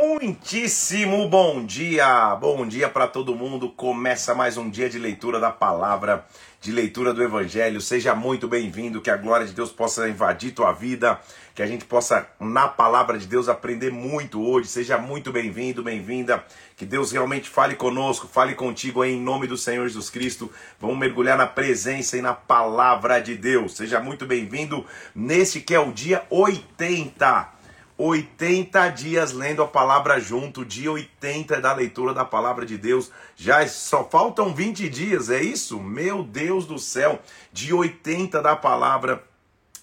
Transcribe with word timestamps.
Muitíssimo 0.00 1.28
bom 1.28 1.64
dia, 1.64 2.34
bom 2.34 2.66
dia 2.66 2.88
para 2.88 3.06
todo 3.06 3.32
mundo. 3.32 3.70
Começa 3.70 4.34
mais 4.34 4.56
um 4.56 4.68
dia 4.68 4.90
de 4.90 4.98
leitura 4.98 5.38
da 5.38 5.52
palavra, 5.52 6.26
de 6.60 6.72
leitura 6.72 7.14
do 7.14 7.22
Evangelho. 7.22 7.80
Seja 7.80 8.12
muito 8.12 8.48
bem-vindo, 8.48 9.00
que 9.00 9.08
a 9.08 9.16
glória 9.16 9.46
de 9.46 9.52
Deus 9.52 9.70
possa 9.70 10.08
invadir 10.08 10.50
tua 10.50 10.72
vida, 10.72 11.20
que 11.54 11.62
a 11.62 11.66
gente 11.66 11.84
possa, 11.84 12.26
na 12.40 12.66
palavra 12.66 13.16
de 13.16 13.28
Deus, 13.28 13.48
aprender 13.48 13.92
muito 13.92 14.42
hoje. 14.42 14.66
Seja 14.66 14.98
muito 14.98 15.30
bem-vindo, 15.30 15.80
bem-vinda. 15.80 16.44
Que 16.76 16.84
Deus 16.84 17.12
realmente 17.12 17.48
fale 17.48 17.76
conosco, 17.76 18.26
fale 18.26 18.56
contigo 18.56 19.04
em 19.04 19.20
nome 19.20 19.46
do 19.46 19.56
Senhor 19.56 19.86
Jesus 19.86 20.10
Cristo. 20.10 20.50
Vamos 20.80 20.98
mergulhar 20.98 21.38
na 21.38 21.46
presença 21.46 22.16
e 22.16 22.20
na 22.20 22.34
palavra 22.34 23.20
de 23.20 23.36
Deus. 23.36 23.76
Seja 23.76 24.00
muito 24.00 24.26
bem-vindo 24.26 24.84
neste 25.14 25.60
que 25.60 25.72
é 25.72 25.78
o 25.78 25.92
dia 25.92 26.24
80 26.30 27.53
80 27.96 28.88
dias 28.88 29.32
lendo 29.32 29.62
a 29.62 29.68
palavra 29.68 30.18
junto, 30.18 30.64
dia 30.64 30.90
80 30.90 31.60
da 31.60 31.72
leitura 31.72 32.12
da 32.12 32.24
palavra 32.24 32.66
de 32.66 32.76
Deus. 32.76 33.12
Já 33.36 33.66
só 33.68 34.04
faltam 34.04 34.52
20 34.52 34.88
dias, 34.88 35.30
é 35.30 35.40
isso? 35.40 35.80
Meu 35.80 36.24
Deus 36.24 36.66
do 36.66 36.78
céu, 36.78 37.20
dia 37.52 37.76
80 37.76 38.42
da 38.42 38.56
palavra. 38.56 39.22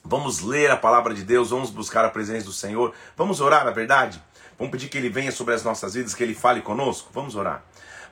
Vamos 0.03 0.41
ler 0.41 0.70
a 0.72 0.77
palavra 0.77 1.13
de 1.13 1.23
Deus, 1.23 1.52
vamos 1.52 1.70
buscar 1.70 2.03
a 2.03 2.09
presença 2.09 2.45
do 2.45 2.52
Senhor. 2.52 2.94
Vamos 3.16 3.39
orar, 3.39 3.63
na 3.63 3.72
verdade? 3.72 4.22
Vamos 4.58 4.72
pedir 4.72 4.89
que 4.89 4.98
ele 4.98 5.09
venha 5.09 5.31
sobre 5.31 5.53
as 5.53 5.64
nossas 5.64 5.94
vidas, 5.94 6.14
que 6.14 6.22
ele 6.22 6.36
fale 6.36 6.62
conosco. 6.62 7.09
Vamos 7.14 7.36
orar. 7.36 7.64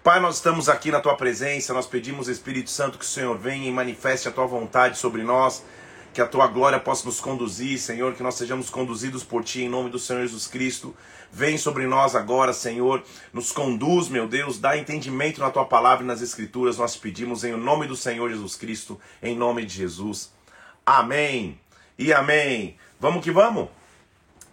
Pai, 0.02 0.21
nós 0.21 0.35
estamos 0.35 0.69
aqui 0.69 0.91
na 0.91 1.02
tua 1.02 1.17
presença, 1.17 1.73
nós 1.73 1.85
pedimos, 1.85 2.29
Espírito 2.29 2.69
Santo, 2.69 2.97
que 2.97 3.03
o 3.03 3.07
Senhor 3.07 3.38
venha 3.38 3.67
e 3.67 3.71
manifeste 3.71 4.29
a 4.29 4.31
tua 4.31 4.45
vontade 4.45 4.97
sobre 4.97 5.23
nós 5.23 5.61
que 6.13 6.21
a 6.21 6.27
tua 6.27 6.47
glória 6.47 6.79
possa 6.79 7.05
nos 7.05 7.19
conduzir, 7.19 7.79
Senhor, 7.79 8.13
que 8.13 8.23
nós 8.23 8.35
sejamos 8.35 8.69
conduzidos 8.69 9.23
por 9.23 9.43
ti 9.43 9.63
em 9.63 9.69
nome 9.69 9.89
do 9.89 9.99
Senhor 9.99 10.21
Jesus 10.21 10.47
Cristo. 10.47 10.95
Vem 11.31 11.57
sobre 11.57 11.85
nós 11.85 12.15
agora, 12.15 12.51
Senhor, 12.53 13.03
nos 13.31 13.51
conduz, 13.51 14.09
meu 14.09 14.27
Deus, 14.27 14.59
dá 14.59 14.77
entendimento 14.77 15.39
na 15.39 15.51
tua 15.51 15.65
palavra 15.65 16.03
e 16.03 16.07
nas 16.07 16.21
escrituras. 16.21 16.77
Nós 16.77 16.95
pedimos 16.95 17.43
em 17.43 17.55
nome 17.55 17.85
do 17.88 17.95
Senhor 17.95 18.29
Jesus 18.29 18.55
Cristo, 18.55 18.99
em 19.21 19.35
nome 19.35 19.66
de 19.66 19.75
Jesus. 19.75 20.31
Amém. 20.85 21.59
E 21.97 22.11
amém. 22.11 22.77
Vamos 22.99 23.23
que 23.23 23.31
vamos. 23.31 23.78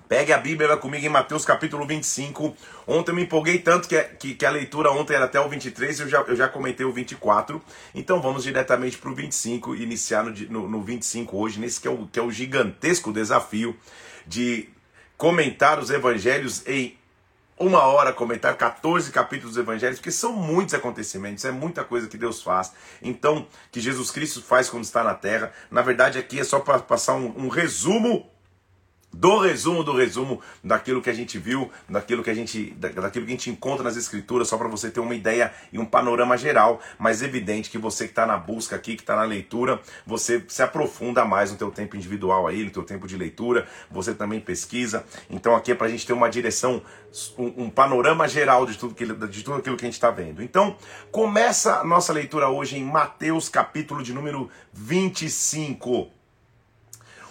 Pegue 0.08 0.32
a 0.32 0.38
Bíblia 0.38 0.76
comigo 0.76 1.04
em 1.04 1.08
Mateus 1.08 1.44
capítulo 1.44 1.84
25. 1.84 2.56
Ontem 2.86 3.10
eu 3.10 3.14
me 3.16 3.22
empolguei 3.24 3.58
tanto 3.58 3.88
que, 3.88 4.00
que, 4.00 4.34
que, 4.34 4.46
a 4.46 4.50
leitura 4.50 4.92
ontem 4.92 5.14
era 5.14 5.24
até 5.24 5.40
o 5.40 5.48
23 5.48 5.98
e 5.98 6.02
eu 6.02 6.08
já, 6.08 6.20
eu 6.20 6.36
já 6.36 6.48
comentei 6.48 6.86
o 6.86 6.92
24. 6.92 7.60
Então 7.92 8.22
vamos 8.22 8.44
diretamente 8.44 8.98
para 8.98 9.10
o 9.10 9.14
25 9.14 9.74
e 9.74 9.82
iniciar 9.82 10.22
no, 10.22 10.30
no, 10.30 10.68
no 10.68 10.82
25 10.82 11.36
hoje, 11.36 11.58
nesse 11.58 11.80
que 11.80 11.88
é, 11.88 11.90
o, 11.90 12.06
que 12.06 12.20
é 12.20 12.22
o 12.22 12.30
gigantesco 12.30 13.12
desafio 13.12 13.76
de 14.24 14.68
comentar 15.16 15.80
os 15.80 15.90
evangelhos 15.90 16.62
em 16.68 16.96
uma 17.58 17.82
hora, 17.82 18.12
comentar 18.12 18.56
14 18.56 19.10
capítulos 19.10 19.56
dos 19.56 19.62
evangelhos, 19.62 19.98
porque 19.98 20.12
são 20.12 20.32
muitos 20.32 20.74
acontecimentos, 20.74 21.44
é 21.44 21.50
muita 21.50 21.82
coisa 21.82 22.06
que 22.06 22.18
Deus 22.18 22.42
faz. 22.42 22.72
Então, 23.02 23.46
que 23.72 23.80
Jesus 23.80 24.12
Cristo 24.12 24.40
faz 24.40 24.68
quando 24.68 24.84
está 24.84 25.02
na 25.02 25.14
terra. 25.14 25.52
Na 25.68 25.82
verdade, 25.82 26.16
aqui 26.16 26.38
é 26.38 26.44
só 26.44 26.60
para 26.60 26.78
passar 26.78 27.14
um, 27.14 27.32
um 27.36 27.48
resumo 27.48 28.30
do 29.16 29.38
resumo 29.38 29.82
do 29.82 29.92
resumo 29.92 30.42
daquilo 30.62 31.00
que 31.00 31.08
a 31.08 31.12
gente 31.12 31.38
viu, 31.38 31.70
daquilo 31.88 32.22
que 32.22 32.28
a 32.28 32.34
gente, 32.34 32.70
daquilo 32.72 33.24
que 33.24 33.32
a 33.32 33.36
gente 33.36 33.50
encontra 33.50 33.82
nas 33.82 33.96
escrituras, 33.96 34.48
só 34.48 34.58
para 34.58 34.68
você 34.68 34.90
ter 34.90 35.00
uma 35.00 35.14
ideia 35.14 35.52
e 35.72 35.78
um 35.78 35.86
panorama 35.86 36.36
geral, 36.36 36.80
mas 36.98 37.22
evidente 37.22 37.70
que 37.70 37.78
você 37.78 38.04
que 38.04 38.10
está 38.10 38.26
na 38.26 38.36
busca 38.36 38.76
aqui, 38.76 38.94
que 38.94 39.02
está 39.02 39.16
na 39.16 39.22
leitura, 39.22 39.80
você 40.06 40.44
se 40.48 40.62
aprofunda 40.62 41.24
mais 41.24 41.50
no 41.50 41.56
teu 41.56 41.70
tempo 41.70 41.96
individual 41.96 42.46
aí, 42.46 42.62
no 42.62 42.70
teu 42.70 42.82
tempo 42.82 43.06
de 43.06 43.16
leitura, 43.16 43.66
você 43.90 44.12
também 44.12 44.38
pesquisa. 44.38 45.04
Então 45.30 45.56
aqui 45.56 45.72
é 45.72 45.74
para 45.74 45.86
a 45.86 45.90
gente 45.90 46.06
ter 46.06 46.12
uma 46.12 46.28
direção, 46.28 46.82
um, 47.38 47.64
um, 47.64 47.70
panorama 47.70 48.28
geral 48.28 48.66
de 48.66 48.76
tudo, 48.76 48.94
que, 48.94 49.06
de 49.06 49.42
tudo 49.42 49.56
aquilo 49.56 49.76
que 49.78 49.84
a 49.84 49.88
gente 49.88 49.94
está 49.94 50.10
vendo. 50.10 50.42
Então 50.42 50.76
começa 51.10 51.80
a 51.80 51.84
nossa 51.84 52.12
leitura 52.12 52.50
hoje 52.50 52.76
em 52.76 52.84
Mateus 52.84 53.48
capítulo 53.48 54.02
de 54.02 54.12
número 54.12 54.50
25. 54.74 56.16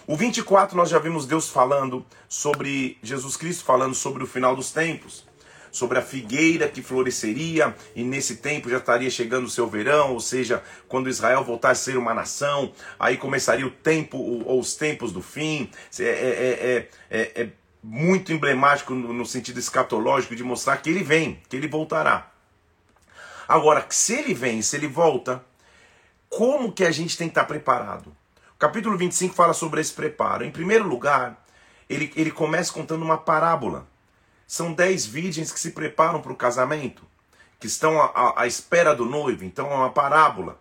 O 0.08 0.16
24 0.16 0.76
nós 0.76 0.88
já 0.88 1.00
vimos 1.00 1.26
Deus 1.26 1.48
falando 1.48 2.06
sobre 2.28 2.96
Jesus 3.02 3.36
Cristo 3.36 3.64
falando 3.64 3.92
sobre 3.92 4.22
o 4.22 4.26
final 4.26 4.54
dos 4.54 4.70
tempos, 4.70 5.26
sobre 5.72 5.98
a 5.98 6.02
figueira 6.02 6.68
que 6.68 6.80
floresceria 6.80 7.74
e 7.92 8.04
nesse 8.04 8.36
tempo 8.36 8.70
já 8.70 8.76
estaria 8.76 9.10
chegando 9.10 9.46
o 9.46 9.50
seu 9.50 9.66
verão, 9.68 10.12
ou 10.12 10.20
seja, 10.20 10.62
quando 10.86 11.08
Israel 11.08 11.42
voltar 11.42 11.70
a 11.70 11.74
ser 11.74 11.96
uma 11.96 12.14
nação, 12.14 12.72
aí 13.00 13.16
começaria 13.16 13.66
o 13.66 13.70
tempo 13.70 14.16
ou 14.16 14.60
os 14.60 14.76
tempos 14.76 15.10
do 15.10 15.20
fim. 15.20 15.68
É, 15.98 16.04
é, 16.04 16.88
é, 17.10 17.42
é 17.42 17.48
muito 17.82 18.32
emblemático 18.32 18.94
no, 18.94 19.12
no 19.12 19.26
sentido 19.26 19.58
escatológico 19.58 20.36
de 20.36 20.44
mostrar 20.44 20.76
que 20.76 20.88
ele 20.88 21.02
vem, 21.02 21.42
que 21.48 21.56
ele 21.56 21.66
voltará. 21.66 22.30
Agora, 23.48 23.84
se 23.90 24.14
ele 24.14 24.34
vem, 24.34 24.62
se 24.62 24.76
ele 24.76 24.86
volta, 24.86 25.44
como 26.28 26.70
que 26.70 26.84
a 26.84 26.92
gente 26.92 27.18
tem 27.18 27.26
que 27.26 27.32
estar 27.32 27.44
preparado? 27.44 28.14
Capítulo 28.58 28.96
25 28.96 29.34
fala 29.34 29.52
sobre 29.52 29.82
esse 29.82 29.92
preparo. 29.92 30.42
Em 30.42 30.50
primeiro 30.50 30.88
lugar, 30.88 31.44
ele, 31.90 32.10
ele 32.16 32.30
começa 32.30 32.72
contando 32.72 33.04
uma 33.04 33.18
parábola. 33.18 33.86
São 34.46 34.72
dez 34.72 35.04
virgens 35.04 35.52
que 35.52 35.60
se 35.60 35.72
preparam 35.72 36.22
para 36.22 36.32
o 36.32 36.36
casamento, 36.36 37.02
que 37.60 37.66
estão 37.66 38.00
à, 38.00 38.40
à 38.40 38.46
espera 38.46 38.94
do 38.94 39.04
noivo. 39.04 39.44
Então 39.44 39.70
é 39.70 39.74
uma 39.74 39.90
parábola. 39.90 40.58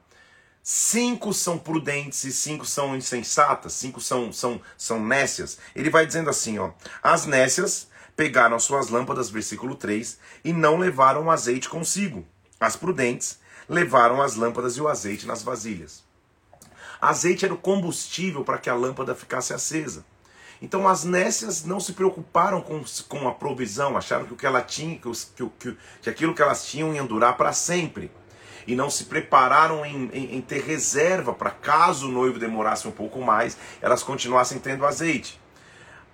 Cinco 0.62 1.34
são 1.34 1.58
prudentes 1.58 2.26
e 2.26 2.34
cinco 2.34 2.66
são 2.66 2.98
insensatas, 2.98 3.72
cinco 3.72 4.02
são, 4.02 4.30
são, 4.34 4.60
são 4.78 5.00
nécias. 5.02 5.58
Ele 5.74 5.90
vai 5.90 6.06
dizendo 6.06 6.30
assim: 6.30 6.60
ó, 6.60 6.72
as 7.02 7.26
nécias 7.26 7.88
pegaram 8.14 8.60
suas 8.60 8.90
lâmpadas, 8.90 9.30
versículo 9.30 9.74
3, 9.74 10.20
e 10.44 10.52
não 10.52 10.78
levaram 10.78 11.26
o 11.26 11.32
azeite 11.32 11.70
consigo. 11.70 12.26
As 12.60 12.76
prudentes 12.76 13.40
levaram 13.70 14.22
as 14.22 14.36
lâmpadas 14.36 14.76
e 14.76 14.82
o 14.82 14.88
azeite 14.90 15.26
nas 15.26 15.44
vasilhas. 15.44 16.05
Azeite 17.10 17.46
era 17.46 17.54
o 17.54 17.58
combustível 17.58 18.44
para 18.44 18.58
que 18.58 18.70
a 18.70 18.74
lâmpada 18.74 19.14
ficasse 19.14 19.54
acesa. 19.54 20.06
Então 20.62 20.88
as 20.88 21.04
nécias 21.04 21.64
não 21.64 21.80
se 21.80 21.94
preocuparam 21.94 22.62
com, 22.62 22.84
com 23.08 23.28
a 23.28 23.34
provisão, 23.34 23.98
acharam 23.98 24.26
que 24.26 24.34
o 24.34 24.38
que 24.38 24.46
ela 24.46 24.62
tinha, 24.62 24.98
que, 24.98 25.12
que, 25.12 25.50
que, 25.60 25.78
que 26.02 26.10
aquilo 26.10 26.34
que 26.34 26.42
elas 26.42 26.66
tinham 26.66 26.94
ia 26.94 27.04
durar 27.04 27.38
para 27.38 27.54
sempre. 27.54 28.12
E 28.66 28.76
não 28.76 28.90
se 28.90 29.06
prepararam 29.06 29.86
em, 29.86 30.10
em, 30.12 30.38
em 30.38 30.42
ter 30.42 30.64
reserva 30.64 31.34
para 31.34 31.52
caso 31.52 32.08
o 32.08 32.12
noivo 32.12 32.40
demorasse 32.40 32.88
um 32.88 32.92
pouco 32.92 33.22
mais, 33.22 33.58
elas 33.82 34.02
continuassem 34.02 34.58
tendo 34.58 34.86
azeite. 34.86 35.40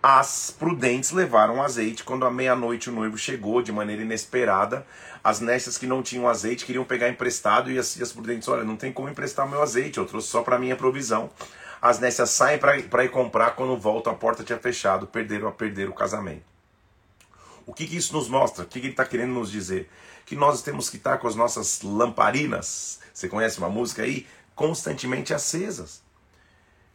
As 0.03 0.49
prudentes 0.49 1.11
levaram 1.11 1.61
azeite 1.61 2.03
quando 2.03 2.25
à 2.25 2.31
meia-noite 2.31 2.89
o 2.89 2.93
noivo 2.93 3.17
chegou 3.17 3.61
de 3.61 3.71
maneira 3.71 4.01
inesperada. 4.01 4.85
As 5.23 5.39
nécias 5.39 5.77
que 5.77 5.85
não 5.85 6.01
tinham 6.01 6.27
azeite 6.27 6.65
queriam 6.65 6.83
pegar 6.83 7.09
emprestado 7.09 7.71
e 7.71 7.77
as, 7.77 7.95
e 7.95 8.03
as 8.03 8.11
prudentes, 8.11 8.47
olha, 8.47 8.63
não 8.63 8.75
tem 8.75 8.91
como 8.91 9.09
emprestar 9.09 9.47
meu 9.47 9.61
azeite, 9.61 9.97
eu 9.97 10.05
trouxe 10.05 10.27
só 10.27 10.41
para 10.41 10.57
minha 10.57 10.75
provisão. 10.75 11.29
As 11.81 11.99
nécias 11.99 12.29
saem 12.29 12.59
para 12.59 13.03
ir 13.03 13.11
comprar, 13.11 13.51
quando 13.51 13.77
voltam 13.77 14.13
a 14.13 14.15
porta 14.15 14.43
tinha 14.43 14.57
fechado, 14.57 15.07
perderam 15.07 15.47
a 15.47 15.51
perder 15.51 15.89
o 15.89 15.93
casamento. 15.93 16.43
O 17.65 17.73
que, 17.73 17.87
que 17.87 17.95
isso 17.95 18.13
nos 18.13 18.27
mostra? 18.27 18.63
O 18.63 18.67
que, 18.67 18.79
que 18.79 18.87
ele 18.87 18.93
está 18.93 19.05
querendo 19.05 19.33
nos 19.33 19.51
dizer? 19.51 19.89
Que 20.25 20.35
nós 20.35 20.61
temos 20.61 20.89
que 20.89 20.97
estar 20.97 21.17
com 21.17 21.27
as 21.27 21.35
nossas 21.35 21.81
lamparinas, 21.81 22.99
você 23.13 23.27
conhece 23.27 23.59
uma 23.59 23.69
música 23.69 24.03
aí? 24.03 24.27
Constantemente 24.55 25.33
acesas 25.33 26.01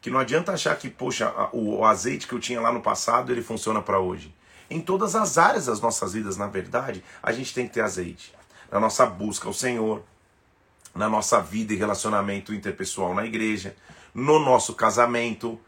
que 0.07 0.11
não 0.11 0.21
adianta 0.21 0.53
achar 0.53 0.77
que, 0.77 0.89
poxa, 0.89 1.35
o 1.53 1.85
azeite 1.85 2.29
que 2.29 2.33
eu 2.33 2.39
tinha 2.39 2.61
lá 2.61 2.71
no 2.71 2.81
passado, 2.81 3.33
ele 3.33 3.43
funciona 3.43 3.83
para 3.83 3.99
hoje. 3.99 4.33
Em 4.69 4.81
todas 4.81 5.15
as 5.15 5.39
áreas 5.39 5.67
das 5.67 5.81
nossas 5.81 6.13
vidas, 6.13 6.37
na 6.37 6.47
verdade, 6.47 7.03
a 7.23 7.33
gente 7.33 7.55
tem 7.55 7.67
que 7.67 7.75
ter 7.75 7.83
azeite. 7.83 8.35
Na 8.71 8.81
nossa 8.81 9.07
busca 9.07 9.47
ao 9.47 9.55
Senhor, 9.55 10.03
na 10.95 11.09
nossa 11.09 11.41
vida 11.41 11.73
e 11.73 11.77
relacionamento 11.77 12.53
interpessoal 12.53 13.15
na 13.15 13.25
igreja, 13.25 13.77
no 14.15 14.39
nosso 14.39 14.75
casamento, 14.75 15.61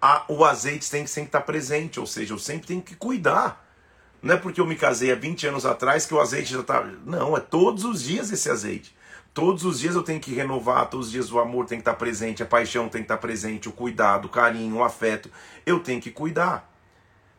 a, 0.00 0.24
o 0.28 0.44
azeite 0.44 0.90
tem 0.90 1.04
que 1.04 1.10
sempre 1.10 1.28
estar 1.28 1.42
presente, 1.42 2.00
ou 2.00 2.06
seja, 2.06 2.34
eu 2.34 2.38
sempre 2.38 2.66
tenho 2.66 2.82
que 2.82 2.96
cuidar. 2.96 3.64
Não 4.20 4.34
é 4.34 4.36
porque 4.36 4.60
eu 4.60 4.66
me 4.66 4.76
casei 4.76 5.12
há 5.12 5.14
20 5.14 5.46
anos 5.46 5.64
atrás 5.64 6.04
que 6.04 6.14
o 6.14 6.20
azeite 6.20 6.52
já 6.52 6.60
está. 6.60 6.82
Não, 7.06 7.36
é 7.36 7.40
todos 7.40 7.84
os 7.84 8.02
dias 8.02 8.30
esse 8.30 8.50
azeite. 8.50 8.94
Todos 9.32 9.64
os 9.64 9.78
dias 9.78 9.94
eu 9.94 10.02
tenho 10.02 10.20
que 10.20 10.34
renovar, 10.34 10.90
todos 10.90 11.06
os 11.06 11.12
dias 11.12 11.32
o 11.32 11.40
amor 11.40 11.64
tem 11.64 11.78
que 11.78 11.82
estar 11.82 11.94
presente, 11.94 12.42
a 12.42 12.46
paixão 12.46 12.88
tem 12.88 13.00
que 13.00 13.06
estar 13.06 13.16
presente, 13.16 13.68
o 13.68 13.72
cuidado, 13.72 14.26
o 14.26 14.28
carinho, 14.28 14.76
o 14.76 14.84
afeto. 14.84 15.30
Eu 15.64 15.80
tenho 15.80 16.00
que 16.00 16.10
cuidar. 16.10 16.70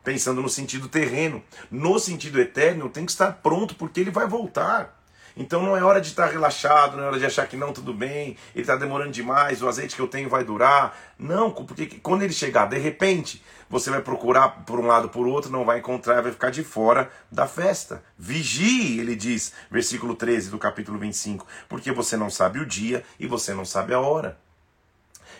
Pensando 0.03 0.41
no 0.41 0.49
sentido 0.49 0.89
terreno. 0.89 1.43
No 1.71 1.97
sentido 1.99 2.39
eterno, 2.39 2.89
tenho 2.89 3.05
que 3.05 3.11
estar 3.11 3.31
pronto 3.31 3.75
porque 3.75 3.99
ele 3.99 4.11
vai 4.11 4.27
voltar. 4.27 4.99
Então 5.35 5.63
não 5.63 5.75
é 5.75 5.83
hora 5.83 5.99
de 5.99 6.09
estar 6.09 6.27
relaxado, 6.27 6.95
não 6.95 7.03
é 7.03 7.07
hora 7.07 7.19
de 7.19 7.25
achar 7.25 7.47
que 7.47 7.57
não, 7.57 7.73
tudo 7.73 7.91
bem, 7.91 8.37
ele 8.53 8.61
está 8.61 8.75
demorando 8.75 9.11
demais, 9.11 9.63
o 9.63 9.67
azeite 9.67 9.95
que 9.95 10.01
eu 10.01 10.07
tenho 10.07 10.29
vai 10.29 10.43
durar. 10.43 10.95
Não, 11.17 11.51
porque 11.51 11.87
quando 12.03 12.21
ele 12.21 12.33
chegar, 12.33 12.67
de 12.67 12.77
repente, 12.77 13.43
você 13.67 13.89
vai 13.89 14.01
procurar 14.01 14.63
por 14.63 14.79
um 14.79 14.85
lado 14.85 15.09
por 15.09 15.25
outro, 15.25 15.51
não 15.51 15.65
vai 15.65 15.79
encontrar, 15.79 16.21
vai 16.21 16.31
ficar 16.31 16.51
de 16.51 16.63
fora 16.63 17.11
da 17.31 17.47
festa. 17.47 18.03
Vigie, 18.17 18.99
ele 18.99 19.15
diz, 19.15 19.53
versículo 19.71 20.15
13 20.15 20.51
do 20.51 20.59
capítulo 20.59 20.99
25, 20.99 21.47
porque 21.67 21.91
você 21.91 22.15
não 22.15 22.29
sabe 22.29 22.59
o 22.59 22.65
dia 22.65 23.03
e 23.19 23.25
você 23.25 23.55
não 23.55 23.65
sabe 23.65 23.93
a 23.93 23.99
hora. 23.99 24.37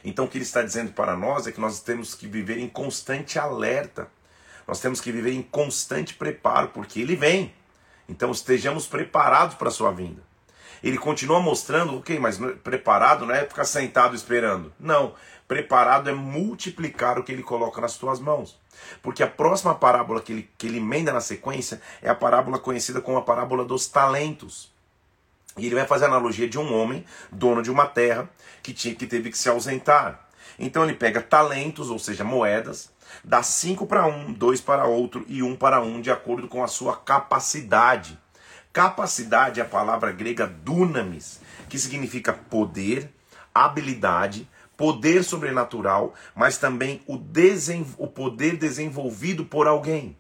Então 0.04 0.26
o 0.26 0.28
que 0.28 0.38
ele 0.38 0.44
está 0.44 0.64
dizendo 0.64 0.92
para 0.92 1.16
nós 1.16 1.46
é 1.46 1.52
que 1.52 1.62
nós 1.62 1.80
temos 1.80 2.16
que 2.16 2.28
viver 2.28 2.58
em 2.58 2.68
constante 2.68 3.38
alerta 3.38 4.10
Nós 4.68 4.80
temos 4.80 5.02
que 5.02 5.12
viver 5.12 5.34
em 5.34 5.42
constante 5.42 6.14
preparo, 6.14 6.70
porque 6.70 7.02
ele 7.02 7.16
vem. 7.16 7.54
Então 8.08 8.32
estejamos 8.32 8.88
preparados 8.88 9.56
para 9.56 9.70
a 9.70 9.72
sua 9.72 9.92
vinda. 9.92 10.22
Ele 10.84 10.98
continua 10.98 11.40
mostrando, 11.40 11.98
ok, 11.98 12.20
mas 12.20 12.38
preparado 12.62 13.26
não 13.26 13.34
é 13.34 13.46
ficar 13.46 13.64
sentado 13.64 14.16
esperando. 14.16 14.74
Não, 14.78 15.14
preparado 15.48 16.10
é 16.10 16.14
multiplicar 16.14 17.18
o 17.18 17.24
que 17.24 17.32
ele 17.32 17.42
coloca 17.42 17.80
nas 17.80 17.98
tuas 17.98 18.20
mãos. 18.20 18.60
Porque 19.02 19.24
a 19.24 19.28
próxima 19.28 19.74
parábola 19.74 20.22
que 20.22 20.34
ele, 20.34 20.50
que 20.58 20.68
ele 20.68 20.78
emenda 20.78 21.14
na 21.14 21.22
sequência 21.22 21.82
é 22.02 22.10
a 22.10 22.16
parábola 22.16 22.60
conhecida 22.60 23.00
como 23.00 23.18
a 23.18 23.22
parábola 23.22 23.64
dos 23.64 23.88
talentos. 23.88 24.74
E 25.58 25.68
ele 25.68 25.76
vai 25.76 25.86
fazer 25.86 26.06
a 26.06 26.08
analogia 26.08 26.50
de 26.50 26.60
um 26.60 26.74
homem, 26.76 27.06
dono 27.32 27.62
de 27.62 27.72
uma 27.72 27.86
terra, 27.86 28.30
que, 28.62 28.74
tinha, 28.74 28.94
que 28.94 29.08
teve 29.08 29.30
que 29.30 29.38
se 29.38 29.48
ausentar. 29.48 30.28
Então 30.60 30.84
ele 30.84 30.94
pega 30.94 31.22
talentos, 31.22 31.90
ou 31.90 32.00
seja, 32.00 32.24
moedas, 32.24 32.92
dá 33.24 33.44
cinco 33.44 33.86
para 33.86 34.06
um, 34.06 34.32
dois 34.32 34.62
para 34.62 34.86
outro 34.86 35.26
e 35.28 35.44
um 35.44 35.56
para 35.56 35.82
um, 35.82 36.00
de 36.00 36.12
acordo 36.12 36.48
com 36.48 36.64
a 36.64 36.68
sua 36.68 36.96
capacidade. 36.96 38.20
Capacidade 38.72 39.60
é 39.60 39.64
a 39.64 39.68
palavra 39.68 40.12
grega 40.12 40.48
dunamis, 40.48 41.40
que 41.70 41.78
significa 41.78 42.34
poder, 42.34 43.14
habilidade, 43.54 44.50
poder 44.76 45.24
sobrenatural, 45.24 46.14
mas 46.36 46.58
também 46.58 47.02
o, 47.08 47.22
o 47.98 48.08
poder 48.08 48.58
desenvolvido 48.58 49.46
por 49.46 49.68
alguém. 49.68 50.18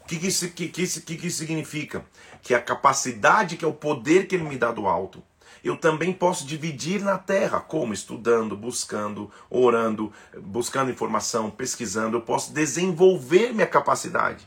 O 0.00 0.06
que, 0.06 0.18
que, 0.18 0.68
que, 0.68 0.68
que, 0.68 1.16
que, 1.16 1.30
significa? 1.30 2.04
Que 2.42 2.54
a 2.54 2.60
capacidade, 2.60 3.56
que 3.56 3.64
é 3.64 3.68
o 3.68 3.72
poder 3.72 4.26
que 4.26 4.34
ele 4.34 4.44
me 4.44 4.58
dá 4.58 4.70
do 4.70 4.86
alto, 4.86 5.22
eu 5.64 5.76
também 5.78 6.12
posso 6.12 6.46
dividir 6.46 7.00
na 7.00 7.16
terra, 7.16 7.58
como 7.58 7.94
estudando, 7.94 8.54
buscando, 8.54 9.30
orando, 9.48 10.12
buscando 10.36 10.90
informação, 10.90 11.50
pesquisando, 11.50 12.18
eu 12.18 12.20
posso 12.20 12.52
desenvolver 12.52 13.54
minha 13.54 13.66
capacidade. 13.66 14.46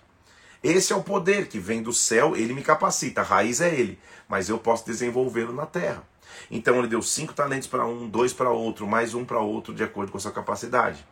Esse 0.64 0.94
é 0.94 0.96
o 0.96 1.04
poder 1.04 1.48
que 1.48 1.58
vem 1.58 1.82
do 1.82 1.92
céu, 1.92 2.36
ele 2.36 2.54
me 2.54 2.62
capacita, 2.62 3.22
a 3.22 3.24
raiz 3.24 3.62
é 3.62 3.74
ele, 3.74 3.98
mas 4.30 4.48
eu 4.48 4.60
posso 4.60 4.86
desenvolvê-lo 4.86 5.54
na 5.54 5.66
terra. 5.66 6.04
Então 6.52 6.78
ele 6.78 6.88
deu 6.88 7.02
cinco 7.02 7.34
talentos 7.34 7.68
para 7.68 7.86
um, 7.86 8.08
dois 8.08 8.32
para 8.32 8.52
outro, 8.52 8.86
mais 8.86 9.16
um 9.16 9.26
para 9.26 9.40
outro, 9.40 9.74
de 9.74 9.84
acordo 9.84 10.12
com 10.12 10.18
a 10.18 10.22
sua 10.22 10.32
capacidade. 10.32 11.04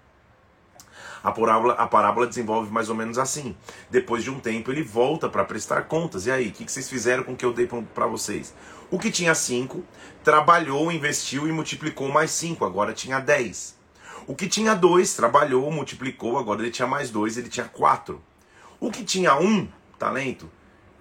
A 1.25 1.31
parábola, 1.31 1.73
a 1.73 1.87
parábola 1.87 2.27
desenvolve 2.27 2.71
mais 2.71 2.87
ou 2.87 2.93
menos 2.93 3.17
assim. 3.17 3.57
Depois 3.89 4.23
de 4.23 4.29
um 4.29 4.39
tempo, 4.39 4.71
ele 4.71 4.83
volta 4.83 5.27
para 5.27 5.43
prestar 5.43 5.81
contas. 5.85 6.27
E 6.27 6.31
aí, 6.31 6.49
o 6.49 6.51
que, 6.51 6.63
que 6.63 6.71
vocês 6.71 6.87
fizeram 6.87 7.23
com 7.23 7.31
o 7.31 7.35
que 7.35 7.43
eu 7.43 7.51
dei 7.51 7.67
para 7.95 8.05
vocês? 8.05 8.53
O 8.91 8.99
que 8.99 9.09
tinha 9.09 9.33
cinco, 9.33 9.83
trabalhou, 10.23 10.91
investiu 10.91 11.47
e 11.47 11.51
multiplicou 11.51 12.09
mais 12.09 12.29
cinco, 12.29 12.63
agora 12.63 12.93
tinha 12.93 13.19
dez. 13.19 13.75
O 14.27 14.35
que 14.35 14.47
tinha 14.47 14.75
dois, 14.75 15.15
trabalhou, 15.15 15.71
multiplicou, 15.71 16.37
agora 16.37 16.61
ele 16.61 16.69
tinha 16.69 16.87
mais 16.87 17.09
dois, 17.09 17.39
ele 17.39 17.49
tinha 17.49 17.65
quatro. 17.65 18.21
O 18.79 18.91
que 18.91 19.03
tinha 19.03 19.35
um 19.35 19.67
talento, 19.97 20.47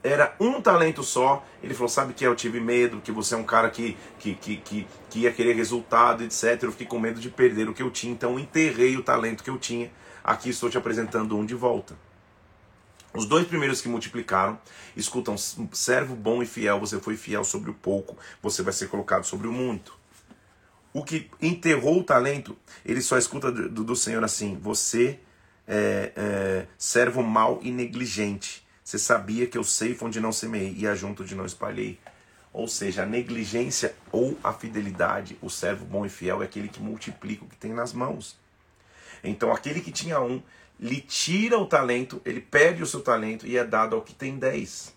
era 0.02 0.34
um 0.40 0.58
talento 0.58 1.02
só. 1.02 1.44
Ele 1.62 1.74
falou: 1.74 1.90
Sabe 1.90 2.14
que 2.14 2.26
eu 2.26 2.34
tive 2.34 2.60
medo, 2.60 2.98
que 3.02 3.12
você 3.12 3.34
é 3.34 3.36
um 3.36 3.44
cara 3.44 3.68
que, 3.68 3.94
que, 4.18 4.34
que, 4.36 4.56
que, 4.56 4.86
que 5.10 5.18
ia 5.18 5.32
querer 5.32 5.54
resultado, 5.54 6.24
etc. 6.24 6.62
Eu 6.62 6.72
fiquei 6.72 6.86
com 6.86 6.98
medo 6.98 7.20
de 7.20 7.28
perder 7.28 7.68
o 7.68 7.74
que 7.74 7.82
eu 7.82 7.90
tinha, 7.90 8.14
então 8.14 8.38
enterrei 8.38 8.96
o 8.96 9.02
talento 9.02 9.44
que 9.44 9.50
eu 9.50 9.58
tinha. 9.58 9.90
Aqui 10.24 10.48
estou 10.48 10.70
te 10.70 10.78
apresentando 10.78 11.36
um 11.36 11.44
de 11.44 11.54
volta. 11.54 11.94
Os 13.12 13.26
dois 13.26 13.46
primeiros 13.46 13.82
que 13.82 13.88
multiplicaram 13.88 14.58
escutam: 14.96 15.36
servo 15.36 16.16
bom 16.16 16.42
e 16.42 16.46
fiel, 16.46 16.80
você 16.80 16.98
foi 16.98 17.14
fiel 17.14 17.44
sobre 17.44 17.70
o 17.70 17.74
pouco, 17.74 18.16
você 18.42 18.62
vai 18.62 18.72
ser 18.72 18.88
colocado 18.88 19.24
sobre 19.24 19.46
o 19.46 19.52
muito. 19.52 19.96
O 20.94 21.04
que 21.04 21.30
enterrou 21.42 22.00
o 22.00 22.04
talento, 22.04 22.56
ele 22.86 23.02
só 23.02 23.18
escuta 23.18 23.52
do, 23.52 23.84
do 23.84 23.94
Senhor 23.94 24.24
assim: 24.24 24.56
você 24.56 25.20
é, 25.68 26.12
é 26.16 26.66
servo 26.78 27.22
mau 27.22 27.60
e 27.62 27.70
negligente. 27.70 28.66
Você 28.82 28.98
sabia 28.98 29.46
que 29.46 29.58
eu 29.58 29.64
sei 29.64 29.96
onde 30.00 30.20
não 30.20 30.32
semeei 30.32 30.74
e 30.76 30.86
ajunto 30.86 31.22
onde 31.22 31.34
não 31.34 31.44
espalhei. 31.44 31.98
Ou 32.50 32.66
seja, 32.68 33.02
a 33.02 33.06
negligência 33.06 33.94
ou 34.10 34.38
a 34.42 34.52
fidelidade, 34.52 35.36
o 35.42 35.50
servo 35.50 35.84
bom 35.84 36.06
e 36.06 36.08
fiel 36.08 36.42
é 36.42 36.46
aquele 36.46 36.68
que 36.68 36.80
multiplica 36.80 37.44
o 37.44 37.48
que 37.48 37.56
tem 37.56 37.72
nas 37.72 37.92
mãos. 37.92 38.42
Então, 39.24 39.50
aquele 39.50 39.80
que 39.80 39.90
tinha 39.90 40.20
um, 40.20 40.42
lhe 40.78 41.00
tira 41.00 41.58
o 41.58 41.66
talento, 41.66 42.20
ele 42.24 42.40
perde 42.40 42.82
o 42.82 42.86
seu 42.86 43.00
talento 43.00 43.46
e 43.46 43.56
é 43.56 43.64
dado 43.64 43.96
ao 43.96 44.02
que 44.02 44.14
tem 44.14 44.38
dez. 44.38 44.94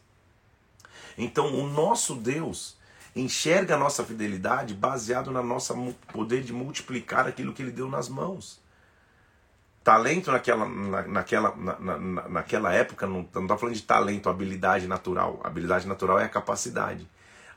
Então, 1.17 1.55
o 1.55 1.67
nosso 1.67 2.13
Deus 2.13 2.77
enxerga 3.15 3.75
a 3.75 3.77
nossa 3.77 4.03
fidelidade 4.03 4.73
baseado 4.73 5.31
na 5.31 5.41
nossa 5.41 5.73
poder 6.13 6.43
de 6.43 6.53
multiplicar 6.53 7.27
aquilo 7.27 7.53
que 7.53 7.61
ele 7.61 7.71
deu 7.71 7.89
nas 7.89 8.07
mãos. 8.07 8.61
Talento 9.83 10.31
naquela, 10.31 10.67
na, 10.67 11.01
naquela, 11.03 11.55
na, 11.55 11.79
na, 11.79 12.29
naquela 12.29 12.73
época, 12.73 13.07
não 13.07 13.21
está 13.21 13.57
falando 13.57 13.75
de 13.75 13.81
talento, 13.81 14.29
habilidade 14.29 14.85
natural. 14.85 15.39
habilidade 15.43 15.87
natural 15.87 16.19
é 16.19 16.25
a 16.25 16.29
capacidade. 16.29 17.07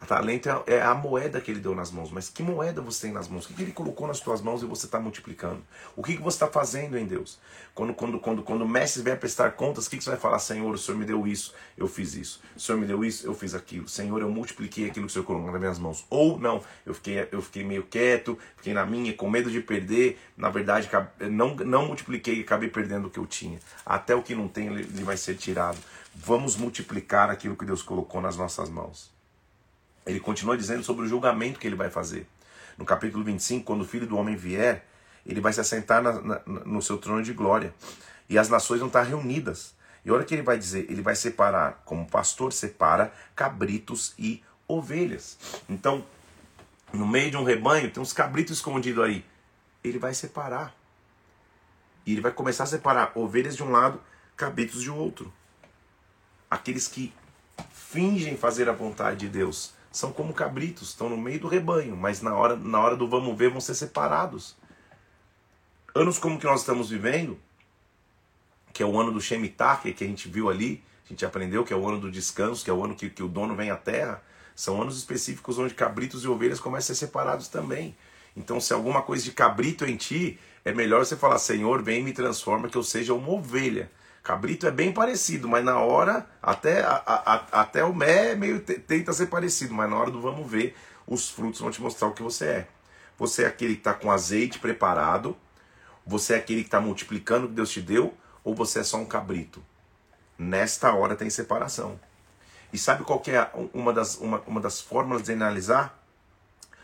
Talento 0.07 0.49
é, 0.49 0.77
é 0.77 0.83
a 0.83 0.95
moeda 0.95 1.41
que 1.41 1.51
ele 1.51 1.61
deu 1.61 1.75
nas 1.75 1.91
mãos. 1.91 2.11
Mas 2.11 2.29
que 2.29 2.43
moeda 2.43 2.81
você 2.81 3.03
tem 3.03 3.13
nas 3.13 3.29
mãos? 3.29 3.45
O 3.45 3.55
que 3.55 3.63
ele 3.63 3.73
colocou 3.73 4.07
nas 4.07 4.19
suas 4.19 4.41
mãos 4.41 4.63
e 4.63 4.67
você 4.67 4.87
está 4.87 4.99
multiplicando? 4.99 5.63
O 5.95 6.03
que, 6.03 6.17
você 6.17 6.37
está 6.37 6.47
fazendo 6.47 6.97
em 6.97 7.07
Deus? 7.07 7.39
Quando, 7.75 7.95
quando, 7.95 8.19
quando, 8.19 8.43
quando 8.43 8.63
o 8.63 8.69
mestre 8.69 9.03
vier 9.03 9.19
prestar 9.19 9.53
contas, 9.53 9.87
o 9.87 9.91
que 9.91 10.01
você 10.01 10.11
vai 10.11 10.19
falar? 10.19 10.39
Senhor, 10.39 10.75
o 10.75 10.79
Senhor 10.79 10.97
me 10.97 11.05
deu 11.05 11.27
isso, 11.27 11.55
eu 11.77 11.87
fiz 11.87 12.15
isso. 12.15 12.43
O 12.57 12.61
Senhor 12.61 12.79
me 12.79 12.87
deu 12.87 13.05
isso, 13.05 13.27
eu 13.27 13.35
fiz 13.35 13.55
aquilo. 13.55 13.89
Senhor, 13.89 14.21
eu 14.21 14.31
multipliquei 14.31 14.87
aquilo 14.87 15.07
que 15.07 15.11
o 15.11 15.13
Senhor 15.13 15.25
colocou 15.25 15.53
nas 15.53 15.61
minhas 15.61 15.79
mãos. 15.79 16.05
Ou 16.09 16.39
não, 16.39 16.63
eu 16.85 16.95
fiquei, 16.95 17.29
eu 17.31 17.43
fiquei 17.43 17.63
meio 17.63 17.85
quieto, 17.85 18.39
fiquei 18.57 18.73
na 18.73 18.87
minha, 18.87 19.13
com 19.13 19.29
medo 19.29 19.51
de 19.51 19.61
perder. 19.61 20.19
Na 20.37 20.49
verdade, 20.49 20.89
não, 21.31 21.55
não 21.55 21.87
multipliquei 21.87 22.39
e 22.39 22.41
acabei 22.41 22.69
perdendo 22.69 23.07
o 23.07 23.11
que 23.11 23.19
eu 23.19 23.27
tinha. 23.27 23.61
Até 23.85 24.15
o 24.15 24.23
que 24.23 24.35
não 24.35 24.49
tem, 24.49 24.67
ele 24.67 25.05
vai 25.05 25.17
ser 25.17 25.37
tirado. 25.37 25.79
Vamos 26.15 26.57
multiplicar 26.57 27.31
aquilo 27.31 27.55
que 27.55 27.65
Deus 27.65 27.83
colocou 27.83 28.21
nas 28.21 28.37
nossas 28.37 28.69
mãos. 28.69 29.20
Ele 30.11 30.19
continua 30.19 30.57
dizendo 30.57 30.83
sobre 30.83 31.05
o 31.05 31.09
julgamento 31.09 31.61
que 31.61 31.69
ele 31.69 31.77
vai 31.77 31.89
fazer. 31.89 32.27
No 32.77 32.85
capítulo 32.85 33.23
25, 33.23 33.65
quando 33.65 33.83
o 33.83 33.85
filho 33.85 34.07
do 34.07 34.17
homem 34.17 34.35
vier, 34.35 34.85
ele 35.25 35.41
vai 35.41 35.53
se 35.53 35.61
assentar 35.61 36.03
na, 36.03 36.21
na, 36.21 36.41
no 36.45 36.83
seu 36.83 36.99
trono 36.99 37.23
de 37.23 37.33
glória. 37.33 37.73
E 38.29 38.37
as 38.37 38.49
nações 38.49 38.81
vão 38.81 38.89
estar 38.89 39.03
reunidas. 39.03 39.75
E 40.05 40.11
olha 40.11 40.23
o 40.23 40.27
que 40.27 40.35
ele 40.35 40.43
vai 40.43 40.59
dizer: 40.59 40.87
ele 40.91 41.01
vai 41.01 41.15
separar, 41.15 41.83
como 41.85 42.05
pastor 42.07 42.53
separa, 42.53 43.13
cabritos 43.37 44.15
e 44.19 44.43
ovelhas. 44.67 45.39
Então, 45.69 46.05
no 46.93 47.07
meio 47.07 47.31
de 47.31 47.37
um 47.37 47.45
rebanho, 47.45 47.91
tem 47.91 48.03
uns 48.03 48.13
cabritos 48.13 48.57
escondidos 48.57 49.05
aí. 49.05 49.25
Ele 49.85 49.99
vai 49.99 50.13
separar. 50.13 50.75
E 52.05 52.13
ele 52.13 52.21
vai 52.21 52.33
começar 52.33 52.65
a 52.65 52.67
separar 52.67 53.13
ovelhas 53.15 53.55
de 53.55 53.63
um 53.63 53.71
lado, 53.71 54.01
cabritos 54.37 54.83
de 54.83 54.91
outro. 54.91 55.33
Aqueles 56.51 56.89
que 56.89 57.13
fingem 57.73 58.37
fazer 58.37 58.69
a 58.69 58.73
vontade 58.73 59.21
de 59.21 59.29
Deus 59.29 59.79
são 59.91 60.13
como 60.13 60.33
cabritos, 60.33 60.91
estão 60.91 61.09
no 61.09 61.17
meio 61.17 61.41
do 61.41 61.49
rebanho, 61.49 61.97
mas 61.97 62.23
na 62.23 62.35
hora, 62.35 62.57
na 62.57 62.81
hora 62.81 62.97
do 62.97 63.09
vamos 63.09 63.37
ver 63.37 63.51
vão 63.51 63.61
ser 63.61 63.75
separados. 63.75 64.57
Anos 65.95 66.19
como 66.19 66.39
que 66.39 66.47
nós 66.47 66.61
estamos 66.61 66.91
vivendo, 66.91 67.39
que 68.73 68.83
é 68.83 68.87
o 68.87 68.99
ano 68.99 69.13
do 69.13 69.21
Shemitah, 69.21 69.77
que 69.79 70.05
a 70.05 70.07
gente 70.07 70.29
viu 70.29 70.49
ali, 70.49 70.83
a 71.05 71.09
gente 71.09 71.25
aprendeu 71.25 71.65
que 71.65 71.73
é 71.73 71.77
o 71.77 71.89
ano 71.89 71.99
do 71.99 72.11
descanso, 72.11 72.65
que 72.65 72.71
é 72.71 72.73
o 72.73 72.85
ano 72.85 72.95
que, 72.95 73.11
que 73.11 73.23
o 73.23 73.29
dono 73.29 73.57
vem 73.57 73.71
à 73.71 73.77
terra, 73.77 74.23
são 74.55 74.81
anos 74.81 74.97
específicos 74.97 75.59
onde 75.59 75.75
cabritos 75.75 76.23
e 76.23 76.29
ovelhas 76.29 76.61
começam 76.61 76.93
a 76.93 76.97
ser 76.97 77.07
separados 77.07 77.49
também. 77.49 77.97
Então, 78.37 78.61
se 78.61 78.73
alguma 78.73 79.03
coisa 79.03 79.25
de 79.25 79.33
cabrito 79.33 79.85
em 79.85 79.97
ti, 79.97 80.39
é 80.65 80.73
melhor 80.73 81.05
você 81.05 81.17
falar: 81.17 81.39
Senhor, 81.39 81.83
vem 81.83 82.01
e 82.01 82.05
me 82.05 82.13
transforma, 82.13 82.69
que 82.69 82.77
eu 82.77 82.83
seja 82.83 83.13
uma 83.13 83.31
ovelha. 83.31 83.91
Cabrito 84.23 84.67
é 84.67 84.71
bem 84.71 84.93
parecido, 84.93 85.49
mas 85.49 85.65
na 85.65 85.79
hora, 85.79 86.27
até, 86.43 86.83
a, 86.83 87.03
a, 87.07 87.61
até 87.63 87.83
o 87.83 87.95
mé 87.95 88.35
meio 88.35 88.61
tenta 88.61 89.13
ser 89.13 89.27
parecido, 89.27 89.73
mas 89.73 89.89
na 89.89 89.97
hora 89.97 90.11
do 90.11 90.21
vamos 90.21 90.51
ver, 90.51 90.77
os 91.07 91.31
frutos 91.31 91.61
vão 91.61 91.71
te 91.71 91.81
mostrar 91.81 92.09
o 92.09 92.13
que 92.13 92.23
você 92.23 92.45
é. 92.47 92.69
Você 93.19 93.45
é 93.45 93.47
aquele 93.47 93.75
que 93.75 93.81
está 93.81 93.95
com 93.95 94.11
azeite 94.11 94.59
preparado, 94.59 95.37
você 96.07 96.35
é 96.35 96.37
aquele 96.37 96.61
que 96.61 96.69
está 96.69 96.81
multiplicando 96.81 97.47
o 97.47 97.49
que 97.49 97.55
Deus 97.55 97.71
te 97.71 97.81
deu, 97.81 98.15
ou 98.45 98.55
você 98.55 98.81
é 98.81 98.85
só 98.85 98.99
um 98.99 99.07
cabrito? 99.07 99.63
Nesta 100.39 100.93
hora 100.93 101.17
tem 101.17 101.31
separação. 101.31 101.99
E 102.73 102.79
sabe 102.79 103.05
qual 103.05 103.23
é 103.27 103.51
uma 103.75 103.93
das, 103.93 104.17
uma, 104.17 104.41
uma 104.47 104.61
das 104.61 104.81
fórmulas 104.81 105.23
de 105.23 105.33
analisar? 105.33 106.00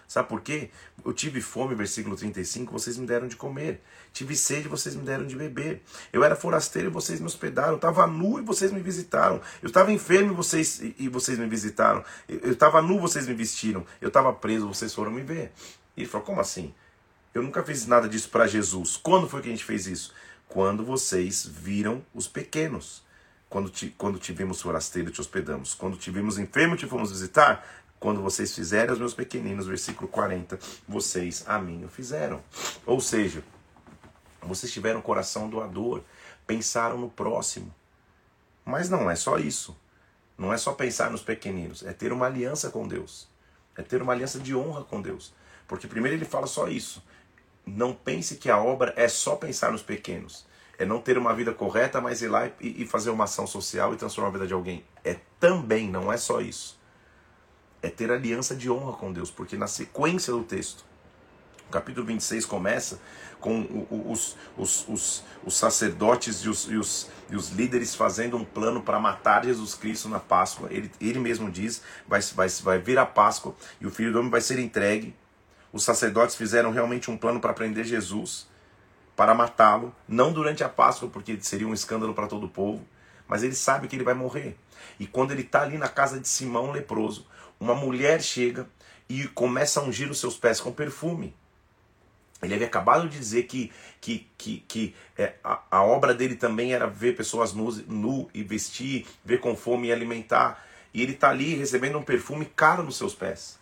Sabe 0.08 0.28
por 0.28 0.40
quê? 0.40 0.70
Eu 1.04 1.12
tive 1.12 1.40
fome, 1.40 1.75
versículo 1.75 2.16
35, 2.16 2.72
vocês 2.72 2.96
me 2.96 3.06
deram 3.06 3.26
de 3.26 3.34
comer. 3.34 3.80
Tive 4.12 4.36
sede, 4.36 4.68
vocês 4.68 4.94
me 4.94 5.02
deram 5.02 5.26
de 5.26 5.34
beber. 5.34 5.82
Eu 6.12 6.22
era 6.22 6.36
forasteiro 6.36 6.88
e 6.88 6.92
vocês 6.92 7.20
me 7.20 7.26
hospedaram. 7.26 7.72
Eu 7.72 7.76
estava 7.76 8.06
nu 8.06 8.38
e 8.38 8.42
vocês 8.42 8.70
me 8.70 8.80
visitaram. 8.80 9.40
Eu 9.60 9.66
estava 9.66 9.90
enfermo 9.90 10.32
e 10.32 10.34
vocês, 10.34 10.80
e 10.98 11.08
vocês 11.08 11.38
me 11.38 11.46
visitaram. 11.46 12.04
Eu 12.28 12.52
estava 12.52 12.80
nu, 12.80 13.00
vocês 13.00 13.26
me 13.26 13.34
vestiram. 13.34 13.84
Eu 14.00 14.08
estava 14.08 14.32
preso, 14.32 14.68
vocês 14.68 14.94
foram 14.94 15.10
me 15.10 15.22
ver. 15.22 15.52
E 15.96 16.02
ele 16.02 16.08
falou: 16.08 16.26
Como 16.26 16.40
assim? 16.40 16.72
Eu 17.34 17.42
nunca 17.42 17.62
fiz 17.62 17.86
nada 17.86 18.08
disso 18.08 18.30
para 18.30 18.46
Jesus. 18.46 18.96
Quando 18.96 19.28
foi 19.28 19.42
que 19.42 19.48
a 19.48 19.50
gente 19.50 19.64
fez 19.64 19.86
isso? 19.86 20.14
Quando 20.48 20.84
vocês 20.84 21.44
viram 21.44 22.04
os 22.14 22.28
pequenos. 22.28 23.04
Quando, 23.48 23.70
te, 23.70 23.94
quando 23.96 24.18
tivemos 24.18 24.60
forasteiro, 24.60 25.10
te 25.10 25.20
hospedamos. 25.20 25.75
Quando 25.75 25.96
tivemos 25.96 26.38
enfermo, 26.38 26.76
te 26.76 26.86
fomos 26.86 27.10
visitar. 27.10 27.64
Quando 27.99 28.21
vocês 28.21 28.55
fizerem 28.55 28.93
os 28.93 28.99
meus 28.99 29.15
pequeninos, 29.15 29.67
versículo 29.67 30.09
40, 30.09 30.59
vocês 30.87 31.45
a 31.47 31.59
mim 31.59 31.85
o 31.85 31.88
fizeram. 31.88 32.43
Ou 32.85 33.00
seja, 33.00 33.43
vocês 34.43 34.73
tiveram 34.73 35.00
um 35.00 35.03
coração 35.03 35.49
doador. 35.49 36.03
pensaram 36.47 36.97
no 36.97 37.11
próximo. 37.11 37.75
Mas 38.65 38.88
não 38.88 39.11
é 39.11 39.17
só 39.17 39.38
isso. 39.38 39.76
Não 40.38 40.53
é 40.53 40.59
só 40.59 40.73
pensar 40.73 41.11
nos 41.11 41.23
pequeninos, 41.23 41.83
é 41.83 41.93
ter 41.93 42.12
uma 42.12 42.26
aliança 42.26 42.71
com 42.71 42.87
Deus. 42.87 43.26
É 43.76 43.83
ter 43.83 44.03
uma 44.03 44.12
aliança 44.12 44.38
de 44.38 44.55
honra 44.55 44.85
com 44.85 45.00
Deus. 45.00 45.33
Porque 45.67 45.87
primeiro 45.87 46.17
ele 46.17 46.25
fala 46.25 46.47
só 46.47 46.69
isso. 46.69 47.03
Não 47.65 47.95
pense 47.95 48.37
que 48.37 48.50
a 48.50 48.59
obra 48.59 48.93
é 48.97 49.09
só 49.09 49.35
pensar 49.35 49.73
nos 49.73 49.83
pequenos. 49.83 50.47
É 50.79 50.85
não 50.85 51.00
ter 51.00 51.17
uma 51.17 51.35
vida 51.35 51.55
correta, 51.55 52.00
mas 52.00 52.21
ir 52.21 52.29
lá 52.29 52.50
e 52.61 52.87
fazer 52.87 53.11
uma 53.11 53.25
ação 53.25 53.47
social 53.47 53.95
e 53.95 53.97
transformar 53.97 54.29
a 54.29 54.33
vida 54.33 54.47
de 54.47 54.53
alguém. 54.53 54.85
É 55.03 55.17
também, 55.41 55.88
não 55.88 56.12
é 56.12 56.19
só 56.19 56.41
isso. 56.41 56.79
É 57.83 57.88
ter 57.88 58.11
aliança 58.11 58.54
de 58.54 58.71
honra 58.71 58.92
com 58.95 59.12
Deus. 59.12 59.30
Porque 59.30 59.56
na 59.56 59.66
sequência 59.66 60.33
do 60.33 60.42
texto, 60.42 60.85
o 61.68 61.71
capítulo 61.71 62.06
26 62.06 62.47
começa 62.47 63.00
com 63.40 63.87
os, 64.11 64.37
os, 64.56 64.88
os, 64.88 65.25
os 65.45 65.56
sacerdotes 65.56 66.38
e 66.38 66.49
os, 66.49 66.64
e, 66.71 66.76
os, 66.76 67.11
e 67.28 67.37
os 67.37 67.50
líderes 67.50 67.95
fazendo 67.95 68.37
um 68.37 68.45
plano 68.45 68.83
para 68.83 68.99
matar 68.99 69.45
Jesus 69.45 69.75
Cristo 69.75 70.09
na 70.09 70.21
Páscoa. 70.21 70.68
Ele, 70.71 70.90
ele 71.00 71.18
mesmo 71.18 71.50
diz: 71.50 71.83
vai, 72.06 72.21
vai, 72.21 72.49
vai 72.49 72.78
vir 72.78 72.99
a 72.99 73.06
Páscoa 73.06 73.54
e 73.80 73.87
o 73.87 73.90
filho 73.90 74.12
do 74.12 74.18
homem 74.21 74.30
vai 74.30 74.40
ser 74.40 74.59
entregue. 74.59 75.14
Os 75.73 75.85
sacerdotes 75.85 76.37
fizeram 76.37 76.71
realmente 76.71 77.11
um 77.11 77.16
plano 77.16 77.40
para 77.40 77.52
prender 77.52 77.85
Jesus, 77.85 78.49
para 79.14 79.35
matá-lo, 79.35 79.95
não 80.09 80.33
durante 80.33 80.64
a 80.64 80.68
Páscoa, 80.68 81.09
porque 81.09 81.37
seria 81.40 81.66
um 81.66 81.75
escândalo 81.75 82.14
para 82.14 82.26
todo 82.26 82.47
o 82.47 82.49
povo, 82.49 82.87
mas 83.28 83.42
ele 83.42 83.54
sabe 83.54 83.88
que 83.88 83.97
ele 83.97 84.04
vai 84.04 84.14
morrer. 84.14 84.56
E 84.99 85.06
quando 85.06 85.33
ele 85.33 85.42
está 85.42 85.62
ali 85.62 85.76
na 85.76 85.88
casa 85.88 86.18
de 86.21 86.28
Simão 86.28 86.71
leproso, 86.71 87.26
uma 87.58 87.75
mulher 87.75 88.22
chega 88.22 88.68
e 89.08 89.26
começa 89.28 89.80
a 89.80 89.82
ungir 89.82 90.10
os 90.10 90.18
seus 90.18 90.36
pés 90.36 90.60
com 90.60 90.72
perfume. 90.72 91.34
Ele 92.42 92.54
havia 92.54 92.66
acabado 92.66 93.08
de 93.08 93.18
dizer 93.18 93.44
que, 93.44 93.72
que, 94.00 94.28
que, 94.36 94.64
que 94.68 94.94
é, 95.16 95.34
a, 95.42 95.62
a, 95.70 95.82
obra 95.82 96.14
dele 96.14 96.36
também 96.36 96.75
era 96.75 96.86
ver 96.86 97.16
pessoas 97.16 97.54
nu, 97.54 97.72
nu 97.88 98.28
e 98.34 98.42
vestir, 98.42 99.06
ver 99.25 99.40
com 99.40 99.56
fome 99.56 99.88
e 99.88 99.92
alimentar. 99.92 100.66
E 100.92 101.02
ele 101.02 101.12
está 101.12 101.30
ali 101.30 101.54
recebendo 101.54 101.98
um 101.98 102.02
perfume 102.02 102.44
caro 102.44 102.82
nos 102.82 102.96
seus 102.96 103.14
pés. 103.14 103.58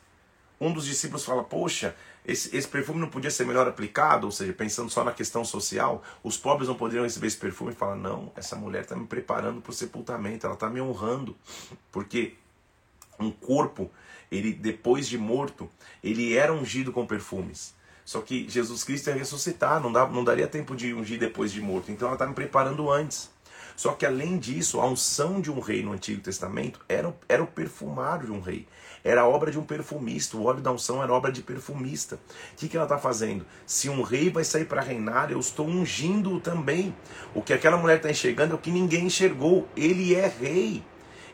Um 0.60 0.72
dos 0.72 0.86
discípulos 0.86 1.24
fala: 1.24 1.44
Poxa, 1.44 1.94
esse, 2.24 2.56
esse 2.56 2.66
perfume 2.66 3.00
não 3.00 3.08
podia 3.08 3.30
ser 3.30 3.46
melhor 3.46 3.68
aplicado? 3.68 4.26
Ou 4.26 4.32
seja, 4.32 4.52
pensando 4.52 4.90
só 4.90 5.04
na 5.04 5.12
questão 5.12 5.44
social, 5.44 6.02
os 6.22 6.36
pobres 6.36 6.68
não 6.68 6.74
poderiam 6.74 7.04
receber 7.04 7.28
esse 7.28 7.36
perfume? 7.36 7.72
E 7.72 7.74
fala: 7.74 7.94
Não, 7.94 8.32
essa 8.34 8.56
mulher 8.56 8.82
está 8.82 8.96
me 8.96 9.06
preparando 9.06 9.60
para 9.60 9.70
o 9.70 9.74
sepultamento, 9.74 10.46
ela 10.46 10.54
está 10.54 10.68
me 10.68 10.80
honrando. 10.80 11.36
Porque 11.92 12.34
um 13.18 13.30
corpo, 13.30 13.90
ele 14.30 14.52
depois 14.52 15.08
de 15.08 15.18
morto, 15.18 15.70
ele 16.02 16.36
era 16.36 16.52
ungido 16.52 16.92
com 16.92 17.06
perfumes. 17.06 17.74
Só 18.04 18.20
que 18.20 18.48
Jesus 18.48 18.84
Cristo 18.84 19.08
ia 19.08 19.16
ressuscitar, 19.16 19.80
não, 19.80 19.90
dá, 19.90 20.06
não 20.06 20.22
daria 20.22 20.46
tempo 20.46 20.76
de 20.76 20.92
ungir 20.92 21.18
depois 21.18 21.50
de 21.50 21.60
morto. 21.60 21.90
Então 21.90 22.08
ela 22.08 22.16
está 22.16 22.26
me 22.26 22.34
preparando 22.34 22.90
antes. 22.90 23.32
Só 23.76 23.92
que 23.92 24.06
além 24.06 24.38
disso, 24.38 24.80
a 24.80 24.86
unção 24.86 25.40
de 25.40 25.50
um 25.50 25.58
rei 25.58 25.82
no 25.82 25.92
Antigo 25.92 26.20
Testamento 26.20 26.80
era, 26.88 27.12
era 27.28 27.42
o 27.42 27.46
perfumar 27.46 28.24
de 28.24 28.30
um 28.30 28.40
rei. 28.40 28.68
Era 29.02 29.22
a 29.22 29.28
obra 29.28 29.50
de 29.50 29.58
um 29.58 29.64
perfumista. 29.64 30.36
O 30.36 30.44
óleo 30.44 30.60
da 30.60 30.70
unção 30.70 31.02
era 31.02 31.12
obra 31.12 31.32
de 31.32 31.42
perfumista. 31.42 32.16
O 32.52 32.56
que, 32.56 32.68
que 32.68 32.76
ela 32.76 32.86
está 32.86 32.98
fazendo? 32.98 33.44
Se 33.66 33.88
um 33.88 34.02
rei 34.02 34.30
vai 34.30 34.44
sair 34.44 34.64
para 34.64 34.80
reinar, 34.80 35.32
eu 35.32 35.40
estou 35.40 35.66
ungindo 35.66 36.38
também. 36.40 36.94
O 37.34 37.42
que 37.42 37.52
aquela 37.52 37.76
mulher 37.76 37.96
está 37.96 38.10
enxergando 38.10 38.52
é 38.52 38.56
o 38.56 38.60
que 38.60 38.70
ninguém 38.70 39.06
enxergou. 39.06 39.68
Ele 39.76 40.14
é 40.14 40.28
rei. 40.28 40.84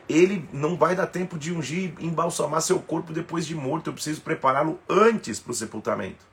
Ele 0.09 0.47
não 0.51 0.75
vai 0.75 0.95
dar 0.95 1.07
tempo 1.07 1.37
de 1.37 1.53
ungir, 1.53 1.93
embalsamar 1.99 2.61
seu 2.61 2.79
corpo 2.79 3.13
depois 3.13 3.45
de 3.45 3.55
morto. 3.55 3.89
Eu 3.89 3.93
preciso 3.93 4.21
prepará-lo 4.21 4.79
antes 4.89 5.39
para 5.39 5.51
o 5.51 5.55
sepultamento. 5.55 6.25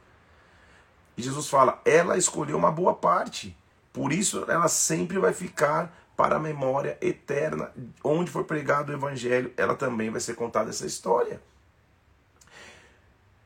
E 1.17 1.23
Jesus 1.23 1.49
fala: 1.49 1.81
ela 1.85 2.17
escolheu 2.17 2.57
uma 2.57 2.71
boa 2.71 2.95
parte. 2.95 3.57
Por 3.93 4.13
isso 4.13 4.45
ela 4.49 4.69
sempre 4.69 5.19
vai 5.19 5.33
ficar 5.33 5.93
para 6.17 6.37
a 6.37 6.41
memória 6.41 6.99
eterna. 7.01 7.73
Onde 8.03 8.31
for 8.31 8.45
pregado 8.45 8.93
o 8.93 8.95
evangelho, 8.95 9.53
ela 9.57 9.75
também 9.75 10.11
vai 10.11 10.21
ser 10.21 10.35
contada 10.35 10.71
essa 10.71 10.87
história. 10.87 11.41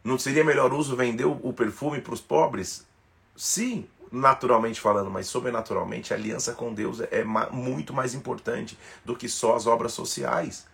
Não 0.03 0.19
seria 0.19 0.45
melhor 0.45 0.73
uso 0.73 0.97
vender 0.97 1.25
o 1.25 1.53
perfume 1.53 2.01
para 2.01 2.15
os 2.15 2.21
pobres? 2.21 2.87
Sim, 3.37 3.87
naturalmente 4.13 4.81
falando, 4.81 5.11
mas 5.11 5.27
sobrenaturalmente, 5.27 6.13
a 6.13 6.17
aliança 6.17 6.53
com 6.53 6.73
Deus 6.73 7.01
é 7.01 7.25
muito 7.51 7.95
mais 7.95 8.15
importante 8.15 8.79
do 9.05 9.17
que 9.17 9.29
só 9.29 9.57
as 9.57 9.67
obras 9.67 9.93
sociais. 9.93 10.67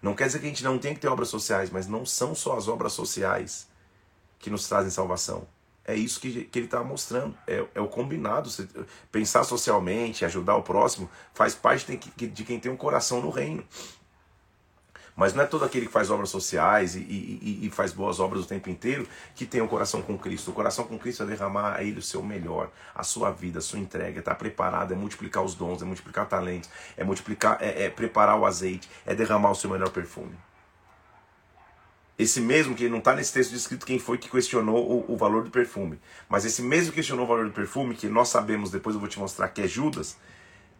Não 0.00 0.14
quer 0.14 0.26
dizer 0.26 0.38
que 0.38 0.46
a 0.46 0.48
gente 0.48 0.64
não 0.64 0.78
tem 0.78 0.94
que 0.94 1.00
ter 1.00 1.08
obras 1.08 1.28
sociais, 1.28 1.70
mas 1.70 1.86
não 1.86 2.06
são 2.06 2.34
só 2.34 2.56
as 2.56 2.66
obras 2.66 2.94
sociais 2.94 3.68
que 4.38 4.48
nos 4.48 4.66
trazem 4.66 4.90
salvação. 4.90 5.46
É 5.84 5.94
isso 5.94 6.20
que, 6.20 6.44
que 6.44 6.58
ele 6.58 6.66
está 6.66 6.82
mostrando. 6.82 7.36
É, 7.46 7.64
é, 7.74 7.80
o 7.80 7.88
combinado. 7.88 8.48
Pensar 9.10 9.44
socialmente, 9.44 10.24
ajudar 10.24 10.56
o 10.56 10.62
próximo, 10.62 11.10
faz 11.34 11.54
parte 11.54 11.98
de, 12.16 12.26
de 12.28 12.44
quem 12.44 12.58
tem 12.58 12.70
um 12.70 12.76
coração 12.76 13.20
no 13.20 13.30
reino. 13.30 13.64
Mas 15.20 15.34
não 15.34 15.44
é 15.44 15.46
todo 15.46 15.66
aquele 15.66 15.84
que 15.84 15.92
faz 15.92 16.10
obras 16.10 16.30
sociais 16.30 16.96
e, 16.96 17.00
e, 17.00 17.66
e, 17.66 17.70
faz 17.70 17.92
boas 17.92 18.18
obras 18.18 18.42
o 18.42 18.46
tempo 18.46 18.70
inteiro 18.70 19.06
que 19.34 19.44
tem 19.44 19.60
um 19.60 19.68
coração 19.68 20.00
com 20.00 20.16
Cristo. 20.16 20.50
O 20.50 20.54
coração 20.54 20.86
com 20.86 20.98
Cristo 20.98 21.24
é 21.24 21.26
derramar 21.26 21.74
a 21.74 21.84
Ele 21.84 21.98
o 21.98 22.02
seu 22.02 22.22
melhor, 22.22 22.70
a 22.94 23.02
sua 23.02 23.30
vida, 23.30 23.58
a 23.58 23.60
sua 23.60 23.78
entrega, 23.78 24.16
é 24.16 24.20
estar 24.20 24.34
preparado, 24.36 24.94
é 24.94 24.96
multiplicar 24.96 25.44
os 25.44 25.54
dons, 25.54 25.82
é 25.82 25.84
multiplicar 25.84 26.26
talentos, 26.26 26.70
é 26.96 27.04
multiplicar, 27.04 27.58
é, 27.60 27.84
é 27.84 27.90
preparar 27.90 28.38
o 28.38 28.46
azeite, 28.46 28.88
é 29.04 29.14
derramar 29.14 29.50
o 29.50 29.54
seu 29.54 29.68
melhor 29.68 29.90
perfume. 29.90 30.32
Esse 32.18 32.40
mesmo 32.40 32.74
que 32.74 32.88
não 32.88 32.96
está 32.96 33.14
nesse 33.14 33.34
texto 33.34 33.50
descrito 33.50 33.84
quem 33.84 33.98
foi 33.98 34.16
que 34.16 34.30
questionou 34.30 34.90
o, 34.90 35.12
o, 35.12 35.16
valor 35.18 35.44
do 35.44 35.50
perfume, 35.50 36.00
mas 36.30 36.46
esse 36.46 36.62
mesmo 36.62 36.92
que 36.92 36.96
questionou 36.96 37.26
o 37.26 37.28
valor 37.28 37.44
do 37.44 37.52
perfume, 37.52 37.94
que 37.94 38.08
nós 38.08 38.30
sabemos, 38.30 38.70
depois 38.70 38.94
eu 38.94 39.00
vou 39.00 39.08
te 39.08 39.18
mostrar 39.18 39.48
que 39.48 39.60
é 39.60 39.68
Judas, 39.68 40.16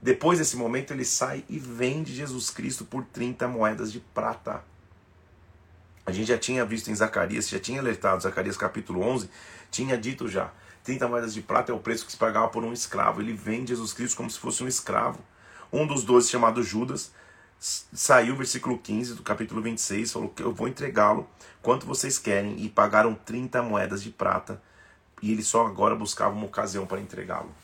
depois 0.03 0.39
desse 0.39 0.57
momento 0.57 0.93
ele 0.93 1.05
sai 1.05 1.45
e 1.49 1.59
vende 1.59 2.15
Jesus 2.15 2.51
Cristo 2.51 2.85
por 2.85 3.05
30 3.05 3.47
moedas 3.49 3.93
de 3.93 4.01
prata. 4.01 4.63
A 6.07 6.13
gente 6.13 6.29
já 6.29 6.39
tinha 6.39 6.65
visto 6.65 6.91
em 6.91 6.95
Zacarias, 6.95 7.49
já 7.49 7.59
tinha 7.59 7.81
alertado, 7.81 8.23
Zacarias 8.23 8.57
capítulo 8.57 9.03
11, 9.03 9.29
tinha 9.71 9.97
dito 9.99 10.27
já, 10.27 10.51
30 10.83 11.09
moedas 11.09 11.35
de 11.35 11.43
prata 11.43 11.71
é 11.71 11.75
o 11.75 11.79
preço 11.79 12.07
que 12.07 12.13
se 12.13 12.19
pagava 12.19 12.49
por 12.49 12.65
um 12.65 12.73
escravo. 12.73 13.21
Ele 13.21 13.33
vende 13.33 13.69
Jesus 13.69 13.93
Cristo 13.93 14.17
como 14.17 14.31
se 14.31 14.39
fosse 14.39 14.65
um 14.65 14.69
escravo. 14.69 15.21
Um 15.73 15.87
dos 15.87 16.03
doze, 16.03 16.29
chamado 16.29 16.63
Judas, 16.63 17.13
saiu 17.61 18.35
versículo 18.35 18.79
15 18.79 19.15
do 19.15 19.23
capítulo 19.23 19.61
26, 19.61 20.11
falou 20.11 20.31
que 20.31 20.43
eu 20.43 20.53
vou 20.53 20.67
entregá-lo 20.67 21.29
quanto 21.63 21.87
vocês 21.87 22.19
querem, 22.19 22.59
e 22.61 22.69
pagaram 22.69 23.15
30 23.15 23.63
moedas 23.63 24.03
de 24.03 24.11
prata, 24.11 24.61
e 25.21 25.31
ele 25.31 25.43
só 25.43 25.67
agora 25.67 25.95
buscava 25.95 26.35
uma 26.35 26.47
ocasião 26.47 26.87
para 26.87 27.01
entregá-lo. 27.01 27.55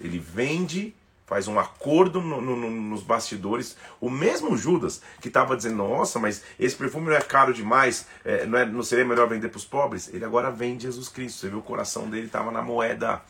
Ele 0.00 0.18
vende, 0.18 0.94
faz 1.26 1.48
um 1.48 1.58
acordo 1.58 2.20
no, 2.20 2.40
no, 2.40 2.56
nos 2.70 3.02
bastidores, 3.02 3.76
o 4.00 4.10
mesmo 4.10 4.56
Judas 4.56 5.00
que 5.20 5.28
estava 5.28 5.56
dizendo, 5.56 5.76
nossa, 5.76 6.18
mas 6.18 6.42
esse 6.60 6.76
perfume 6.76 7.08
não 7.08 7.16
é 7.16 7.20
caro 7.20 7.52
demais, 7.52 8.06
é, 8.24 8.44
não, 8.44 8.58
é, 8.58 8.66
não 8.66 8.82
seria 8.82 9.04
melhor 9.04 9.28
vender 9.28 9.48
para 9.48 9.56
os 9.56 9.64
pobres? 9.64 10.12
Ele 10.12 10.24
agora 10.24 10.50
vende 10.50 10.84
Jesus 10.84 11.08
Cristo, 11.08 11.40
você 11.40 11.48
viu 11.48 11.58
o 11.58 11.62
coração 11.62 12.10
dele 12.10 12.26
estava 12.26 12.50
na 12.50 12.60
moeda, 12.60 13.22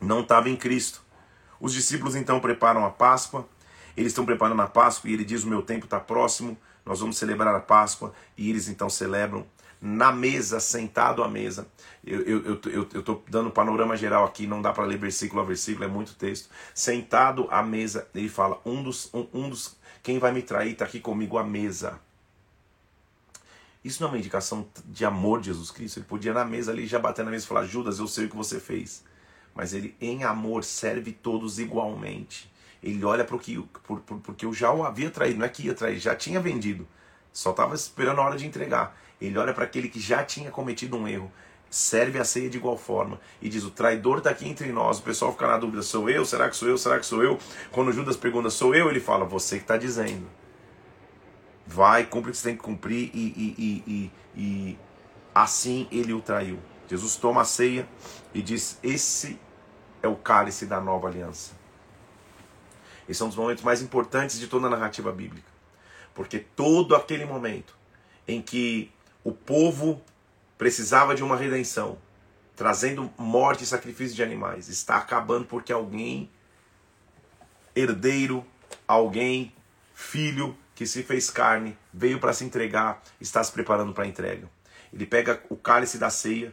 não 0.00 0.20
estava 0.20 0.48
em 0.48 0.56
Cristo. 0.56 1.02
Os 1.60 1.72
discípulos 1.72 2.14
então 2.14 2.38
preparam 2.38 2.84
a 2.84 2.90
Páscoa, 2.90 3.48
eles 3.96 4.12
estão 4.12 4.26
preparando 4.26 4.60
a 4.62 4.66
Páscoa 4.66 5.08
e 5.10 5.14
ele 5.14 5.24
diz: 5.24 5.42
O 5.42 5.48
meu 5.48 5.62
tempo 5.62 5.86
está 5.86 5.98
próximo, 5.98 6.56
nós 6.84 7.00
vamos 7.00 7.16
celebrar 7.16 7.54
a 7.54 7.60
Páscoa. 7.60 8.12
E 8.36 8.50
eles 8.50 8.68
então 8.68 8.90
celebram 8.90 9.46
na 9.80 10.12
mesa, 10.12 10.60
sentado 10.60 11.22
à 11.22 11.28
mesa. 11.28 11.66
Eu 12.04 12.54
estou 12.54 12.72
eu, 12.72 12.88
eu, 12.92 13.02
eu 13.06 13.24
dando 13.28 13.48
um 13.48 13.52
panorama 13.52 13.96
geral 13.96 14.24
aqui, 14.24 14.46
não 14.46 14.62
dá 14.62 14.72
para 14.72 14.84
ler 14.84 14.98
versículo 14.98 15.42
a 15.42 15.44
versículo, 15.44 15.84
é 15.84 15.88
muito 15.88 16.14
texto. 16.14 16.48
Sentado 16.74 17.46
à 17.50 17.62
mesa, 17.62 18.08
ele 18.14 18.28
fala: 18.28 18.60
Um 18.64 18.82
dos, 18.82 19.12
um, 19.12 19.26
um 19.32 19.48
dos 19.50 19.76
quem 20.02 20.18
vai 20.18 20.32
me 20.32 20.42
trair 20.42 20.72
está 20.72 20.84
aqui 20.84 21.00
comigo 21.00 21.36
à 21.36 21.44
mesa. 21.44 22.00
Isso 23.84 24.02
não 24.02 24.08
é 24.08 24.12
uma 24.12 24.18
indicação 24.18 24.66
de 24.84 25.04
amor 25.04 25.40
de 25.40 25.46
Jesus 25.46 25.70
Cristo. 25.70 25.98
Ele 25.98 26.06
podia 26.06 26.32
na 26.32 26.44
mesa 26.44 26.72
ali 26.72 26.86
já 26.86 26.98
bater 26.98 27.24
na 27.24 27.30
mesa 27.30 27.44
e 27.44 27.48
falar: 27.48 27.64
Judas, 27.64 27.98
eu 27.98 28.06
sei 28.06 28.26
o 28.26 28.28
que 28.28 28.36
você 28.36 28.60
fez. 28.60 29.04
Mas 29.54 29.72
ele, 29.72 29.96
em 30.00 30.22
amor, 30.22 30.64
serve 30.64 31.12
todos 31.12 31.58
igualmente. 31.58 32.52
Ele 32.82 33.04
olha 33.04 33.24
para 33.24 33.34
o 33.34 33.38
que 33.38 33.60
por, 33.86 34.00
por, 34.00 34.18
porque 34.18 34.44
eu 34.44 34.52
já 34.52 34.70
o 34.72 34.84
havia 34.84 35.10
traído, 35.10 35.38
não 35.38 35.46
é 35.46 35.48
que 35.48 35.66
ia 35.66 35.74
trair, 35.74 35.98
já 35.98 36.14
tinha 36.14 36.38
vendido. 36.38 36.86
Só 37.32 37.50
estava 37.50 37.74
esperando 37.74 38.20
a 38.20 38.24
hora 38.24 38.36
de 38.36 38.46
entregar. 38.46 38.96
Ele 39.20 39.38
olha 39.38 39.54
para 39.54 39.64
aquele 39.64 39.88
que 39.88 40.00
já 40.00 40.24
tinha 40.24 40.50
cometido 40.50 40.96
um 40.96 41.08
erro, 41.08 41.32
serve 41.70 42.18
a 42.18 42.24
ceia 42.24 42.48
de 42.48 42.56
igual 42.56 42.76
forma 42.76 43.20
e 43.40 43.48
diz: 43.48 43.64
O 43.64 43.70
traidor 43.70 44.18
está 44.18 44.30
aqui 44.30 44.48
entre 44.48 44.70
nós. 44.72 44.98
O 44.98 45.02
pessoal 45.02 45.32
fica 45.32 45.46
na 45.46 45.58
dúvida: 45.58 45.82
sou 45.82 46.08
eu? 46.08 46.24
Será 46.24 46.48
que 46.48 46.56
sou 46.56 46.68
eu? 46.68 46.78
Será 46.78 46.98
que 46.98 47.06
sou 47.06 47.22
eu? 47.22 47.38
Quando 47.72 47.92
Judas 47.92 48.16
pergunta: 48.16 48.50
sou 48.50 48.74
eu? 48.74 48.88
Ele 48.88 49.00
fala: 49.00 49.24
Você 49.24 49.56
que 49.56 49.64
está 49.64 49.76
dizendo. 49.76 50.26
Vai, 51.66 52.04
cumpre 52.04 52.30
o 52.30 52.32
que 52.32 52.38
você 52.38 52.50
tem 52.50 52.56
que 52.56 52.62
cumprir 52.62 53.10
e, 53.12 53.18
e, 53.18 53.82
e, 53.86 54.12
e 54.36 54.78
assim 55.34 55.88
ele 55.90 56.12
o 56.12 56.20
traiu. 56.20 56.60
Jesus 56.88 57.16
toma 57.16 57.40
a 57.40 57.44
ceia 57.44 57.88
e 58.32 58.40
diz: 58.40 58.78
Esse 58.82 59.38
é 60.02 60.08
o 60.08 60.14
cálice 60.14 60.66
da 60.66 60.80
nova 60.80 61.08
aliança. 61.08 61.54
Esse 63.08 63.22
é 63.22 63.24
um 63.24 63.28
dos 63.28 63.36
momentos 63.36 63.64
mais 63.64 63.82
importantes 63.82 64.38
de 64.38 64.46
toda 64.46 64.66
a 64.66 64.70
narrativa 64.70 65.12
bíblica. 65.12 65.48
Porque 66.14 66.38
todo 66.38 66.94
aquele 66.94 67.24
momento 67.24 67.76
em 68.26 68.40
que 68.40 68.90
o 69.26 69.32
povo 69.32 70.00
precisava 70.56 71.12
de 71.12 71.24
uma 71.24 71.36
redenção, 71.36 71.98
trazendo 72.54 73.12
morte 73.18 73.64
e 73.64 73.66
sacrifício 73.66 74.14
de 74.14 74.22
animais, 74.22 74.68
está 74.68 74.98
acabando 74.98 75.46
porque 75.46 75.72
alguém 75.72 76.30
herdeiro, 77.74 78.46
alguém, 78.86 79.52
filho 79.92 80.56
que 80.76 80.86
se 80.86 81.02
fez 81.02 81.28
carne, 81.28 81.76
veio 81.92 82.20
para 82.20 82.32
se 82.32 82.44
entregar, 82.44 83.02
está 83.20 83.42
se 83.42 83.50
preparando 83.50 83.92
para 83.92 84.04
a 84.04 84.06
entrega. 84.06 84.48
Ele 84.92 85.04
pega 85.04 85.42
o 85.50 85.56
cálice 85.56 85.98
da 85.98 86.08
ceia, 86.08 86.52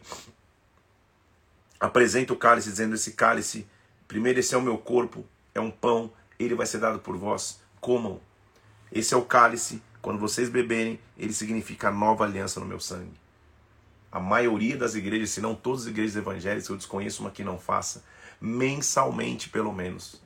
apresenta 1.78 2.32
o 2.32 2.36
cálice 2.36 2.70
dizendo: 2.70 2.96
Esse 2.96 3.12
cálice, 3.12 3.68
primeiro, 4.08 4.40
esse 4.40 4.52
é 4.52 4.58
o 4.58 4.62
meu 4.62 4.78
corpo, 4.78 5.24
é 5.54 5.60
um 5.60 5.70
pão, 5.70 6.12
ele 6.40 6.56
vai 6.56 6.66
ser 6.66 6.78
dado 6.78 6.98
por 6.98 7.16
vós, 7.16 7.60
comam. 7.80 8.20
Esse 8.90 9.14
é 9.14 9.16
o 9.16 9.24
cálice, 9.24 9.80
quando 10.04 10.18
vocês 10.18 10.50
beberem, 10.50 11.00
ele 11.16 11.32
significa 11.32 11.90
nova 11.90 12.24
aliança 12.24 12.60
no 12.60 12.66
meu 12.66 12.78
sangue. 12.78 13.18
A 14.12 14.20
maioria 14.20 14.76
das 14.76 14.94
igrejas, 14.94 15.30
se 15.30 15.40
não 15.40 15.54
todas 15.54 15.84
as 15.84 15.86
igrejas 15.86 16.14
evangélicas, 16.14 16.68
eu 16.68 16.76
desconheço 16.76 17.22
uma 17.22 17.30
que 17.30 17.42
não 17.42 17.58
faça, 17.58 18.04
mensalmente 18.38 19.48
pelo 19.48 19.72
menos, 19.72 20.20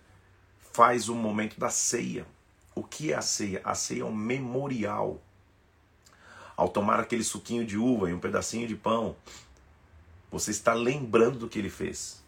faz 0.73 1.09
o 1.09 1.15
momento 1.15 1.61
da 1.61 1.71
ceia. 1.71 2.27
O 2.75 2.83
que 2.83 3.13
é 3.13 3.15
a 3.15 3.23
ceia? 3.23 3.61
A 3.63 3.73
ceia 3.77 4.03
é 4.03 4.05
um 4.05 4.13
memorial. 4.13 5.23
Ao 6.57 6.69
tomar 6.69 6.99
aquele 6.99 7.23
suquinho 7.23 7.65
de 7.65 7.79
uva 7.79 8.11
e 8.11 8.13
um 8.13 8.19
pedacinho 8.19 8.67
de 8.67 8.75
pão, 8.75 9.15
você 10.29 10.51
está 10.51 10.75
lembrando 10.75 11.39
do 11.39 11.49
que 11.49 11.61
ele 11.61 11.71
fez. 11.71 12.21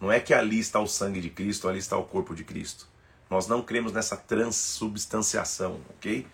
Não 0.00 0.10
é 0.10 0.18
que 0.18 0.34
ali 0.34 0.58
está 0.58 0.80
o 0.80 0.88
sangue 0.88 1.20
de 1.20 1.30
Cristo, 1.30 1.68
ali 1.68 1.78
está 1.78 1.96
o 1.96 2.02
corpo 2.02 2.34
de 2.34 2.42
Cristo. 2.42 2.88
Nós 3.30 3.46
não 3.46 3.62
cremos 3.62 3.92
nessa 3.92 4.16
transubstanciação, 4.16 5.80
ok? 5.90 6.26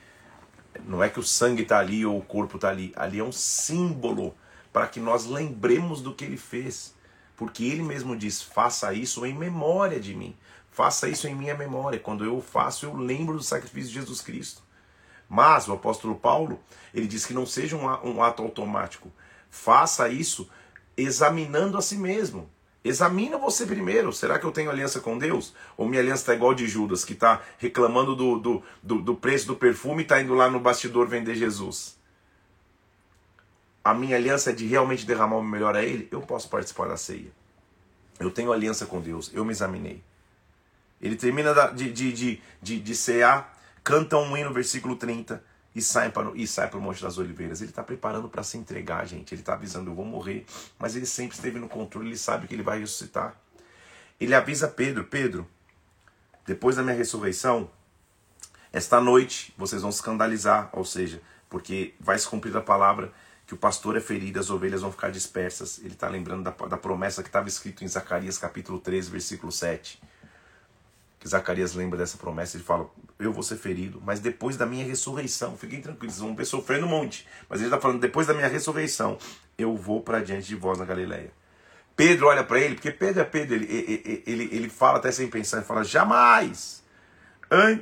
Não 0.87 1.02
é 1.02 1.09
que 1.09 1.21
o 1.21 1.23
sangue 1.23 1.62
está 1.62 1.79
ali 1.79 2.05
ou 2.05 2.19
o 2.19 2.25
corpo 2.25 2.57
está 2.57 2.71
ali. 2.71 2.93
Ali 2.97 3.19
é 3.19 3.25
um 3.25 3.33
símbolo 3.33 4.35
para 4.73 4.87
que 4.87 5.00
nós 5.00 5.26
lembremos 5.26 6.00
do 6.00 6.14
que 6.14 6.25
ele 6.25 6.37
fez. 6.37 6.95
Porque 7.37 7.64
ele 7.64 7.83
mesmo 7.83 8.17
diz: 8.17 8.43
faça 8.43 8.93
isso 8.93 9.26
em 9.26 9.35
memória 9.35 10.00
de 10.00 10.14
mim. 10.14 10.37
Faça 10.71 11.09
isso 11.09 11.29
em 11.29 11.35
minha 11.35 11.55
memória. 11.55 11.99
Quando 11.99 12.25
eu 12.25 12.41
faço, 12.41 12.87
eu 12.87 12.97
lembro 12.97 13.37
do 13.37 13.43
sacrifício 13.43 13.91
de 13.91 14.00
Jesus 14.00 14.21
Cristo. 14.21 14.62
Mas 15.29 15.69
o 15.69 15.73
apóstolo 15.73 16.14
Paulo, 16.14 16.61
ele 16.95 17.07
diz 17.07 17.26
que 17.26 17.35
não 17.35 17.47
seja 17.47 17.76
um 17.76 18.23
ato 18.23 18.43
automático. 18.43 19.12
Faça 19.50 20.09
isso 20.09 20.49
examinando 20.97 21.76
a 21.76 21.83
si 21.83 21.97
mesmo. 21.97 22.49
Examina 22.84 23.38
você 23.38 23.64
primeiro. 23.64 24.12
Será 24.12 24.38
que 24.38 24.44
eu 24.44 24.50
tenho 24.50 24.70
aliança 24.70 25.00
com 25.00 25.16
Deus? 25.16 25.54
Ou 25.76 25.88
minha 25.88 26.00
aliança 26.00 26.22
está 26.22 26.34
igual 26.34 26.52
de 26.52 26.66
Judas, 26.66 27.04
que 27.04 27.12
está 27.12 27.40
reclamando 27.58 28.16
do, 28.16 28.38
do, 28.38 28.62
do, 28.82 29.00
do, 29.00 29.14
preço 29.14 29.46
do 29.46 29.56
perfume 29.56 30.02
e 30.02 30.02
está 30.02 30.20
indo 30.20 30.34
lá 30.34 30.50
no 30.50 30.58
bastidor 30.58 31.06
vender 31.06 31.34
Jesus? 31.34 31.96
A 33.84 33.94
minha 33.94 34.16
aliança 34.16 34.50
é 34.50 34.52
de 34.52 34.66
realmente 34.66 35.06
derramar 35.06 35.36
o 35.36 35.42
melhor 35.42 35.76
a 35.76 35.82
Ele? 35.82 36.08
Eu 36.10 36.20
posso 36.20 36.48
participar 36.48 36.88
da 36.88 36.96
ceia. 36.96 37.30
Eu 38.18 38.30
tenho 38.30 38.52
aliança 38.52 38.86
com 38.86 39.00
Deus. 39.00 39.30
Eu 39.32 39.44
me 39.44 39.52
examinei. 39.52 40.02
Ele 41.00 41.16
termina 41.16 41.52
de, 41.68 41.90
de, 41.90 42.12
de, 42.12 42.42
de, 42.60 42.80
de 42.80 42.96
cear, 42.96 43.56
canta 43.82 44.16
um 44.16 44.36
hino, 44.36 44.52
versículo 44.52 44.96
30 44.96 45.42
e 45.75 45.81
sai 45.81 46.11
para 46.11 46.31
e 46.35 46.47
sai 46.47 46.69
para 46.69 46.79
o 46.79 46.83
Monte 46.83 47.02
das 47.02 47.19
Oliveiras. 47.19 47.61
Ele 47.61 47.71
está 47.71 47.83
preparando 47.83 48.29
para 48.29 48.43
se 48.43 48.59
entregar, 48.59 49.07
gente. 49.07 49.35
Ele 49.35 49.43
está 49.43 49.55
avisando, 49.55 49.91
eu 49.91 49.95
vou 49.95 50.05
morrer, 50.05 50.45
mas 50.79 50.95
ele 50.95 51.07
sempre 51.07 51.35
esteve 51.35 51.59
no 51.59 51.69
controle. 51.69 52.09
Ele 52.09 52.19
sabe 52.19 52.47
que 52.47 52.55
ele 52.55 52.62
vai 52.62 52.81
ressuscitar. 52.81 53.35
Ele 54.21 54.35
avisa 54.35 54.69
Pedro, 54.69 55.05
Pedro, 55.05 55.49
depois 56.47 56.76
da 56.76 56.83
minha 56.83 56.95
ressurreição, 56.95 57.71
esta 58.73 59.00
noite 59.00 59.52
vocês 59.57 59.83
vão 59.83 59.91
escandalizar, 59.91 60.71
ou 60.73 60.85
seja, 60.85 61.21
porque 61.49 61.95
vai 61.99 62.19
se 62.19 62.29
cumprir 62.29 62.57
a 62.57 62.61
palavra 62.61 63.12
que 63.47 63.55
o 63.55 63.57
pastor 63.57 63.97
é 63.97 64.00
ferido, 64.00 64.38
as 64.38 64.50
ovelhas 64.50 64.83
vão 64.83 64.93
ficar 64.93 65.11
dispersas. 65.11 65.79
Ele 65.79 65.95
está 65.95 66.09
lembrando 66.09 66.45
da, 66.45 66.50
da 66.50 66.76
promessa 66.76 67.23
que 67.23 67.29
estava 67.29 67.49
escrito 67.49 67.83
em 67.83 67.88
Zacarias 67.88 68.38
capítulo 68.38 68.79
13, 68.79 69.11
versículo 69.11 69.50
7 69.50 70.00
que 71.23 71.29
Zacarias 71.29 71.75
lembra 71.75 71.97
dessa 71.97 72.19
promessa, 72.19 72.57
ele 72.57 72.64
fala: 72.64 72.91
Eu 73.26 73.33
vou 73.33 73.43
ser 73.43 73.57
ferido, 73.57 74.02
mas 74.05 74.21
depois 74.21 74.57
da 74.57 74.67
minha 74.67 74.85
ressurreição, 74.85 75.57
fiquem 75.57 75.81
tranquilos, 75.81 76.19
vão 76.19 76.35
ver 76.35 76.45
sofrer 76.45 76.81
no 76.81 76.87
monte. 76.87 77.26
Mas 77.49 77.61
ele 77.61 77.69
está 77.69 77.81
falando: 77.81 78.00
depois 78.00 78.26
da 78.26 78.35
minha 78.35 78.49
ressurreição, 78.49 79.19
eu 79.56 79.76
vou 79.76 80.02
para 80.02 80.21
diante 80.21 80.49
de 80.49 80.56
vós 80.56 80.78
na 80.78 80.85
Galileia. 80.85 81.30
Pedro 81.95 82.26
olha 82.26 82.43
para 82.43 82.58
ele, 82.58 82.75
porque 82.75 82.91
Pedro 82.91 83.21
é 83.21 83.25
Pedro, 83.25 83.54
ele, 83.54 83.67
ele, 83.67 84.23
ele, 84.26 84.49
ele 84.52 84.69
fala 84.69 84.99
até 84.99 85.11
sem 85.13 85.28
pensar, 85.28 85.58
ele 85.58 85.67
fala: 85.67 85.85
Jamais, 85.85 86.82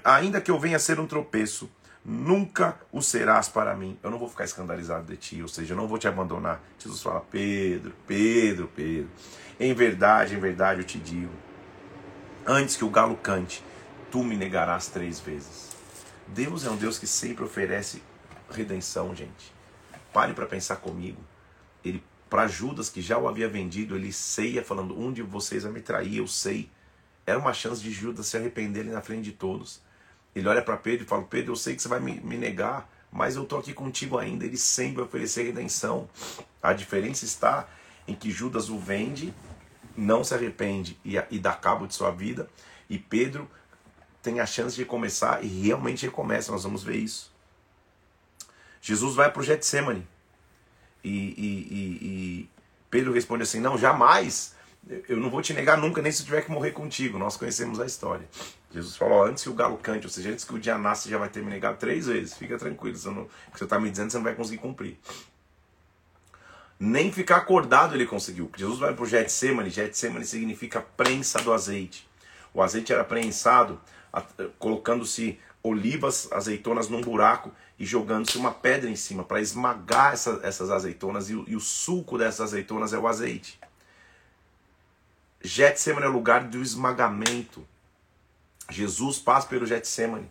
ainda 0.04 0.40
que 0.40 0.50
eu 0.50 0.58
venha 0.58 0.76
a 0.76 0.80
ser 0.80 0.98
um 0.98 1.06
tropeço, 1.06 1.70
nunca 2.04 2.78
o 2.90 3.00
serás 3.00 3.48
para 3.48 3.74
mim. 3.76 3.98
Eu 4.02 4.10
não 4.10 4.18
vou 4.18 4.28
ficar 4.28 4.44
escandalizado 4.44 5.06
de 5.06 5.16
ti, 5.16 5.42
ou 5.42 5.48
seja, 5.48 5.74
eu 5.74 5.76
não 5.76 5.86
vou 5.86 5.98
te 5.98 6.08
abandonar. 6.08 6.60
Jesus 6.78 7.02
fala: 7.02 7.20
Pedro, 7.20 7.92
Pedro, 8.06 8.70
Pedro, 8.74 9.08
em 9.58 9.72
verdade, 9.72 10.34
em 10.34 10.38
verdade 10.38 10.80
eu 10.80 10.84
te 10.84 10.98
digo 10.98 11.32
Antes 12.46 12.76
que 12.76 12.84
o 12.84 12.90
galo 12.90 13.16
cante, 13.16 13.62
tu 14.10 14.24
me 14.24 14.36
negarás 14.36 14.88
três 14.88 15.20
vezes. 15.20 15.70
Deus 16.26 16.64
é 16.64 16.70
um 16.70 16.76
Deus 16.76 16.98
que 16.98 17.06
sempre 17.06 17.44
oferece 17.44 18.02
redenção, 18.50 19.14
gente. 19.14 19.52
Pare 20.12 20.34
para 20.34 20.46
pensar 20.46 20.76
comigo. 20.76 21.20
Ele 21.84 22.02
para 22.28 22.46
Judas 22.46 22.88
que 22.88 23.02
já 23.02 23.18
o 23.18 23.26
havia 23.26 23.48
vendido, 23.48 23.96
ele 23.96 24.12
ceia 24.12 24.62
falando: 24.62 24.98
"Um 24.98 25.12
de 25.12 25.22
vocês 25.22 25.62
vai 25.62 25.72
me 25.72 25.80
trair, 25.80 26.18
eu 26.18 26.26
sei". 26.26 26.70
Era 27.26 27.38
uma 27.38 27.52
chance 27.52 27.82
de 27.82 27.90
Judas 27.90 28.26
se 28.26 28.36
arrepender 28.36 28.80
ali 28.80 28.90
na 28.90 29.00
frente 29.00 29.24
de 29.24 29.32
todos. 29.32 29.80
Ele 30.34 30.48
olha 30.48 30.62
para 30.62 30.76
Pedro 30.76 31.04
e 31.04 31.08
fala: 31.08 31.22
"Pedro, 31.22 31.52
eu 31.52 31.56
sei 31.56 31.74
que 31.74 31.82
você 31.82 31.88
vai 31.88 32.00
me, 32.00 32.20
me 32.20 32.36
negar, 32.36 32.88
mas 33.10 33.36
eu 33.36 33.44
tô 33.44 33.56
aqui 33.58 33.72
contigo 33.72 34.18
ainda". 34.18 34.44
Ele 34.44 34.56
sempre 34.56 34.96
vai 34.96 35.04
oferecer 35.04 35.44
redenção. 35.44 36.08
A 36.62 36.72
diferença 36.72 37.24
está 37.24 37.68
em 38.06 38.14
que 38.14 38.30
Judas 38.30 38.68
o 38.68 38.78
vende 38.78 39.32
não 39.96 40.22
se 40.22 40.34
arrepende 40.34 40.98
e, 41.04 41.16
e 41.30 41.38
dá 41.38 41.52
cabo 41.52 41.86
de 41.86 41.94
sua 41.94 42.10
vida. 42.10 42.48
E 42.88 42.98
Pedro 42.98 43.48
tem 44.22 44.40
a 44.40 44.46
chance 44.46 44.76
de 44.76 44.84
começar 44.84 45.42
e 45.44 45.46
realmente 45.46 46.08
começa, 46.08 46.52
nós 46.52 46.64
vamos 46.64 46.82
ver 46.82 46.96
isso. 46.96 47.32
Jesus 48.80 49.14
vai 49.14 49.30
para 49.30 49.40
o 49.40 49.44
Getsemane 49.44 50.06
e, 51.02 51.08
e, 51.08 51.68
e, 51.70 52.06
e, 52.06 52.50
Pedro 52.90 53.12
responde 53.12 53.42
assim: 53.42 53.60
Não, 53.60 53.76
jamais, 53.78 54.54
eu 55.08 55.16
não 55.16 55.30
vou 55.30 55.42
te 55.42 55.52
negar 55.52 55.78
nunca, 55.78 56.02
nem 56.02 56.10
se 56.10 56.22
eu 56.22 56.26
tiver 56.26 56.42
que 56.42 56.50
morrer 56.50 56.72
contigo. 56.72 57.18
Nós 57.18 57.36
conhecemos 57.36 57.80
a 57.80 57.86
história. 57.86 58.26
Jesus 58.72 58.96
falou: 58.96 59.24
Antes 59.24 59.42
que 59.42 59.48
o 59.48 59.54
galo 59.54 59.78
cante, 59.78 60.06
ou 60.06 60.12
seja, 60.12 60.30
antes 60.30 60.44
que 60.44 60.54
o 60.54 60.58
dia 60.58 60.76
nasce, 60.78 61.10
já 61.10 61.18
vai 61.18 61.28
ter 61.28 61.42
me 61.42 61.50
negado 61.50 61.78
três 61.78 62.06
vezes. 62.06 62.34
Fica 62.34 62.58
tranquilo, 62.58 62.96
você 62.96 63.08
não, 63.10 63.22
o 63.22 63.50
que 63.52 63.58
você 63.58 63.64
está 63.64 63.78
me 63.78 63.90
dizendo 63.90 64.10
você 64.10 64.16
não 64.16 64.24
vai 64.24 64.34
conseguir 64.34 64.58
cumprir. 64.58 64.98
Nem 66.78 67.12
ficar 67.12 67.36
acordado 67.36 67.94
ele 67.94 68.06
conseguiu. 68.06 68.50
Jesus 68.56 68.78
vai 68.78 68.94
para 68.94 69.04
o 69.04 69.06
Getsemane. 69.06 69.68
Getsemane 69.68 70.24
significa 70.24 70.80
prensa 70.80 71.38
do 71.42 71.52
azeite. 71.52 72.08
O 72.54 72.62
azeite 72.62 72.92
era 72.92 73.04
prensado 73.04 73.78
colocando-se 74.58 75.38
olivas, 75.62 76.30
azeitonas 76.32 76.88
num 76.88 77.00
buraco 77.00 77.52
e 77.78 77.84
jogando-se 77.84 78.38
uma 78.38 78.52
pedra 78.52 78.88
em 78.88 78.96
cima 78.96 79.24
para 79.24 79.40
esmagar 79.40 80.12
essa, 80.12 80.40
essas 80.42 80.70
azeitonas 80.70 81.30
e, 81.30 81.32
e, 81.32 81.56
o 81.56 81.60
suco 81.60 82.18
dessas 82.18 82.40
azeitonas 82.40 82.92
é 82.92 82.98
o 82.98 83.06
azeite. 83.06 83.58
Getsemane 85.42 86.06
é 86.06 86.08
o 86.08 86.12
lugar 86.12 86.44
do 86.44 86.60
esmagamento. 86.60 87.66
Jesus 88.70 89.18
passa 89.18 89.46
pelo 89.46 89.66
Getsemane 89.66 90.30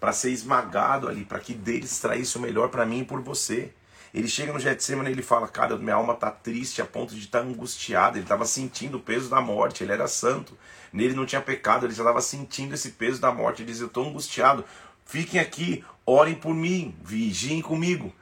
para 0.00 0.12
ser 0.12 0.30
esmagado 0.30 1.08
ali, 1.08 1.24
para 1.24 1.38
que 1.38 1.54
dele 1.54 1.84
extraísse 1.84 2.36
o 2.36 2.40
melhor 2.40 2.70
para 2.70 2.86
mim 2.86 3.00
e 3.00 3.04
por 3.04 3.20
você. 3.20 3.72
Ele 4.12 4.26
chega 4.26 4.52
no 4.52 4.58
Getsemane 4.58 5.08
e 5.08 5.12
ele 5.12 5.22
fala: 5.22 5.46
Cara, 5.46 5.76
minha 5.76 5.94
alma 5.94 6.14
está 6.14 6.30
triste 6.30 6.82
a 6.82 6.84
ponto 6.84 7.14
de 7.14 7.20
estar 7.20 7.40
tá 7.40 7.44
angustiada. 7.44 8.16
Ele 8.16 8.24
estava 8.24 8.44
sentindo 8.44 8.98
o 8.98 9.00
peso 9.00 9.30
da 9.30 9.40
morte. 9.40 9.84
Ele 9.84 9.92
era 9.92 10.08
santo. 10.08 10.58
Nele 10.92 11.14
não 11.14 11.24
tinha 11.24 11.40
pecado. 11.40 11.86
Ele 11.86 11.94
já 11.94 12.02
estava 12.02 12.20
sentindo 12.20 12.74
esse 12.74 12.90
peso 12.92 13.20
da 13.20 13.32
morte. 13.32 13.62
Ele 13.62 13.70
diz: 13.70 13.80
Eu 13.80 13.86
estou 13.86 14.08
angustiado. 14.08 14.64
Fiquem 15.04 15.40
aqui, 15.40 15.84
orem 16.04 16.34
por 16.34 16.54
mim, 16.54 16.94
vigiem 17.02 17.62
comigo. 17.62 18.12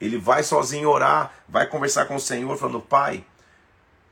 Ele 0.00 0.16
vai 0.16 0.42
sozinho 0.42 0.88
orar, 0.88 1.32
vai 1.48 1.66
conversar 1.66 2.06
com 2.06 2.16
o 2.16 2.20
Senhor, 2.20 2.56
falando: 2.56 2.80
Pai, 2.80 3.24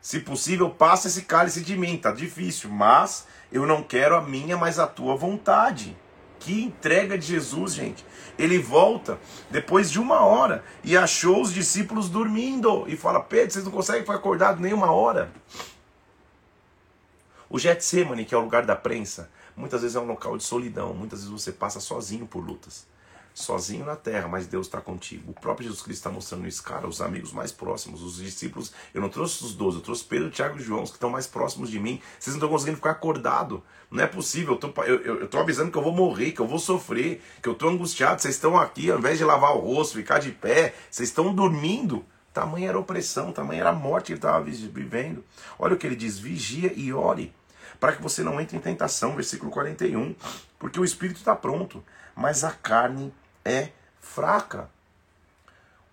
se 0.00 0.20
possível, 0.20 0.70
passa 0.70 1.08
esse 1.08 1.22
cálice 1.22 1.60
de 1.62 1.76
mim. 1.76 1.98
Tá 1.98 2.12
difícil, 2.12 2.70
mas 2.70 3.26
eu 3.52 3.66
não 3.66 3.82
quero 3.82 4.16
a 4.16 4.22
minha, 4.22 4.56
mas 4.56 4.78
a 4.78 4.86
tua 4.86 5.16
vontade. 5.16 5.96
Que 6.40 6.62
entrega 6.62 7.18
de 7.18 7.26
Jesus, 7.26 7.74
gente. 7.74 8.04
Ele 8.38 8.58
volta 8.58 9.18
depois 9.50 9.90
de 9.90 9.98
uma 9.98 10.20
hora 10.20 10.64
e 10.84 10.96
achou 10.96 11.40
os 11.40 11.52
discípulos 11.52 12.08
dormindo. 12.08 12.84
E 12.88 12.96
fala: 12.96 13.20
Pedro, 13.20 13.52
vocês 13.52 13.64
não 13.64 13.72
conseguem 13.72 14.02
ficar 14.02 14.14
acordados 14.14 14.60
nem 14.60 14.72
uma 14.72 14.90
hora. 14.90 15.30
O 17.48 17.58
Getsemane, 17.58 18.24
que 18.24 18.34
é 18.34 18.38
o 18.38 18.42
lugar 18.42 18.66
da 18.66 18.76
prensa, 18.76 19.30
muitas 19.56 19.82
vezes 19.82 19.96
é 19.96 20.00
um 20.00 20.06
local 20.06 20.36
de 20.36 20.44
solidão. 20.44 20.92
Muitas 20.92 21.20
vezes 21.20 21.32
você 21.32 21.52
passa 21.52 21.80
sozinho 21.80 22.26
por 22.26 22.44
lutas 22.44 22.86
sozinho 23.36 23.84
na 23.84 23.94
terra, 23.94 24.26
mas 24.26 24.46
Deus 24.46 24.66
está 24.66 24.80
contigo. 24.80 25.30
O 25.30 25.34
próprio 25.34 25.64
Jesus 25.64 25.82
Cristo 25.82 25.98
está 25.98 26.10
mostrando 26.10 26.48
isso, 26.48 26.62
cara, 26.62 26.88
os 26.88 27.02
amigos 27.02 27.34
mais 27.34 27.52
próximos, 27.52 28.02
os 28.02 28.16
discípulos. 28.16 28.72
Eu 28.94 29.02
não 29.02 29.10
trouxe 29.10 29.44
os 29.44 29.54
doze, 29.54 29.76
eu 29.76 29.82
trouxe 29.82 30.04
Pedro, 30.04 30.30
Tiago 30.30 30.58
e 30.58 30.62
João, 30.62 30.84
que 30.84 30.92
estão 30.92 31.10
mais 31.10 31.26
próximos 31.26 31.68
de 31.68 31.78
mim. 31.78 32.00
Vocês 32.18 32.34
não 32.34 32.38
estão 32.38 32.48
conseguindo 32.48 32.78
ficar 32.78 32.92
acordado. 32.92 33.62
Não 33.90 34.02
é 34.02 34.06
possível. 34.06 34.58
Eu 34.86 35.24
estou 35.26 35.38
avisando 35.38 35.70
que 35.70 35.76
eu 35.76 35.82
vou 35.82 35.92
morrer, 35.92 36.32
que 36.32 36.40
eu 36.40 36.48
vou 36.48 36.58
sofrer, 36.58 37.22
que 37.42 37.48
eu 37.48 37.52
estou 37.52 37.68
angustiado. 37.68 38.22
Vocês 38.22 38.34
estão 38.34 38.58
aqui, 38.58 38.90
ao 38.90 38.98
invés 38.98 39.18
de 39.18 39.24
lavar 39.24 39.54
o 39.54 39.58
rosto, 39.58 39.98
ficar 39.98 40.18
de 40.18 40.32
pé, 40.32 40.74
vocês 40.90 41.10
estão 41.10 41.34
dormindo. 41.34 42.06
Tamanha 42.32 42.70
era 42.70 42.78
opressão, 42.78 43.32
tamanha 43.32 43.60
era 43.60 43.70
a 43.70 43.74
morte 43.74 44.06
que 44.06 44.12
ele 44.12 44.18
estava 44.18 44.42
vivendo. 44.42 45.22
Olha 45.58 45.74
o 45.74 45.76
que 45.76 45.86
ele 45.86 45.96
diz: 45.96 46.18
vigia 46.18 46.72
e 46.74 46.90
ore 46.90 47.34
para 47.78 47.92
que 47.92 48.02
você 48.02 48.22
não 48.22 48.40
entre 48.40 48.56
em 48.56 48.60
tentação, 48.60 49.14
versículo 49.14 49.50
41. 49.50 50.14
Porque 50.58 50.80
o 50.80 50.84
espírito 50.84 51.18
está 51.18 51.36
pronto, 51.36 51.84
mas 52.14 52.42
a 52.42 52.50
carne 52.50 53.12
é 53.46 53.70
fraca. 54.00 54.68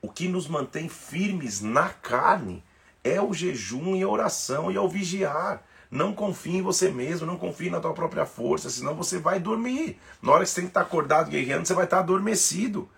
O 0.02 0.10
que 0.10 0.28
nos 0.28 0.48
mantém 0.48 0.90
firmes 0.90 1.62
na 1.62 1.90
carne 1.90 2.64
é 3.04 3.22
o 3.22 3.34
jejum 3.34 3.96
e 3.96 4.04
a 4.04 4.08
oração 4.08 4.72
e 4.72 4.76
ao 4.76 4.90
vigiar. 4.90 5.64
Não 5.90 6.14
confie 6.14 6.58
em 6.58 6.62
você 6.62 6.90
mesmo, 6.90 7.28
não 7.28 7.38
confie 7.38 7.70
na 7.70 7.80
tua 7.80 7.94
própria 7.94 8.26
força, 8.26 8.70
senão 8.70 8.96
você 8.96 9.20
vai 9.20 9.40
dormir. 9.40 10.00
Na 10.22 10.32
hora 10.32 10.44
que 10.44 10.50
você 10.50 10.56
tem 10.56 10.66
que 10.66 10.72
estar 10.72 10.82
acordado 10.82 11.30
guerreando, 11.30 11.68
você 11.68 11.74
vai 11.74 11.86
estar 11.86 12.00
adormecido. 12.00 12.90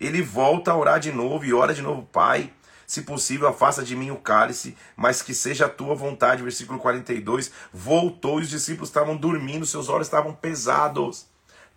Ele 0.00 0.20
volta 0.20 0.72
a 0.72 0.76
orar 0.76 0.98
de 0.98 1.12
novo 1.12 1.44
e 1.44 1.54
ora 1.54 1.72
de 1.72 1.80
novo, 1.80 2.02
Pai, 2.02 2.52
se 2.84 3.02
possível, 3.02 3.46
afasta 3.46 3.84
de 3.84 3.94
mim 3.94 4.10
o 4.10 4.16
cálice, 4.16 4.76
mas 4.96 5.22
que 5.22 5.32
seja 5.32 5.66
a 5.66 5.68
tua 5.68 5.94
vontade. 5.94 6.42
Versículo 6.42 6.80
42. 6.80 7.52
Voltou 7.72 8.40
e 8.40 8.42
os 8.42 8.50
discípulos 8.50 8.88
estavam 8.88 9.16
dormindo, 9.16 9.64
seus 9.64 9.88
olhos 9.88 10.08
estavam 10.08 10.34
pesados. 10.34 11.31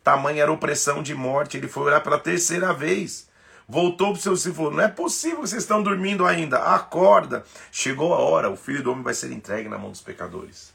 Tamanha 0.05 0.43
era 0.43 0.51
opressão 0.51 1.01
de 1.01 1.15
morte. 1.15 1.57
Ele 1.57 1.67
foi 1.67 1.83
orar 1.85 2.03
pela 2.03 2.19
terceira 2.19 2.71
vez. 2.71 3.27
Voltou 3.67 4.09
para 4.09 4.17
os 4.17 4.21
seus 4.21 4.37
discípulos 4.37 4.55
e 4.55 4.63
falou: 4.63 4.71
Não 4.71 4.83
é 4.83 4.87
possível 4.87 5.41
que 5.41 5.47
vocês 5.47 5.63
estão 5.63 5.81
dormindo 5.81 6.27
ainda. 6.27 6.59
Acorda. 6.59 7.43
Chegou 7.71 8.13
a 8.13 8.19
hora, 8.19 8.51
o 8.51 8.55
filho 8.55 8.83
do 8.83 8.91
homem 8.91 9.03
vai 9.03 9.15
ser 9.15 9.31
entregue 9.31 9.67
na 9.67 9.79
mão 9.79 9.89
dos 9.89 10.01
pecadores. 10.01 10.71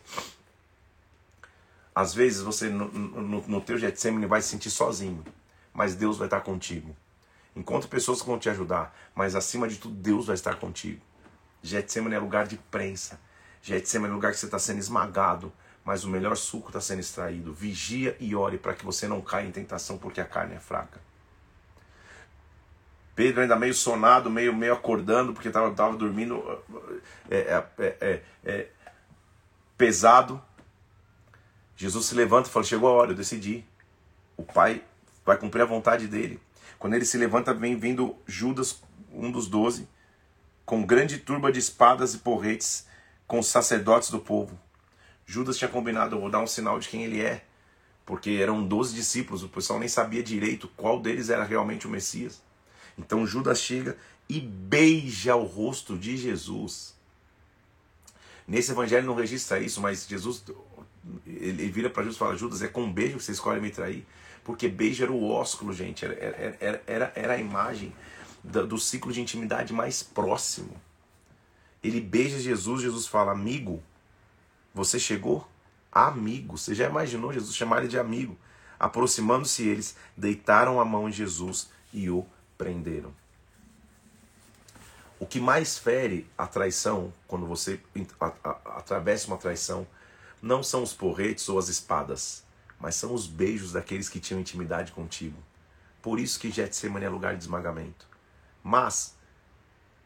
Às 1.94 2.12
vezes 2.12 2.42
você 2.42 2.68
no, 2.68 2.88
no, 2.88 3.46
no 3.46 3.60
teu 3.60 3.78
Getsemane 3.78 4.26
vai 4.26 4.42
se 4.42 4.48
sentir 4.48 4.70
sozinho, 4.70 5.24
mas 5.72 5.94
Deus 5.94 6.18
vai 6.18 6.26
estar 6.26 6.40
contigo. 6.40 6.94
Encontre 7.54 7.88
pessoas 7.88 8.20
que 8.20 8.26
vão 8.26 8.38
te 8.38 8.48
ajudar, 8.50 8.96
mas 9.14 9.36
acima 9.36 9.68
de 9.68 9.76
tudo, 9.76 9.94
Deus 9.94 10.26
vai 10.26 10.34
estar 10.34 10.56
contigo. 10.56 11.00
Getsemane 11.62 12.16
é 12.16 12.18
lugar 12.18 12.48
de 12.48 12.56
prensa. 12.56 13.20
Getsemane 13.62 14.12
é 14.12 14.14
lugar 14.14 14.32
que 14.32 14.38
você 14.38 14.46
está 14.46 14.58
sendo 14.58 14.78
esmagado, 14.78 15.52
mas 15.90 16.04
o 16.04 16.08
melhor 16.08 16.36
suco 16.36 16.68
está 16.68 16.80
sendo 16.80 17.00
extraído. 17.00 17.52
Vigia 17.52 18.16
e 18.20 18.32
ore 18.36 18.56
para 18.56 18.74
que 18.74 18.84
você 18.84 19.08
não 19.08 19.20
caia 19.20 19.48
em 19.48 19.50
tentação, 19.50 19.98
porque 19.98 20.20
a 20.20 20.24
carne 20.24 20.54
é 20.54 20.60
fraca. 20.60 21.00
Pedro 23.12 23.42
ainda 23.42 23.56
meio 23.56 23.74
sonado, 23.74 24.30
meio, 24.30 24.54
meio 24.54 24.72
acordando, 24.72 25.32
porque 25.32 25.48
estava 25.48 25.68
tava 25.74 25.96
dormindo 25.96 26.44
é, 27.28 27.38
é, 27.38 27.66
é, 27.76 27.96
é, 28.00 28.22
é, 28.44 28.68
pesado. 29.76 30.40
Jesus 31.76 32.06
se 32.06 32.14
levanta 32.14 32.48
e 32.48 32.52
fala: 32.52 32.64
Chegou 32.64 32.88
a 32.88 32.92
hora, 32.92 33.10
eu 33.10 33.16
decidi. 33.16 33.64
O 34.36 34.44
Pai 34.44 34.84
vai 35.26 35.36
cumprir 35.38 35.62
a 35.62 35.66
vontade 35.66 36.06
dele. 36.06 36.40
Quando 36.78 36.94
ele 36.94 37.04
se 37.04 37.18
levanta, 37.18 37.52
vem 37.52 37.76
vindo 37.76 38.14
Judas, 38.28 38.80
um 39.12 39.28
dos 39.28 39.48
doze, 39.48 39.88
com 40.64 40.86
grande 40.86 41.18
turba 41.18 41.50
de 41.50 41.58
espadas 41.58 42.14
e 42.14 42.18
porretes, 42.18 42.86
com 43.26 43.40
os 43.40 43.48
sacerdotes 43.48 44.08
do 44.08 44.20
povo. 44.20 44.56
Judas 45.30 45.56
tinha 45.56 45.70
combinado, 45.70 46.16
eu 46.16 46.20
vou 46.20 46.28
dar 46.28 46.40
um 46.40 46.46
sinal 46.46 46.80
de 46.80 46.88
quem 46.88 47.04
ele 47.04 47.20
é, 47.20 47.44
porque 48.04 48.30
eram 48.42 48.66
doze 48.66 48.92
discípulos, 48.92 49.44
o 49.44 49.48
pessoal 49.48 49.78
nem 49.78 49.88
sabia 49.88 50.24
direito 50.24 50.66
qual 50.76 50.98
deles 50.98 51.30
era 51.30 51.44
realmente 51.44 51.86
o 51.86 51.90
Messias. 51.90 52.42
Então 52.98 53.24
Judas 53.24 53.60
chega 53.60 53.96
e 54.28 54.40
beija 54.40 55.36
o 55.36 55.44
rosto 55.44 55.96
de 55.96 56.16
Jesus. 56.16 56.96
Nesse 58.44 58.72
evangelho 58.72 59.06
não 59.06 59.14
registra 59.14 59.60
isso, 59.60 59.80
mas 59.80 60.04
Jesus 60.04 60.42
ele 61.24 61.70
vira 61.70 61.88
para 61.88 62.02
Jesus 62.02 62.16
e 62.16 62.18
fala: 62.18 62.36
Judas, 62.36 62.60
é 62.60 62.66
com 62.66 62.82
um 62.82 62.92
beijo 62.92 63.18
que 63.18 63.22
você 63.22 63.30
escolhe 63.30 63.60
me 63.60 63.70
trair. 63.70 64.04
Porque 64.42 64.66
beijo 64.68 65.04
era 65.04 65.12
o 65.12 65.30
ósculo, 65.30 65.72
gente, 65.72 66.04
era, 66.04 66.14
era, 66.14 66.82
era, 66.88 67.12
era 67.14 67.32
a 67.34 67.38
imagem 67.38 67.94
do, 68.42 68.66
do 68.66 68.78
ciclo 68.78 69.12
de 69.12 69.20
intimidade 69.20 69.72
mais 69.72 70.02
próximo. 70.02 70.74
Ele 71.84 72.00
beija 72.00 72.40
Jesus, 72.40 72.82
Jesus 72.82 73.06
fala: 73.06 73.30
Amigo, 73.30 73.80
você 74.74 74.98
chegou? 74.98 75.46
Amigo. 75.90 76.56
Você 76.56 76.74
já 76.74 76.88
imaginou 76.88 77.32
Jesus 77.32 77.54
chamar 77.54 77.78
ele 77.78 77.88
de 77.88 77.98
amigo? 77.98 78.36
Aproximando-se 78.78 79.66
eles, 79.66 79.96
deitaram 80.16 80.80
a 80.80 80.84
mão 80.84 81.08
em 81.08 81.12
Jesus 81.12 81.68
e 81.92 82.08
o 82.08 82.26
prenderam. 82.56 83.12
O 85.18 85.26
que 85.26 85.38
mais 85.38 85.76
fere 85.76 86.26
a 86.36 86.46
traição, 86.46 87.12
quando 87.28 87.46
você 87.46 87.78
atravessa 88.64 89.26
uma 89.26 89.36
traição, 89.36 89.86
não 90.40 90.62
são 90.62 90.82
os 90.82 90.94
porretes 90.94 91.46
ou 91.50 91.58
as 91.58 91.68
espadas, 91.68 92.42
mas 92.78 92.94
são 92.94 93.12
os 93.12 93.26
beijos 93.26 93.72
daqueles 93.72 94.08
que 94.08 94.18
tinham 94.18 94.40
intimidade 94.40 94.92
contigo. 94.92 95.36
Por 96.00 96.18
isso 96.18 96.40
que 96.40 96.50
Getsemane 96.50 97.04
é 97.04 97.08
lugar 97.10 97.36
de 97.36 97.42
esmagamento. 97.42 98.08
Mas, 98.62 99.14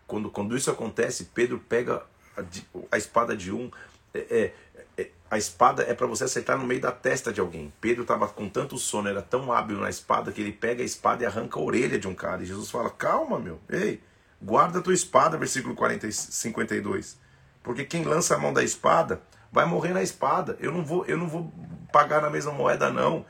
quando, 0.07 0.29
quando 0.31 0.57
isso 0.57 0.71
acontece, 0.71 1.27
Pedro 1.27 1.61
pega 1.61 2.05
a, 2.37 2.43
a 2.91 2.99
espada 2.99 3.37
de 3.37 3.53
um. 3.53 3.71
É, 4.15 4.53
é, 4.97 5.03
é 5.03 5.11
a 5.31 5.37
espada 5.37 5.83
é 5.83 5.95
para 5.95 6.07
você 6.07 6.25
acertar 6.25 6.57
no 6.57 6.65
meio 6.65 6.81
da 6.81 6.93
testa 6.93 7.33
de 7.33 7.41
alguém. 7.41 7.73
Pedro 7.81 8.03
estava 8.03 8.29
com 8.29 8.49
tanto 8.49 8.79
sono, 8.79 9.09
era 9.09 9.21
tão 9.21 9.53
hábil 9.53 9.79
na 9.79 9.91
espada, 9.91 10.31
que 10.31 10.41
ele 10.41 10.53
pega 10.53 10.83
a 10.83 10.87
espada 10.87 11.25
e 11.25 11.27
arranca 11.27 11.59
a 11.59 11.63
orelha 11.63 11.99
de 11.99 12.07
um 12.07 12.15
cara. 12.15 12.43
E 12.43 12.47
Jesus 12.47 12.71
fala: 12.71 12.89
Calma, 12.89 13.39
meu, 13.39 13.61
ei, 13.69 14.01
guarda 14.41 14.79
a 14.79 14.83
tua 14.83 14.95
espada, 14.95 15.37
versículo 15.37 15.75
40, 15.75 16.11
52. 16.11 17.19
Porque 17.63 17.85
quem 17.85 18.05
lança 18.05 18.37
a 18.37 18.39
mão 18.39 18.53
da 18.53 18.63
espada 18.63 19.23
vai 19.51 19.65
morrer 19.65 19.93
na 19.93 20.03
espada. 20.03 20.57
Eu 20.61 20.71
não 20.71 20.85
vou, 20.85 21.05
eu 21.07 21.17
não 21.17 21.29
vou 21.29 21.53
pagar 21.93 22.21
na 22.21 22.31
mesma 22.31 22.53
moeda, 22.53 22.91
não. 22.91 23.25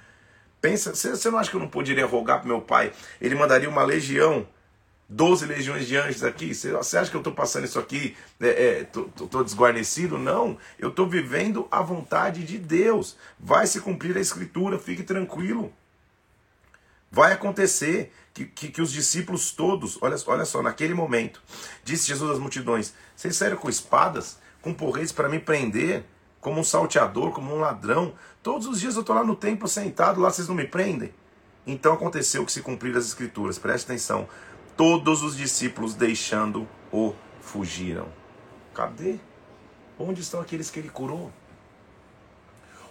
Pensa, 0.61 0.95
você 0.95 1.31
não 1.31 1.39
acha 1.39 1.51
que 1.51 1.57
eu 1.57 1.61
não 1.61 1.69
poderia 1.69 2.07
rogar 2.07 2.41
para 2.41 2.49
meu 2.49 2.61
pai? 2.61 2.93
Ele 3.21 3.35
mandaria 3.35 3.69
uma 3.69 3.83
legião, 3.83 4.47
12 5.09 5.47
legiões 5.47 5.87
de 5.87 5.97
anjos 5.97 6.25
aqui. 6.25 6.55
Você 6.55 6.97
acha 6.97 7.11
que 7.11 7.17
eu 7.17 7.21
estou 7.21 7.33
passando 7.33 7.65
isso 7.65 7.79
aqui, 7.79 8.17
estou 8.41 9.41
é, 9.41 9.45
desguarnecido? 9.45 10.19
Não, 10.19 10.57
eu 10.79 10.89
estou 10.89 11.07
vivendo 11.07 11.69
a 11.71 11.83
vontade 11.83 12.45
de 12.45 12.59
Deus. 12.59 13.17
Vai 13.39 13.67
se 13.67 13.81
cumprir 13.81 14.17
a 14.17 14.21
escritura, 14.21 14.79
fique 14.79 15.03
tranquilo. 15.03 15.73
Vai 17.11 17.33
acontecer 17.33 18.13
que, 18.33 18.45
que, 18.45 18.69
que, 18.69 18.83
os 18.83 18.91
discípulos 18.91 19.53
todos, 19.53 19.99
olha, 20.03 20.17
olha 20.27 20.45
só, 20.45 20.63
naquele 20.63 20.95
momento, 20.95 21.41
disse 21.85 22.09
Jesus 22.09 22.33
às 22.33 22.39
multidões: 22.39 22.93
Vocês 23.15 23.37
saíram 23.37 23.57
com 23.57 23.69
espadas, 23.69 24.39
com 24.61 24.75
porretes 24.75 25.13
para 25.13 25.29
me 25.29 25.39
prender? 25.39 26.05
como 26.45 26.61
um 26.61 26.65
salteador, 26.65 27.33
como 27.33 27.55
um 27.55 27.59
ladrão. 27.59 28.13
Todos 28.43 28.67
os 28.67 28.79
dias 28.79 28.97
eu 28.97 29.01
estou 29.01 29.17
lá 29.17 29.25
no 29.25 29.35
templo 29.35 29.67
sentado, 29.67 30.21
lá 30.21 30.31
vocês 30.31 30.47
não 30.47 30.55
me 30.55 30.67
prendem. 30.67 31.11
Então 31.67 31.95
aconteceu 31.95 32.45
que 32.45 32.53
se 32.53 32.61
cumpriram 32.61 32.99
as 32.99 33.07
escrituras, 33.07 33.59
preste 33.59 33.87
atenção. 33.87 34.29
Todos 34.77 35.23
os 35.23 35.37
discípulos 35.37 35.95
deixando-o 35.95 37.15
fugiram. 37.41 38.09
Cadê? 38.75 39.21
Onde 39.97 40.21
estão 40.21 40.41
aqueles 40.41 40.69
que 40.69 40.81
ele 40.81 40.89
curou? 40.89 41.33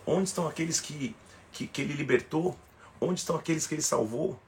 Onde 0.05 0.29
estão 0.29 0.47
aqueles 0.47 0.79
que, 0.79 1.13
que, 1.51 1.67
que 1.67 1.81
ele 1.81 1.93
libertou? 1.93 2.57
Onde 3.01 3.19
estão 3.19 3.35
aqueles 3.35 3.67
que 3.67 3.75
ele 3.75 3.81
salvou? 3.81 4.39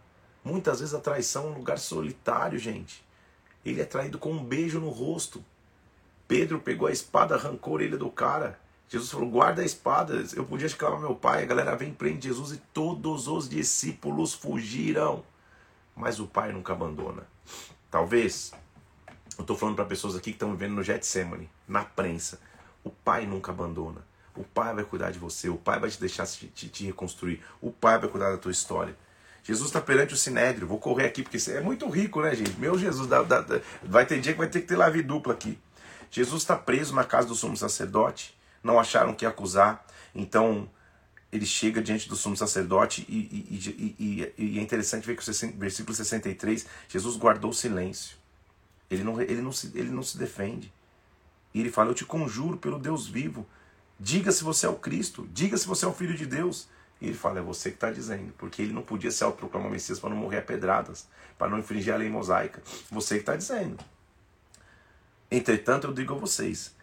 Muitas 0.46 0.80
vezes 0.80 0.96
a 0.96 1.00
traição 1.00 1.48
é 1.48 1.50
um 1.50 1.58
lugar 1.58 1.78
solitário, 1.78 2.58
gente. 2.58 3.04
Ele 3.66 3.82
é 3.82 3.86
traído 3.86 4.18
com 4.18 4.32
um 4.32 4.44
beijo 4.44 4.80
no 4.80 4.90
rosto. 4.90 5.44
Pedro 6.30 6.62
pegou 6.62 6.88
a 6.88 6.92
espada, 6.92 7.36
arrancou 7.36 7.74
a 7.74 7.76
orelha 7.76 7.98
do 7.98 8.10
cara. 8.10 8.58
Jesus 8.88 9.12
falou: 9.12 9.30
guarda 9.30 9.62
a 9.62 9.66
espada. 9.66 10.24
Eu 10.34 10.46
podia 10.46 10.68
esclavar 10.68 11.02
meu 11.02 11.16
pai. 11.16 11.44
A 11.44 11.48
galera 11.48 11.76
vem, 11.76 11.94
prende 11.94 12.30
Jesus 12.30 12.54
e 12.54 12.62
todos 12.74 13.28
os 13.28 13.50
discípulos 13.50 14.34
fugiram. 14.34 15.22
Mas 15.96 16.20
o 16.20 16.28
pai 16.28 16.52
nunca 16.52 16.74
abandona. 16.74 17.24
Talvez, 17.90 18.52
eu 19.38 19.42
estou 19.42 19.56
falando 19.56 19.76
para 19.76 19.86
pessoas 19.86 20.16
aqui 20.16 20.32
que 20.32 20.36
estão 20.36 20.52
vivendo 20.52 20.74
no 20.74 20.84
Getsemane, 20.84 21.50
na 21.68 21.84
prensa. 21.84 22.40
O 22.84 22.90
pai 22.90 23.26
nunca 23.26 23.52
abandona. 23.52 24.02
O 24.36 24.44
pai 24.44 24.74
vai 24.74 24.84
cuidar 24.84 25.12
de 25.12 25.20
você. 25.20 25.48
O 25.48 25.58
pai 25.58 25.80
vai 25.80 25.90
te 25.90 26.00
deixar 26.00 26.28
te, 26.28 26.48
te, 26.48 26.68
te 26.68 26.86
reconstruir. 26.86 27.42
O 27.62 27.72
pai 27.72 27.98
vai 27.98 28.10
cuidar 28.10 28.32
da 28.32 28.38
tua 28.38 28.52
história. 28.52 28.96
Jesus 29.44 29.70
está 29.70 29.80
perante 29.80 30.14
o 30.14 30.18
sinédrio. 30.18 30.68
Vou 30.68 30.80
correr 30.80 31.06
aqui 31.06 31.24
porque 31.24 31.40
é 31.52 31.62
muito 31.62 31.88
rico, 31.88 32.22
né, 32.22 32.36
gente? 32.36 32.60
Meu 32.60 32.78
Jesus, 32.78 33.08
dá, 33.08 33.22
dá, 33.22 33.46
vai 33.84 34.06
ter 34.06 34.20
dia 34.20 34.34
que 34.34 34.40
vai 34.40 34.50
ter 34.50 34.62
que 34.62 34.68
ter 34.68 34.76
live 34.76 35.04
dupla 35.04 35.34
aqui. 35.34 35.58
Jesus 36.12 36.42
está 36.42 36.56
preso 36.56 36.94
na 36.94 37.04
casa 37.04 37.28
do 37.28 37.36
sumo 37.36 37.56
sacerdote 37.56 38.36
não 38.66 38.80
acharam 38.80 39.14
que 39.14 39.28
acusar, 39.28 39.86
então 40.14 40.68
ele 41.32 41.46
chega 41.46 41.82
diante 41.82 42.08
do 42.08 42.16
sumo 42.16 42.38
sacerdote 42.38 43.06
e, 43.10 43.16
e, 43.16 43.96
e, 44.00 44.34
e, 44.38 44.60
é 44.60 44.62
interessante 44.62 45.06
ver 45.06 45.18
que 45.18 45.30
o 45.30 45.58
versículo 45.58 45.94
63, 45.94 46.66
Jesus 46.88 47.18
guardou 47.18 47.52
silêncio. 47.52 48.18
Ele 48.90 49.04
não, 49.04 49.20
ele, 49.22 49.42
não 49.42 49.52
se, 49.52 49.72
ele 49.76 49.90
não 49.90 50.04
se 50.04 50.18
defende. 50.18 50.72
E 51.54 51.60
ele 51.60 51.72
fala: 51.72 51.90
Eu 51.90 51.96
te 51.96 52.06
conjuro 52.06 52.58
pelo 52.58 52.80
Deus 52.80 53.08
vivo, 53.08 53.46
diga 54.00 54.32
se 54.32 54.44
você 54.44 54.66
é 54.66 54.70
o 54.70 54.76
Cristo, 54.76 55.28
diga 55.34 55.58
se 55.58 55.68
você 55.68 55.86
é 55.86 55.88
o 55.88 55.94
Filho 55.94 56.16
de 56.16 56.26
Deus. 56.26 56.68
E 57.02 57.08
ele 57.08 57.18
fala: 57.18 57.40
É 57.40 57.42
você 57.42 57.70
que 57.70 57.78
está 57.78 57.92
dizendo, 57.92 58.34
porque 58.38 58.62
ele 58.62 58.74
não 58.74 58.82
podia 58.82 59.12
se 59.12 59.24
autoproclamar 59.24 59.72
Messias 59.72 60.00
para 60.00 60.12
não 60.12 60.18
morrer 60.18 60.38
a 60.38 60.42
pedradas, 60.42 61.08
para 61.38 61.50
não 61.50 61.60
infringir 61.60 61.94
a 61.94 61.98
lei 61.98 62.10
mosaica. 62.10 62.62
Você 62.92 63.16
que 63.16 63.22
está 63.22 63.36
dizendo. 63.36 63.84
Entretanto, 65.30 65.88
eu 65.88 65.94
digo 65.94 66.14
a 66.14 66.18
vocês: 66.18 66.76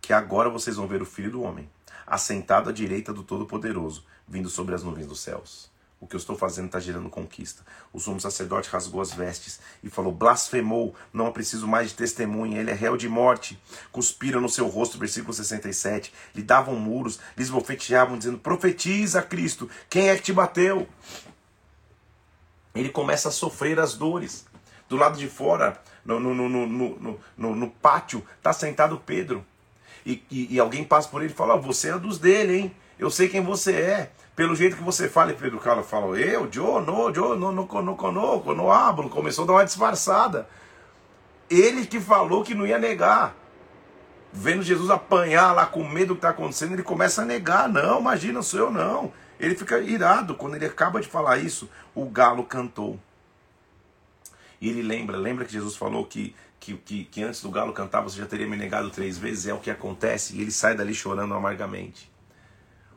que 0.00 0.12
agora 0.12 0.48
vocês 0.48 0.76
vão 0.76 0.86
ver 0.86 1.02
o 1.02 1.06
Filho 1.06 1.30
do 1.30 1.42
Homem, 1.42 1.68
assentado 2.06 2.70
à 2.70 2.72
direita 2.72 3.12
do 3.12 3.22
Todo-Poderoso, 3.22 4.04
vindo 4.28 4.48
sobre 4.48 4.74
as 4.74 4.82
nuvens 4.82 5.06
dos 5.06 5.20
céus. 5.20 5.70
O 5.98 6.06
que 6.06 6.14
eu 6.14 6.18
estou 6.18 6.36
fazendo 6.36 6.66
está 6.66 6.78
gerando 6.78 7.08
conquista. 7.08 7.64
O 7.90 7.98
sumo 7.98 8.20
sacerdote 8.20 8.68
rasgou 8.68 9.00
as 9.00 9.14
vestes 9.14 9.58
e 9.82 9.88
falou: 9.88 10.12
blasfemou, 10.12 10.94
não 11.12 11.26
é 11.26 11.30
preciso 11.30 11.66
mais 11.66 11.88
de 11.88 11.96
testemunha, 11.96 12.60
ele 12.60 12.70
é 12.70 12.74
réu 12.74 12.98
de 12.98 13.08
morte. 13.08 13.58
Cuspiram 13.90 14.40
no 14.40 14.48
seu 14.48 14.66
rosto, 14.68 14.98
versículo 14.98 15.32
67. 15.32 16.12
Lhe 16.34 16.42
davam 16.42 16.76
muros, 16.76 17.18
lhes 17.36 17.48
bofeteavam, 17.48 18.18
dizendo: 18.18 18.38
profetiza 18.38 19.22
Cristo, 19.22 19.70
quem 19.88 20.10
é 20.10 20.16
que 20.16 20.22
te 20.22 20.32
bateu? 20.34 20.86
Ele 22.74 22.90
começa 22.90 23.30
a 23.30 23.32
sofrer 23.32 23.80
as 23.80 23.94
dores. 23.94 24.44
Do 24.88 24.96
lado 24.96 25.18
de 25.18 25.28
fora, 25.28 25.82
no, 26.04 26.20
no, 26.20 26.34
no, 26.34 26.48
no, 26.48 27.20
no, 27.36 27.56
no 27.56 27.70
pátio, 27.70 28.24
está 28.36 28.52
sentado 28.52 29.02
Pedro. 29.04 29.44
E, 30.06 30.22
e, 30.30 30.54
e, 30.54 30.60
alguém 30.60 30.84
passa 30.84 31.08
por 31.08 31.20
ele 31.20 31.32
e 31.32 31.34
fala: 31.34 31.56
oh, 31.56 31.60
Você 31.60 31.90
é 31.90 31.98
dos 31.98 32.16
dele, 32.16 32.56
hein? 32.56 32.76
Eu 32.96 33.10
sei 33.10 33.28
quem 33.28 33.42
você 33.42 33.72
é. 33.72 34.10
Pelo 34.36 34.54
jeito 34.54 34.76
que 34.76 34.82
você 34.82 35.08
fala, 35.08 35.32
e 35.32 35.34
Pedro 35.34 35.58
Carlos 35.58 35.88
fala: 35.90 36.16
Eu, 36.16 36.48
Joe, 36.50 36.80
no, 36.84 37.12
Joe, 37.12 37.36
no, 37.36 37.50
no, 37.50 37.82
no, 37.82 37.96
conoco, 37.96 38.54
no 38.54 38.70
hablo. 38.70 39.10
Começou 39.10 39.42
a 39.42 39.46
dar 39.48 39.52
uma 39.54 39.64
disfarçada. 39.64 40.48
Ele 41.50 41.84
que 41.84 42.00
falou 42.00 42.44
que 42.44 42.54
não 42.54 42.64
ia 42.64 42.78
negar. 42.78 43.34
Vendo 44.32 44.62
Jesus 44.62 44.90
apanhar 44.90 45.52
lá 45.52 45.66
com 45.66 45.82
medo 45.82 46.08
do 46.08 46.14
que 46.14 46.18
está 46.18 46.28
acontecendo, 46.28 46.74
ele 46.74 46.82
começa 46.84 47.22
a 47.22 47.24
negar. 47.24 47.68
Não, 47.68 47.98
imagina, 47.98 48.42
sou 48.42 48.60
eu 48.60 48.70
não. 48.70 49.12
Ele 49.40 49.56
fica 49.56 49.80
irado 49.80 50.36
quando 50.36 50.54
ele 50.54 50.66
acaba 50.66 51.00
de 51.00 51.08
falar 51.08 51.38
isso. 51.38 51.68
O 51.94 52.04
galo 52.04 52.44
cantou. 52.44 53.00
E 54.60 54.68
ele 54.68 54.82
lembra, 54.82 55.16
lembra 55.16 55.44
que 55.44 55.52
Jesus 55.52 55.76
falou 55.76 56.04
que, 56.06 56.34
que, 56.58 56.76
que, 56.76 57.04
que 57.04 57.22
antes 57.22 57.42
do 57.42 57.50
galo 57.50 57.72
cantar 57.72 58.00
você 58.00 58.18
já 58.18 58.26
teria 58.26 58.46
me 58.46 58.56
negado 58.56 58.90
três 58.90 59.18
vezes? 59.18 59.46
É 59.46 59.54
o 59.54 59.58
que 59.58 59.70
acontece. 59.70 60.36
E 60.36 60.40
ele 60.40 60.50
sai 60.50 60.74
dali 60.74 60.94
chorando 60.94 61.34
amargamente. 61.34 62.10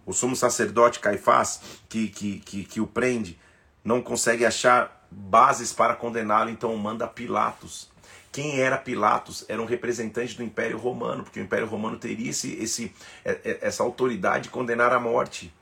O 0.05 0.13
sumo 0.13 0.35
sacerdote 0.35 0.99
Caifás, 0.99 1.61
que, 1.87 2.07
que, 2.07 2.39
que, 2.39 2.63
que 2.63 2.81
o 2.81 2.87
prende, 2.87 3.39
não 3.83 4.01
consegue 4.01 4.45
achar 4.45 5.07
bases 5.11 5.73
para 5.73 5.95
condená-lo, 5.95 6.49
então 6.49 6.75
manda 6.77 7.07
Pilatos. 7.07 7.89
Quem 8.31 8.59
era 8.59 8.77
Pilatos? 8.77 9.43
Era 9.47 9.61
um 9.61 9.65
representante 9.65 10.35
do 10.35 10.43
Império 10.43 10.77
Romano, 10.77 11.23
porque 11.23 11.39
o 11.39 11.43
Império 11.43 11.67
Romano 11.67 11.97
teria 11.97 12.29
esse, 12.29 12.53
esse, 12.55 12.93
é, 13.25 13.31
é, 13.43 13.59
essa 13.61 13.83
autoridade 13.83 14.43
de 14.43 14.49
condenar 14.49 14.93
a 14.93 14.99
morte. 14.99 15.53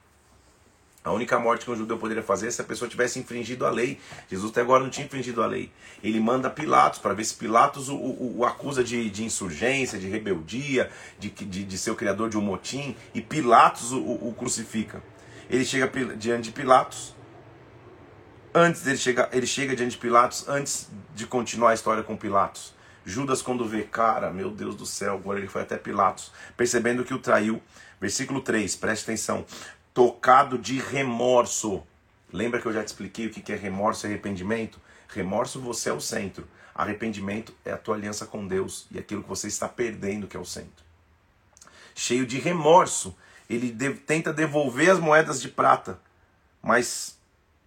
A 1.07 1.11
única 1.13 1.39
morte 1.39 1.63
que 1.63 1.71
um 1.71 1.75
judeu 1.75 1.97
poderia 1.97 2.21
fazer 2.21 2.47
é 2.47 2.51
se 2.51 2.59
a 2.59 2.65
pessoa 2.65 2.89
tivesse 2.89 3.17
infringido 3.17 3.65
a 3.65 3.69
lei. 3.69 3.97
Jesus 4.29 4.51
até 4.51 4.59
agora 4.59 4.83
não 4.83 4.89
tinha 4.89 5.05
infringido 5.05 5.41
a 5.41 5.47
lei. 5.47 5.71
Ele 6.03 6.19
manda 6.19 6.49
Pilatos 6.49 6.99
para 6.99 7.13
ver 7.13 7.23
se 7.23 7.33
Pilatos 7.35 7.87
o, 7.87 7.95
o, 7.95 8.39
o 8.39 8.45
acusa 8.45 8.83
de, 8.83 9.09
de, 9.09 9.23
insurgência, 9.23 9.97
de 9.97 10.09
rebeldia, 10.09 10.91
de, 11.17 11.29
de, 11.29 11.63
de, 11.63 11.77
ser 11.77 11.91
o 11.91 11.95
criador 11.95 12.29
de 12.29 12.37
um 12.37 12.41
motim, 12.41 12.93
e 13.13 13.21
Pilatos 13.21 13.93
o, 13.93 13.99
o 13.99 14.35
crucifica. 14.37 15.01
Ele 15.49 15.63
chega 15.63 15.89
diante 16.17 16.43
de 16.43 16.51
Pilatos. 16.51 17.15
Antes 18.53 18.81
dele 18.81 18.97
chegar, 18.97 19.29
ele 19.31 19.47
chega 19.47 19.77
diante 19.77 19.91
de 19.91 19.97
Pilatos 19.97 20.49
antes 20.49 20.89
de 21.15 21.25
continuar 21.25 21.71
a 21.71 21.73
história 21.73 22.03
com 22.03 22.17
Pilatos. 22.17 22.75
Judas, 23.05 23.41
quando 23.41 23.65
vê, 23.65 23.83
cara, 23.83 24.29
meu 24.29 24.51
Deus 24.51 24.75
do 24.75 24.85
céu, 24.85 25.13
agora 25.13 25.39
ele 25.39 25.47
foi 25.47 25.61
até 25.61 25.77
Pilatos, 25.77 26.33
percebendo 26.57 27.05
que 27.05 27.13
o 27.13 27.19
traiu. 27.19 27.61
Versículo 27.99 28.41
3, 28.41 28.75
preste 28.75 29.03
atenção 29.05 29.43
tocado 29.97 30.59
de 30.59 30.77
remorso. 30.79 31.83
Lembra 32.31 32.61
que 32.61 32.67
eu 32.67 32.71
já 32.71 32.83
te 32.83 32.87
expliquei 32.89 33.25
o 33.25 33.31
que 33.31 33.51
é 33.51 33.55
remorso 33.55 34.05
e 34.05 34.07
arrependimento? 34.07 34.79
Remorso 35.07 35.59
você 35.59 35.89
é 35.89 35.93
o 35.93 35.99
centro. 35.99 36.47
Arrependimento 36.75 37.51
é 37.65 37.71
a 37.71 37.77
tua 37.79 37.95
aliança 37.95 38.23
com 38.27 38.45
Deus 38.45 38.85
e 38.91 38.99
aquilo 38.99 39.23
que 39.23 39.29
você 39.29 39.47
está 39.47 39.67
perdendo 39.67 40.27
que 40.27 40.37
é 40.37 40.39
o 40.39 40.45
centro. 40.45 40.85
Cheio 41.95 42.27
de 42.27 42.37
remorso, 42.37 43.17
ele 43.49 43.71
de, 43.71 43.91
tenta 43.95 44.31
devolver 44.31 44.91
as 44.91 44.99
moedas 44.99 45.41
de 45.41 45.49
prata, 45.49 45.99
mas 46.61 47.17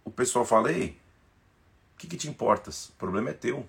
o 0.05 0.11
pessoal 0.13 0.45
fala: 0.45 0.71
Ei, 0.71 1.01
o 1.97 1.99
que, 1.99 2.07
que 2.07 2.17
te 2.17 2.29
importas? 2.29 2.91
O 2.91 2.93
problema 2.93 3.31
é 3.31 3.33
teu. 3.33 3.69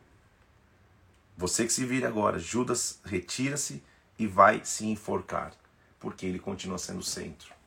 Você 1.36 1.65
que 1.65 1.74
se 1.74 1.84
vire 1.84 2.06
agora. 2.06 2.38
Judas 2.38 3.00
retira-se 3.04 3.82
e 4.19 4.28
vai 4.28 4.62
se 4.63 4.86
enforcar, 4.86 5.52
porque 6.00 6.28
ele 6.28 6.38
continua 6.38 6.78
sendo 6.78 7.00
o 7.00 7.04
centro 7.04 7.60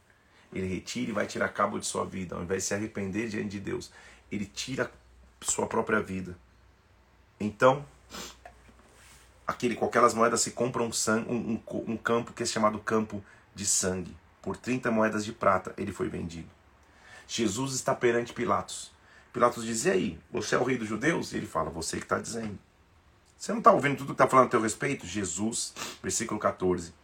ele 0.55 0.67
retira 0.67 1.11
e 1.11 1.15
vai 1.15 1.27
tirar 1.27 1.49
cabo 1.49 1.79
de 1.79 1.87
sua 1.87 2.05
vida. 2.05 2.37
Ao 2.37 2.43
invés 2.43 2.63
de 2.63 2.69
se 2.69 2.75
arrepender 2.75 3.29
diante 3.29 3.51
de 3.51 3.61
Deus, 3.61 3.91
ele 4.31 4.47
tira 4.47 4.91
sua 5.41 5.67
própria 5.67 6.01
vida. 6.01 6.37
Então, 7.39 7.85
aquele, 9.47 9.75
com 9.75 9.85
aquelas 9.85 10.15
moedas 10.15 10.41
se 10.41 10.53
compra 10.53 10.83
um, 10.83 10.91
um, 11.29 11.61
um, 11.69 11.85
um 11.89 11.97
campo 11.97 12.33
que 12.33 12.43
é 12.43 12.47
chamado 12.47 12.79
campo 12.79 13.23
de 13.55 13.67
sangue. 13.67 14.17
Por 14.41 14.57
30 14.57 14.91
moedas 14.91 15.25
de 15.25 15.33
prata 15.33 15.75
ele 15.77 15.93
foi 15.93 16.09
vendido. 16.09 16.49
Jesus 17.27 17.75
está 17.75 17.95
perante 17.95 18.33
Pilatos. 18.33 18.93
Pilatos 19.33 19.65
diz: 19.65 19.85
E 19.85 19.91
aí, 19.91 20.19
você 20.31 20.55
é 20.55 20.59
o 20.59 20.63
rei 20.65 20.79
dos 20.79 20.89
judeus? 20.89 21.33
E 21.33 21.39
ele 21.39 21.47
fala: 21.47 21.71
Você 21.71 21.97
que 21.97 22.05
está 22.05 22.19
dizendo. 22.19 22.59
Você 23.37 23.53
não 23.53 23.59
está 23.59 23.73
ouvindo 23.73 23.99
tudo 23.99 24.09
que 24.09 24.13
está 24.13 24.29
falando 24.29 24.47
a 24.47 24.51
teu 24.51 24.61
respeito? 24.61 25.07
Jesus, 25.07 25.75
versículo 26.03 26.39
14, 26.39 26.95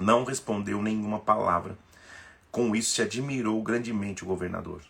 não 0.00 0.24
respondeu 0.24 0.82
nenhuma 0.82 1.20
palavra 1.20 1.76
com 2.52 2.76
isso 2.76 2.94
se 2.94 3.02
admirou 3.02 3.60
grandemente 3.62 4.22
o 4.22 4.26
governador. 4.26 4.82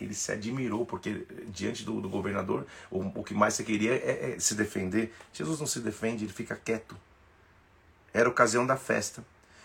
Ele 0.00 0.14
se 0.14 0.32
admirou, 0.32 0.84
porque 0.84 1.26
diante 1.48 1.84
do, 1.84 2.00
do 2.00 2.08
governador, 2.08 2.66
o, 2.90 3.00
o, 3.00 3.22
que 3.22 3.34
mais 3.34 3.54
você 3.54 3.62
queria 3.62 3.94
é, 3.94 4.34
é 4.34 4.38
se 4.38 4.54
defender. 4.54 5.14
Jesus 5.32 5.60
não 5.60 5.66
se 5.66 5.80
defende, 5.80 6.24
ele 6.24 6.32
fica 6.32 6.56
quieto. 6.56 6.96
Era 8.12 8.28
ocasião 8.28 8.66
da 8.66 8.76
festa. 8.76 9.22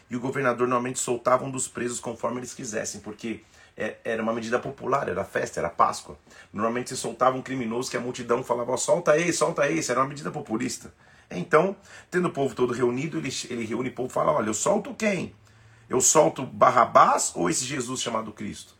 E 0.09 0.15
o 0.15 0.19
governador 0.19 0.67
normalmente 0.67 0.99
soltava 0.99 1.45
um 1.45 1.51
dos 1.51 1.69
presos 1.69 2.01
conforme 2.01 2.39
eles 2.39 2.53
quisessem, 2.53 2.99
porque 2.99 3.41
é, 3.77 3.95
era 4.03 4.21
uma 4.21 4.33
medida 4.33 4.59
popular, 4.59 5.07
era 5.07 5.23
festa, 5.23 5.59
era 5.59 5.69
Páscoa. 5.69 6.17
Normalmente 6.51 6.89
se 6.89 6.97
soltava 6.97 7.37
um 7.37 7.41
criminoso 7.41 7.89
que 7.89 7.95
a 7.95 8.01
multidão 8.01 8.43
falava, 8.43 8.75
solta 8.75 9.17
esse, 9.17 9.37
solta 9.37 9.69
esse, 9.69 9.89
era 9.89 10.01
uma 10.01 10.09
medida 10.09 10.31
populista. 10.31 10.93
Então, 11.29 11.75
tendo 12.09 12.27
o 12.27 12.31
povo 12.31 12.53
todo 12.53 12.73
reunido, 12.73 13.17
ele, 13.17 13.29
ele 13.49 13.65
reúne 13.65 13.87
o 13.87 13.93
povo 13.93 14.09
e 14.09 14.13
fala, 14.13 14.33
olha, 14.33 14.49
eu 14.49 14.53
solto 14.53 14.93
quem? 14.93 15.33
Eu 15.91 15.99
solto 15.99 16.45
Barrabás 16.45 17.33
ou 17.35 17.49
esse 17.49 17.65
Jesus 17.65 18.01
chamado 18.01 18.31
Cristo? 18.31 18.73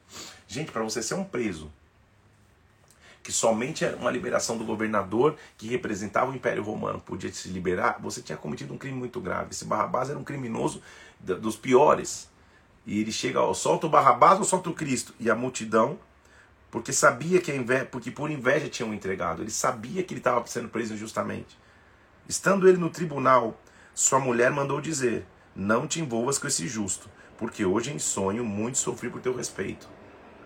Gente, 0.47 0.71
para 0.71 0.81
você 0.81 1.03
ser 1.03 1.15
um 1.15 1.25
preso, 1.25 1.69
que 3.21 3.33
somente 3.33 3.83
uma 3.99 4.09
liberação 4.09 4.57
do 4.57 4.63
governador 4.63 5.35
que 5.57 5.67
representava 5.67 6.31
o 6.31 6.33
Império 6.33 6.63
Romano 6.63 7.01
podia 7.01 7.29
se 7.33 7.49
liberar, 7.49 7.97
você 8.01 8.21
tinha 8.21 8.37
cometido 8.37 8.73
um 8.73 8.77
crime 8.77 8.97
muito 8.97 9.19
grave. 9.19 9.49
Esse 9.51 9.65
Barrabás 9.65 10.09
era 10.09 10.17
um 10.17 10.23
criminoso 10.23 10.81
dos 11.19 11.57
piores. 11.57 12.29
E 12.85 13.01
ele 13.01 13.11
chega, 13.11 13.41
ó, 13.41 13.53
solta 13.53 13.87
o 13.87 13.89
Barrabás 13.89 14.39
ou 14.39 14.45
solta 14.45 14.69
o 14.69 14.73
Cristo? 14.73 15.13
E 15.19 15.29
a 15.29 15.35
multidão, 15.35 15.99
porque 16.71 16.93
sabia 16.93 17.41
que 17.41 17.51
a 17.51 17.55
inveja, 17.57 17.87
porque 17.87 18.09
por 18.09 18.31
inveja 18.31 18.69
tinham 18.69 18.93
entregado, 18.93 19.41
ele 19.41 19.51
sabia 19.51 20.01
que 20.01 20.13
ele 20.13 20.21
estava 20.21 20.47
sendo 20.47 20.69
preso 20.69 20.93
injustamente. 20.93 21.59
Estando 22.25 22.69
ele 22.69 22.77
no 22.77 22.89
tribunal, 22.89 23.59
sua 23.93 24.17
mulher 24.17 24.49
mandou 24.49 24.79
dizer: 24.79 25.27
não 25.55 25.87
te 25.87 25.99
envolvas 25.99 26.37
com 26.37 26.47
esse 26.47 26.67
justo, 26.67 27.09
porque 27.37 27.65
hoje 27.65 27.91
em 27.91 27.99
sonho 27.99 28.43
muito 28.43 28.77
sofri 28.77 29.09
por 29.09 29.21
teu 29.21 29.35
respeito. 29.35 29.87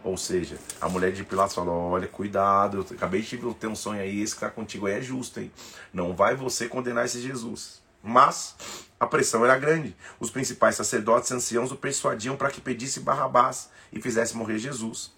Ou 0.04 0.18
seja, 0.18 0.58
a 0.80 0.88
mulher 0.88 1.12
de 1.12 1.24
Pilatos 1.24 1.56
falou: 1.56 1.91
Olha, 1.91 2.08
cuidado, 2.08 2.78
eu 2.78 2.96
acabei 2.96 3.22
de 3.22 3.38
ter 3.56 3.68
um 3.68 3.76
sonho 3.76 4.02
aí, 4.02 4.22
esse 4.22 4.34
que 4.34 4.38
está 4.38 4.50
contigo 4.52 4.86
aí 4.86 4.94
é 4.94 5.02
justo, 5.02 5.39
hein? 5.39 5.52
Não 5.91 6.15
vai 6.15 6.36
você 6.36 6.68
condenar 6.68 7.06
esse 7.06 7.20
Jesus. 7.20 7.82
Mas 8.04 8.56
a 9.00 9.08
pressão 9.08 9.44
era 9.44 9.58
grande. 9.58 9.96
Os 10.20 10.30
principais 10.30 10.76
sacerdotes 10.76 11.32
e 11.32 11.34
anciãos 11.34 11.72
o 11.72 11.76
persuadiam 11.76 12.38
para 12.38 12.52
que 12.52 12.62
pedisse 12.62 13.00
Barrabás 13.00 13.70
e 13.91 14.00
fizesse 14.00 14.38
morrer 14.38 14.60
Jesus. 14.60 15.12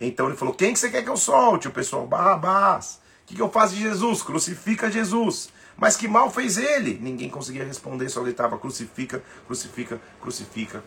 Então 0.00 0.26
ele 0.26 0.38
falou: 0.38 0.54
Quem 0.54 0.72
que 0.72 0.78
você 0.78 0.90
quer 0.90 1.02
que 1.02 1.10
eu 1.10 1.18
solte? 1.18 1.68
O 1.68 1.72
pessoal: 1.72 2.06
Barrabás. 2.06 2.98
O 3.22 3.26
que, 3.26 3.34
que 3.36 3.42
eu 3.42 3.50
faço 3.50 3.74
de 3.74 3.82
Jesus? 3.82 4.22
Crucifica 4.22 4.90
Jesus. 4.90 5.50
Mas 5.80 5.96
que 5.96 6.06
mal 6.06 6.30
fez 6.30 6.58
ele? 6.58 6.98
Ninguém 7.00 7.30
conseguia 7.30 7.64
responder, 7.64 8.10
só 8.10 8.22
gritava: 8.22 8.58
crucifica, 8.58 9.22
crucifica, 9.46 9.98
crucifica. 10.20 10.84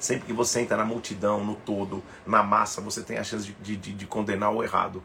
Sempre 0.00 0.26
que 0.26 0.32
você 0.32 0.60
entra 0.60 0.76
na 0.76 0.84
multidão, 0.84 1.44
no 1.44 1.54
todo, 1.54 2.02
na 2.26 2.42
massa, 2.42 2.80
você 2.80 3.00
tem 3.00 3.16
a 3.16 3.24
chance 3.24 3.46
de, 3.62 3.76
de, 3.76 3.92
de 3.92 4.06
condenar 4.06 4.52
o 4.52 4.62
errado. 4.62 5.02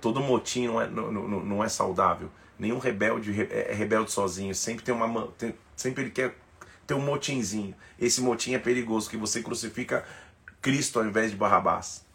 Todo 0.00 0.20
motim 0.20 0.68
não 0.68 0.80
é, 0.80 0.88
não, 0.88 1.10
não, 1.10 1.40
não 1.40 1.64
é 1.64 1.68
saudável. 1.68 2.30
Nenhum 2.56 2.78
rebelde 2.78 3.48
é, 3.50 3.72
é 3.72 3.74
rebelde 3.74 4.12
sozinho. 4.12 4.54
Sempre 4.54 4.84
tem 4.84 4.94
uma. 4.94 5.26
Tem, 5.36 5.54
sempre 5.74 6.04
ele 6.04 6.10
quer 6.10 6.36
ter 6.86 6.94
um 6.94 7.00
motinzinho. 7.00 7.74
Esse 7.98 8.20
motim 8.20 8.54
é 8.54 8.58
perigoso, 8.60 9.10
que 9.10 9.16
você 9.16 9.42
crucifica 9.42 10.04
Cristo 10.62 11.00
ao 11.00 11.04
invés 11.04 11.32
de 11.32 11.36
Barrabás. 11.36 12.06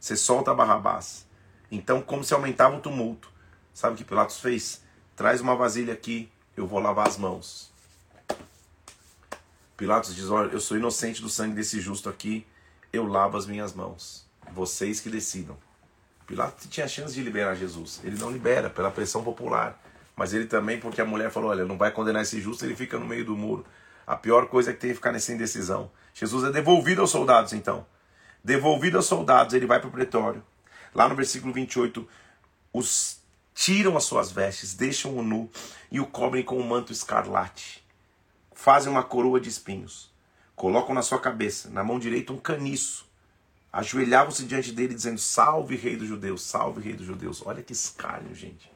Você 0.00 0.16
solta 0.16 0.52
Barrabás. 0.52 1.26
Então, 1.70 2.02
como 2.02 2.24
se 2.24 2.34
aumentava 2.34 2.76
o 2.76 2.80
tumulto. 2.80 3.30
Sabe 3.72 3.94
o 3.94 3.96
que 3.96 4.04
Pilatos 4.04 4.40
fez? 4.40 4.82
Traz 5.18 5.40
uma 5.40 5.56
vasilha 5.56 5.92
aqui, 5.92 6.30
eu 6.56 6.64
vou 6.64 6.78
lavar 6.78 7.08
as 7.08 7.16
mãos. 7.16 7.72
Pilatos 9.76 10.14
diz: 10.14 10.30
Olha, 10.30 10.52
eu 10.52 10.60
sou 10.60 10.76
inocente 10.76 11.20
do 11.20 11.28
sangue 11.28 11.56
desse 11.56 11.80
justo 11.80 12.08
aqui, 12.08 12.46
eu 12.92 13.04
lavo 13.04 13.36
as 13.36 13.44
minhas 13.44 13.72
mãos. 13.74 14.24
Vocês 14.52 15.00
que 15.00 15.10
decidam. 15.10 15.56
Pilatos 16.24 16.68
tinha 16.70 16.86
chance 16.86 17.12
de 17.12 17.20
liberar 17.20 17.56
Jesus. 17.56 18.00
Ele 18.04 18.16
não 18.16 18.30
libera 18.30 18.70
pela 18.70 18.92
pressão 18.92 19.24
popular. 19.24 19.76
Mas 20.14 20.32
ele 20.32 20.46
também, 20.46 20.78
porque 20.78 21.00
a 21.00 21.04
mulher 21.04 21.32
falou: 21.32 21.50
Olha, 21.50 21.64
não 21.64 21.76
vai 21.76 21.90
condenar 21.90 22.22
esse 22.22 22.40
justo, 22.40 22.64
ele 22.64 22.76
fica 22.76 22.96
no 22.96 23.04
meio 23.04 23.24
do 23.24 23.36
muro. 23.36 23.66
A 24.06 24.14
pior 24.14 24.46
coisa 24.46 24.70
é 24.70 24.72
que 24.72 24.78
tem 24.78 24.90
que 24.90 24.96
ficar 24.96 25.10
nessa 25.10 25.32
indecisão. 25.32 25.90
Jesus 26.14 26.44
é 26.44 26.52
devolvido 26.52 27.00
aos 27.00 27.10
soldados, 27.10 27.52
então. 27.52 27.84
Devolvido 28.44 28.98
aos 28.98 29.06
soldados, 29.06 29.52
ele 29.52 29.66
vai 29.66 29.80
para 29.80 29.88
o 29.88 29.92
pretório. 29.92 30.44
Lá 30.94 31.08
no 31.08 31.16
versículo 31.16 31.52
28, 31.52 32.08
os 32.72 33.17
tiram 33.58 33.96
as 33.96 34.04
suas 34.04 34.30
vestes, 34.30 34.72
deixam 34.72 35.16
o 35.16 35.22
nu 35.22 35.50
e 35.90 35.98
o 35.98 36.06
cobrem 36.06 36.44
com 36.44 36.56
um 36.56 36.62
manto 36.62 36.92
escarlate. 36.92 37.84
Fazem 38.54 38.90
uma 38.90 39.02
coroa 39.02 39.40
de 39.40 39.48
espinhos. 39.48 40.12
Colocam 40.54 40.94
na 40.94 41.02
sua 41.02 41.18
cabeça, 41.18 41.68
na 41.68 41.82
mão 41.82 41.98
direita, 41.98 42.32
um 42.32 42.38
caniço. 42.38 43.04
Ajoelhavam-se 43.72 44.44
diante 44.44 44.70
dele, 44.70 44.94
dizendo: 44.94 45.18
Salve, 45.18 45.74
Rei 45.74 45.96
dos 45.96 46.06
Judeus, 46.06 46.42
salve, 46.42 46.80
Rei 46.80 46.94
dos 46.94 47.04
Judeus. 47.04 47.42
Olha 47.44 47.60
que 47.60 47.72
escárnio, 47.72 48.32
gente. 48.32 48.70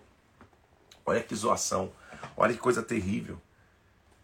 Olha 1.06 1.22
que 1.22 1.34
zoação. 1.34 1.92
Olha 2.36 2.52
que 2.52 2.60
coisa 2.60 2.82
terrível. 2.82 3.40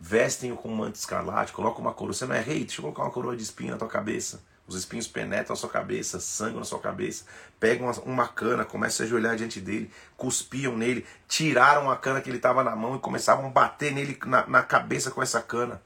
Vestem-o 0.01 0.57
com 0.57 0.71
um 0.71 0.77
manto 0.77 0.97
escarlate, 0.97 1.53
colocam 1.53 1.83
uma 1.83 1.95
coroa. 1.95 2.13
Você 2.13 2.27
não 2.27 2.35
é 2.35 2.41
rei? 2.41 2.65
Deixa 2.65 2.81
eu 2.81 2.83
colocar 2.83 3.05
uma 3.05 3.13
coroa 3.13 3.37
de 3.37 3.45
espinho 3.45 3.71
na 3.71 3.79
tua 3.79 3.89
cabeça. 3.89 4.43
Os 4.69 4.77
espinhos 4.77 5.09
penetram 5.09 5.55
a 5.55 5.57
sua 5.57 5.71
cabeça, 5.71 6.21
sangue 6.21 6.59
na 6.59 6.65
sua 6.65 6.79
cabeça. 6.79 7.25
Pegam 7.59 7.91
uma 8.05 8.29
cana, 8.29 8.67
começam 8.67 9.05
a 9.05 9.07
ajoelhar 9.07 9.35
diante 9.35 9.63
dele, 9.63 9.91
cuspiam 10.15 10.77
nele, 10.77 11.07
tiraram 11.27 11.91
a 11.91 11.97
cana 11.97 12.21
que 12.21 12.29
ele 12.29 12.37
estava 12.37 12.63
na 12.63 12.77
mão 12.77 12.95
e 12.95 12.99
começavam 12.99 13.47
a 13.47 13.51
bater 13.51 13.93
nele 13.93 14.19
na, 14.27 14.47
na 14.47 14.63
cabeça 14.63 15.11
com 15.11 15.23
essa 15.23 15.41
cana. 15.41 15.81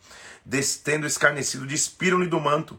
Destendo 0.44 1.06
escarnecido, 1.06 1.64
despiram-lhe 1.64 2.26
do 2.26 2.40
manto. 2.40 2.76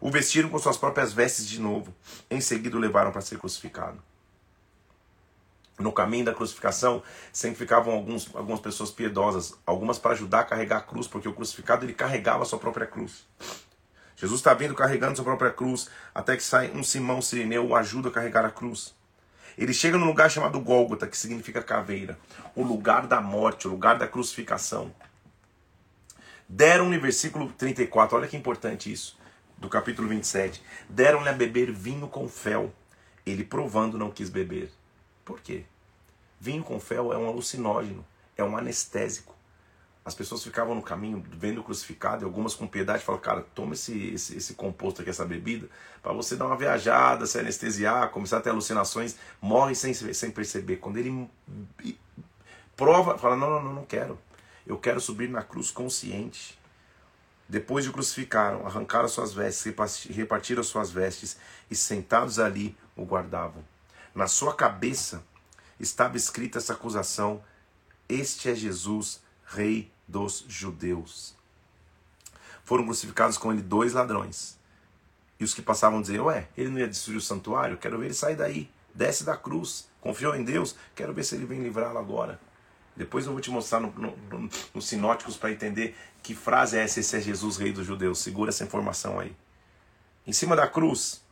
O 0.00 0.10
vestiram 0.10 0.48
com 0.48 0.58
suas 0.58 0.76
próprias 0.76 1.12
vestes 1.12 1.46
de 1.46 1.60
novo. 1.60 1.94
Em 2.28 2.40
seguida 2.40 2.76
o 2.76 2.80
levaram 2.80 3.12
para 3.12 3.20
ser 3.20 3.38
crucificado. 3.38 4.02
No 5.78 5.92
caminho 5.92 6.24
da 6.24 6.34
crucificação, 6.34 7.00
sempre 7.32 7.58
ficavam 7.58 7.94
alguns, 7.94 8.28
algumas 8.34 8.60
pessoas 8.60 8.90
piedosas, 8.90 9.54
algumas 9.64 9.98
para 9.98 10.12
ajudar 10.12 10.40
a 10.40 10.44
carregar 10.44 10.78
a 10.78 10.82
cruz, 10.82 11.06
porque 11.06 11.28
o 11.28 11.32
crucificado 11.32 11.84
ele 11.84 11.94
carregava 11.94 12.42
a 12.42 12.46
sua 12.46 12.58
própria 12.58 12.86
cruz. 12.86 13.24
Jesus 14.16 14.40
está 14.40 14.54
vindo 14.54 14.74
carregando 14.74 15.16
sua 15.16 15.24
própria 15.24 15.50
cruz, 15.50 15.88
até 16.14 16.36
que 16.36 16.42
sai 16.42 16.70
um 16.70 16.84
Simão 16.84 17.20
Sirineu 17.20 17.66
o 17.66 17.74
ajuda 17.74 18.08
a 18.08 18.12
carregar 18.12 18.44
a 18.44 18.50
cruz. 18.50 18.94
Ele 19.58 19.72
chega 19.72 19.98
num 19.98 20.06
lugar 20.06 20.30
chamado 20.30 20.60
Gólgota, 20.60 21.06
que 21.06 21.16
significa 21.16 21.62
caveira, 21.62 22.18
o 22.54 22.62
lugar 22.62 23.06
da 23.06 23.20
morte, 23.20 23.66
o 23.66 23.70
lugar 23.70 23.98
da 23.98 24.06
crucificação. 24.06 24.92
Deram-lhe, 26.48 26.98
versículo 26.98 27.52
34, 27.52 28.16
olha 28.16 28.28
que 28.28 28.36
importante 28.36 28.92
isso, 28.92 29.18
do 29.56 29.68
capítulo 29.68 30.08
27. 30.08 30.62
Deram-lhe 30.88 31.28
a 31.28 31.32
beber 31.32 31.72
vinho 31.72 32.08
com 32.08 32.28
fel. 32.28 32.72
Ele, 33.24 33.44
provando, 33.44 33.98
não 33.98 34.10
quis 34.10 34.28
beber. 34.28 34.70
Por 35.24 35.40
quê? 35.40 35.64
Vinho 36.40 36.62
com 36.62 36.78
fel 36.78 37.12
é 37.12 37.16
um 37.16 37.26
alucinógeno, 37.26 38.04
é 38.36 38.44
um 38.44 38.56
anestésico 38.56 39.33
as 40.04 40.14
pessoas 40.14 40.44
ficavam 40.44 40.74
no 40.74 40.82
caminho 40.82 41.24
vendo 41.32 41.62
o 41.62 41.64
crucificado 41.64 42.22
e 42.22 42.24
algumas 42.26 42.54
com 42.54 42.66
piedade 42.66 43.02
falavam, 43.02 43.24
cara, 43.24 43.46
toma 43.54 43.72
esse, 43.72 44.08
esse, 44.08 44.36
esse 44.36 44.54
composto 44.54 45.00
aqui, 45.00 45.08
essa 45.08 45.24
bebida, 45.24 45.66
para 46.02 46.12
você 46.12 46.36
dar 46.36 46.46
uma 46.46 46.56
viajada, 46.56 47.26
se 47.26 47.38
anestesiar, 47.38 48.10
começar 48.10 48.38
a 48.38 48.40
ter 48.42 48.50
alucinações, 48.50 49.16
morre 49.40 49.74
sem, 49.74 49.94
sem 49.94 50.30
perceber. 50.30 50.76
Quando 50.76 50.98
ele 50.98 51.30
prova, 52.76 53.16
fala, 53.16 53.34
não, 53.34 53.48
não, 53.48 53.62
não, 53.62 53.72
não 53.72 53.84
quero. 53.86 54.18
Eu 54.66 54.76
quero 54.76 55.00
subir 55.00 55.30
na 55.30 55.42
cruz 55.42 55.70
consciente. 55.70 56.58
Depois 57.48 57.84
de 57.84 57.90
crucificaram, 57.90 58.66
arrancaram 58.66 59.08
suas 59.08 59.32
vestes, 59.32 59.74
repartiram 60.10 60.62
suas 60.62 60.90
vestes 60.90 61.38
e 61.70 61.74
sentados 61.74 62.38
ali 62.38 62.76
o 62.94 63.04
guardavam. 63.04 63.64
Na 64.14 64.26
sua 64.26 64.54
cabeça 64.54 65.22
estava 65.80 66.16
escrita 66.16 66.58
essa 66.58 66.72
acusação: 66.72 67.42
Este 68.08 68.50
é 68.50 68.54
Jesus, 68.54 69.22
Rei 69.46 69.93
dos 70.06 70.44
judeus. 70.48 71.34
Foram 72.64 72.84
crucificados 72.84 73.36
com 73.36 73.52
ele 73.52 73.62
dois 73.62 73.92
ladrões. 73.92 74.58
E 75.38 75.44
os 75.44 75.52
que 75.54 75.62
passavam 75.62 76.00
dizer: 76.00 76.20
Ué, 76.20 76.48
ele 76.56 76.70
não 76.70 76.78
ia 76.78 76.88
destruir 76.88 77.18
o 77.18 77.20
santuário? 77.20 77.76
Quero 77.76 77.98
ver 77.98 78.06
ele 78.06 78.14
sair 78.14 78.36
daí. 78.36 78.70
Desce 78.94 79.24
da 79.24 79.36
cruz. 79.36 79.88
Confiou 80.00 80.34
em 80.34 80.44
Deus? 80.44 80.76
Quero 80.94 81.12
ver 81.12 81.24
se 81.24 81.34
ele 81.34 81.44
vem 81.44 81.62
livrá-lo 81.62 81.98
agora. 81.98 82.40
Depois 82.96 83.26
eu 83.26 83.32
vou 83.32 83.40
te 83.40 83.50
mostrar 83.50 83.80
no, 83.80 83.90
no, 83.92 84.16
no, 84.16 84.50
nos 84.72 84.86
sinóticos 84.86 85.36
para 85.36 85.50
entender 85.50 85.96
que 86.22 86.34
frase 86.34 86.78
é 86.78 86.84
essa: 86.84 87.00
Esse 87.00 87.16
é 87.16 87.20
Jesus, 87.20 87.56
Rei 87.56 87.72
dos 87.72 87.86
Judeus. 87.86 88.18
Segura 88.20 88.50
essa 88.50 88.64
informação 88.64 89.18
aí. 89.18 89.34
Em 90.26 90.32
cima 90.32 90.56
da 90.56 90.66
cruz, 90.66 91.22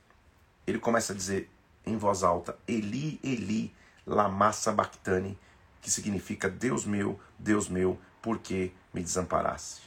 ele 0.66 0.78
começa 0.78 1.12
a 1.12 1.16
dizer 1.16 1.48
em 1.86 1.96
voz 1.96 2.22
alta: 2.22 2.58
Eli, 2.66 3.20
Eli, 3.22 3.72
lama 4.06 4.52
sabachthani, 4.52 5.38
que 5.80 5.90
significa 5.90 6.48
Deus 6.50 6.84
meu, 6.84 7.18
Deus 7.38 7.68
meu, 7.68 7.98
porque 8.22 8.70
me 8.94 9.02
desamparaste. 9.02 9.82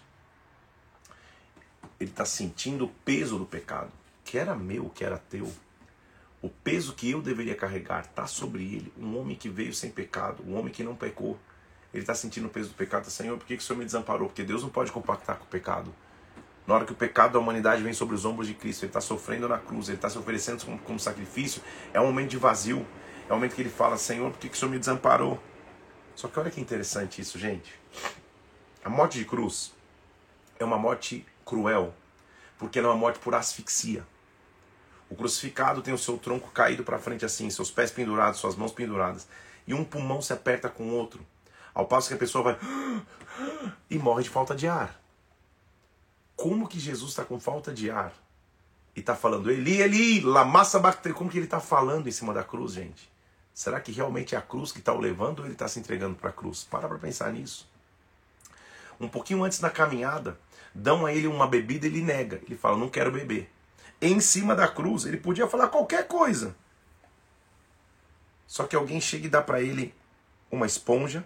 Ele 2.00 2.10
está 2.10 2.26
sentindo 2.26 2.86
o 2.86 2.90
peso 2.90 3.40
do 3.40 3.46
pecado, 3.46 3.92
que 4.24 4.38
era 4.38 4.54
meu, 4.54 4.90
que 4.90 5.04
era 5.04 5.18
teu. 5.18 5.52
O 6.42 6.50
peso 6.50 6.94
que 6.94 7.10
eu 7.10 7.22
deveria 7.22 7.56
carregar 7.56 8.02
está 8.02 8.28
sobre 8.28 8.64
ele. 8.64 8.94
Um 9.00 9.18
homem 9.18 9.36
que 9.36 9.50
veio 9.50 9.74
sem 9.74 9.90
pecado, 9.90 10.44
um 10.46 10.56
homem 10.56 10.72
que 10.72 10.84
não 10.84 10.96
pecou. 10.96 11.40
Ele 11.94 12.04
está 12.04 12.14
sentindo 12.14 12.48
o 12.48 12.50
peso 12.50 12.70
do 12.70 12.76
pecado. 12.76 13.10
Senhor, 13.10 13.38
por 13.38 13.48
que, 13.48 13.56
que 13.56 13.64
o 13.64 13.66
Senhor 13.66 13.80
me 13.80 13.86
desamparou? 13.86 14.28
Porque 14.28 14.44
Deus 14.44 14.62
não 14.62 14.70
pode 14.70 14.92
compactar 14.92 15.38
com 15.38 15.46
o 15.46 15.48
pecado. 15.48 15.92
Na 16.68 16.76
hora 16.76 16.86
que 16.86 16.92
o 16.92 16.96
pecado 16.96 17.34
da 17.34 17.40
humanidade 17.40 17.82
vem 17.82 17.94
sobre 17.94 18.16
os 18.16 18.26
ombros 18.26 18.48
de 18.48 18.54
Cristo, 18.54 18.84
ele 18.84 18.90
está 18.90 19.00
sofrendo 19.00 19.48
na 19.48 19.58
cruz, 19.58 19.88
ele 19.88 19.98
está 19.98 20.10
se 20.10 20.18
oferecendo 20.18 20.66
como, 20.66 20.78
como, 20.80 21.00
sacrifício, 21.00 21.62
é 21.94 22.02
um 22.02 22.06
momento 22.06 22.32
de 22.32 22.38
vazio. 22.38 22.86
É 23.30 23.32
um 23.32 23.36
momento 23.36 23.56
que 23.56 23.62
ele 23.62 23.70
fala: 23.70 23.98
Senhor, 23.98 24.30
por 24.32 24.40
que, 24.40 24.50
que 24.50 24.56
o 24.56 24.60
Senhor 24.60 24.72
me 24.72 24.78
desamparou? 24.78 25.42
Só 26.16 26.28
que 26.28 26.40
olha 26.40 26.52
que 26.52 26.60
interessante 26.60 27.22
isso, 27.22 27.38
gente. 27.40 27.74
A 28.86 28.90
morte 28.90 29.18
de 29.18 29.26
cruz 29.26 29.74
é 30.60 30.64
uma 30.64 30.78
morte 30.78 31.26
cruel, 31.44 31.92
porque 32.56 32.78
ela 32.78 32.90
é 32.90 32.92
uma 32.92 32.98
morte 33.00 33.18
por 33.18 33.34
asfixia. 33.34 34.06
O 35.10 35.16
crucificado 35.16 35.82
tem 35.82 35.92
o 35.92 35.98
seu 35.98 36.20
tronco 36.20 36.52
caído 36.52 36.84
para 36.84 37.00
frente 37.00 37.26
assim, 37.26 37.50
seus 37.50 37.72
pés 37.72 37.90
pendurados, 37.90 38.40
suas 38.40 38.56
mãos 38.56 38.72
penduradas, 38.72 39.28
e 39.66 39.74
um 39.74 39.84
pulmão 39.84 40.22
se 40.22 40.34
aperta 40.34 40.70
com 40.70 40.84
o 40.84 40.94
outro, 40.94 41.26
ao 41.74 41.88
passo 41.88 42.10
que 42.10 42.14
a 42.14 42.18
pessoa 42.18 42.44
vai 42.44 42.60
e 43.90 43.98
morre 43.98 44.22
de 44.22 44.30
falta 44.30 44.54
de 44.54 44.68
ar. 44.68 45.02
Como 46.36 46.68
que 46.68 46.80
Jesus 46.80 47.10
está 47.10 47.26
com 47.26 47.40
falta 47.40 47.74
de 47.74 47.90
ar 47.90 48.14
e 48.96 49.00
está 49.00 49.16
falando 49.16 49.50
Eli, 49.50 49.82
Eli, 49.82 50.22
la 50.22 50.46
massa 50.46 50.78
bactéria? 50.78 51.18
Como 51.18 51.28
que 51.28 51.40
ele 51.40 51.46
está 51.46 51.60
falando 51.60 52.08
em 52.08 52.12
cima 52.12 52.36
da 52.36 52.44
cruz, 52.44 52.74
gente? 52.74 53.12
Será 53.52 53.82
que 53.82 53.92
realmente 53.92 54.36
é 54.36 54.38
a 54.38 54.44
cruz 54.44 54.72
que 54.72 54.78
está 54.78 54.94
o 54.94 55.00
levando 55.00 55.40
ou 55.40 55.46
ele 55.46 55.54
está 55.54 55.68
se 55.68 55.80
entregando 55.80 56.16
para 56.16 56.30
a 56.30 56.34
cruz? 56.34 56.64
Para 56.66 56.88
para 56.88 57.00
pensar 57.00 57.34
nisso 57.34 57.74
um 59.00 59.08
pouquinho 59.08 59.44
antes 59.44 59.60
da 59.60 59.70
caminhada, 59.70 60.40
dão 60.74 61.06
a 61.06 61.14
ele 61.14 61.28
uma 61.28 61.48
bebida, 61.48 61.86
ele 61.86 62.02
nega. 62.02 62.42
Ele 62.46 62.58
fala, 62.58 62.78
não 62.78 62.90
quero 62.90 63.12
beber. 63.12 63.50
Em 64.02 64.20
cima 64.20 64.56
da 64.56 64.68
cruz, 64.68 65.06
ele 65.06 65.18
podia 65.18 65.48
falar 65.48 65.70
qualquer 65.70 66.08
coisa. 66.08 66.56
Só 68.48 68.66
que 68.66 68.76
alguém 68.76 69.02
chega 69.02 69.28
e 69.28 69.30
dá 69.30 69.42
para 69.42 69.62
ele 69.62 69.94
uma 70.52 70.66
esponja 70.66 71.24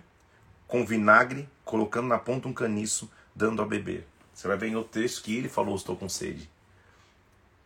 com 0.68 0.86
vinagre, 0.86 1.50
colocando 1.66 2.08
na 2.08 2.18
ponta 2.18 2.48
um 2.48 2.54
caniço, 2.54 3.12
dando 3.36 3.62
a 3.62 3.66
beber. 3.66 4.08
Você 4.34 4.48
vai 4.48 4.58
ver 4.58 4.68
em 4.68 4.76
outro 4.76 5.02
texto 5.02 5.24
que 5.24 5.36
ele 5.36 5.50
falou: 5.50 5.76
Estou 5.76 5.96
com 5.96 6.08
sede. 6.08 6.50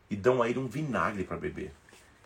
E 0.09 0.15
dão 0.15 0.41
a 0.41 0.49
ele 0.49 0.59
um 0.59 0.67
vinagre 0.67 1.23
para 1.23 1.37
beber. 1.37 1.71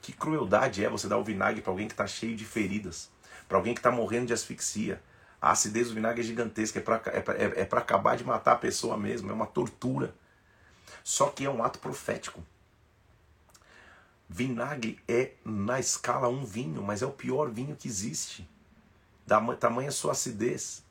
Que 0.01 0.13
crueldade 0.13 0.85
é 0.85 0.89
você 0.89 1.07
dar 1.07 1.17
o 1.17 1.23
vinagre 1.23 1.61
para 1.61 1.71
alguém 1.71 1.87
que 1.87 1.93
está 1.93 2.07
cheio 2.07 2.35
de 2.35 2.45
feridas, 2.45 3.09
para 3.47 3.57
alguém 3.57 3.73
que 3.73 3.79
está 3.79 3.91
morrendo 3.91 4.27
de 4.27 4.33
asfixia, 4.33 5.01
a 5.41 5.51
acidez 5.51 5.89
do 5.89 5.95
vinagre 5.95 6.21
é 6.21 6.23
gigantesca, 6.23 6.79
é 6.79 6.81
para 6.81 7.01
é, 7.07 7.59
é, 7.59 7.61
é 7.61 7.67
acabar 7.71 8.17
de 8.17 8.23
matar 8.23 8.53
a 8.53 8.57
pessoa 8.57 8.97
mesmo, 8.97 9.29
é 9.29 9.33
uma 9.33 9.45
tortura. 9.45 10.13
Só 11.03 11.29
que 11.29 11.45
é 11.45 11.49
um 11.49 11.63
ato 11.63 11.79
profético. 11.79 12.43
Vinagre 14.27 14.99
é, 15.07 15.31
na 15.45 15.79
escala, 15.79 16.27
um 16.27 16.43
vinho, 16.43 16.83
mas 16.83 17.01
é 17.01 17.05
o 17.05 17.11
pior 17.11 17.49
vinho 17.49 17.75
que 17.75 17.87
existe. 17.87 18.47
Da 19.25 19.39
tamanha 19.55 19.91
sua 19.91 20.11
acidez. 20.11 20.83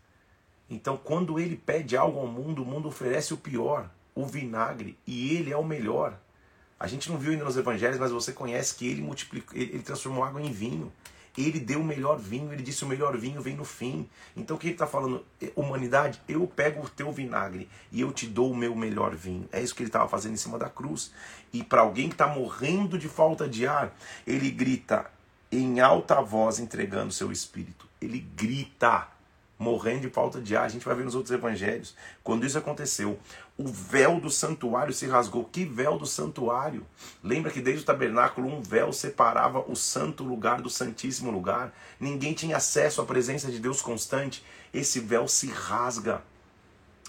Então, 0.68 0.96
quando 0.96 1.38
ele 1.38 1.56
pede 1.56 1.96
algo 1.96 2.18
ao 2.18 2.26
mundo, 2.26 2.62
o 2.62 2.66
mundo 2.66 2.88
oferece 2.88 3.35
o 3.35 3.37
pior, 3.37 3.90
o 4.14 4.26
vinagre, 4.26 4.98
e 5.06 5.37
ele 5.37 5.52
é 5.52 5.56
o 5.56 5.64
melhor. 5.64 6.18
A 6.78 6.87
gente 6.87 7.11
não 7.11 7.18
viu 7.18 7.32
ainda 7.32 7.44
nos 7.44 7.56
evangelhos, 7.56 7.98
mas 7.98 8.11
você 8.11 8.32
conhece 8.32 8.74
que 8.74 8.87
ele 8.87 9.00
multiplicou, 9.00 9.56
ele 9.56 9.82
transformou 9.82 10.24
água 10.24 10.42
em 10.42 10.52
vinho. 10.52 10.92
Ele 11.37 11.61
deu 11.61 11.81
o 11.81 11.85
melhor 11.85 12.18
vinho, 12.18 12.53
ele 12.53 12.62
disse 12.62 12.85
o 12.85 12.88
melhor 12.88 13.16
vinho 13.16 13.40
vem 13.42 13.57
no 13.57 13.64
fim. 13.64 14.09
Então 14.37 14.57
o 14.57 14.59
que 14.59 14.68
ele 14.68 14.75
está 14.75 14.87
falando? 14.87 15.25
Humanidade, 15.55 16.20
eu 16.29 16.46
pego 16.46 16.85
o 16.85 16.88
teu 16.88 17.12
vinagre 17.12 17.68
e 17.92 18.01
eu 18.01 18.12
te 18.12 18.27
dou 18.27 18.51
o 18.51 18.57
meu 18.57 18.75
melhor 18.75 19.14
vinho. 19.14 19.49
É 19.53 19.62
isso 19.62 19.75
que 19.75 19.83
ele 19.83 19.88
estava 19.88 20.08
fazendo 20.08 20.35
em 20.35 20.38
cima 20.38 20.58
da 20.58 20.69
cruz. 20.69 21.13
E 21.52 21.63
para 21.63 21.83
alguém 21.83 22.08
que 22.08 22.15
está 22.15 22.27
morrendo 22.27 22.98
de 22.98 23.08
falta 23.08 23.48
de 23.48 23.67
ar, 23.67 23.94
ele 24.27 24.50
grita 24.50 25.10
em 25.50 25.81
alta 25.81 26.21
voz 26.21 26.58
entregando 26.58 27.13
seu 27.13 27.31
espírito. 27.31 27.87
Ele 28.00 28.19
grita 28.19 29.08
morrendo 29.59 30.02
de 30.02 30.11
falta 30.11 30.40
de 30.40 30.57
ar. 30.57 30.65
A 30.65 30.69
gente 30.69 30.85
vai 30.85 30.94
ver 30.94 31.04
nos 31.04 31.15
outros 31.15 31.33
evangelhos. 31.33 31.94
Quando 32.23 32.44
isso 32.44 32.59
aconteceu, 32.59 33.19
o 33.57 33.67
véu 33.67 34.21
do 34.21 34.31
santuário 34.31 34.92
se 34.92 35.07
rasgou. 35.07 35.44
Que 35.44 35.65
véu 35.65 35.98
do 35.98 36.07
santuário? 36.07 36.87
Lembra 37.23 37.50
que 37.50 37.61
desde 37.61 37.83
o 37.83 37.87
tabernáculo 37.87 38.48
um 38.48 38.61
véu 38.61 38.92
separava 38.92 39.65
o 39.67 39.75
santo 39.75 40.23
lugar 40.23 40.61
do 40.61 40.71
santíssimo 40.71 41.31
lugar. 41.31 41.73
Ninguém 41.98 42.35
tinha 42.35 42.57
acesso 42.57 43.00
à 43.00 43.04
presença 43.04 43.50
de 43.50 43.59
Deus 43.59 43.81
constante. 43.81 44.44
Esse 44.73 45.00
véu 45.00 45.27
se 45.27 45.46
rasga. 45.46 46.23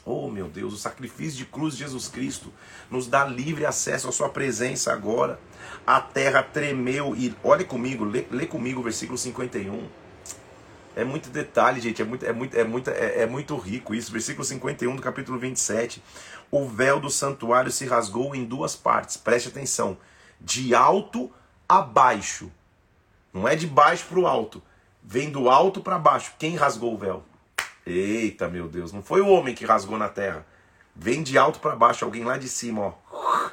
Oh 0.06 0.30
meu 0.30 0.48
Deus, 0.48 0.74
o 0.74 0.78
sacrifício 0.78 1.38
de 1.38 1.46
cruz 1.46 1.74
de 1.74 1.84
Jesus 1.84 2.08
Cristo 2.08 2.54
nos 2.90 3.08
dá 3.08 3.26
livre 3.26 3.66
acesso 3.66 4.08
à 4.08 4.12
Sua 4.14 4.30
presença 4.30 4.94
agora. 4.94 5.38
A 5.86 6.00
terra 6.00 6.42
tremeu 6.42 7.14
e 7.14 7.36
olhe 7.44 7.66
comigo, 7.66 8.06
lê, 8.06 8.26
lê 8.32 8.46
comigo 8.46 8.80
o 8.80 8.84
versículo 8.84 9.18
51. 9.18 10.07
É 10.98 11.04
muito 11.04 11.30
detalhe, 11.30 11.80
gente, 11.80 12.02
é 12.02 12.06
muito, 12.06 12.26
é, 12.26 12.34
muito, 12.34 12.58
é, 12.58 12.64
muito, 12.64 12.90
é, 12.90 13.22
é 13.22 13.28
muito 13.28 13.56
rico 13.56 13.94
isso. 13.94 14.12
Versículo 14.12 14.44
51 14.44 14.96
do 14.96 15.02
capítulo 15.02 15.38
27. 15.38 16.02
O 16.50 16.68
véu 16.68 17.00
do 17.00 17.08
santuário 17.08 17.70
se 17.72 17.86
rasgou 17.86 18.34
em 18.34 18.44
duas 18.44 18.76
partes, 18.76 19.16
preste 19.16 19.50
atenção, 19.50 19.96
de 20.42 20.74
alto 20.74 21.32
a 21.70 21.84
baixo. 21.84 22.52
Não 23.32 23.48
é 23.48 23.56
de 23.56 23.68
baixo 23.68 24.08
para 24.10 24.20
o 24.20 24.26
alto, 24.26 24.60
vem 25.04 25.30
do 25.30 25.52
alto 25.52 25.82
para 25.82 26.00
baixo. 26.00 26.34
Quem 26.40 26.56
rasgou 26.56 26.96
o 26.96 26.98
véu? 26.98 27.24
Eita, 27.86 28.50
meu 28.50 28.68
Deus, 28.68 28.92
não 28.92 29.04
foi 29.04 29.22
o 29.22 29.28
homem 29.28 29.54
que 29.54 29.66
rasgou 29.66 30.00
na 30.00 30.10
terra. 30.10 30.48
Vem 30.96 31.22
de 31.22 31.38
alto 31.38 31.60
para 31.60 31.76
baixo, 31.76 32.06
alguém 32.06 32.24
lá 32.24 32.38
de 32.38 32.50
cima, 32.50 32.96
ó. 33.12 33.52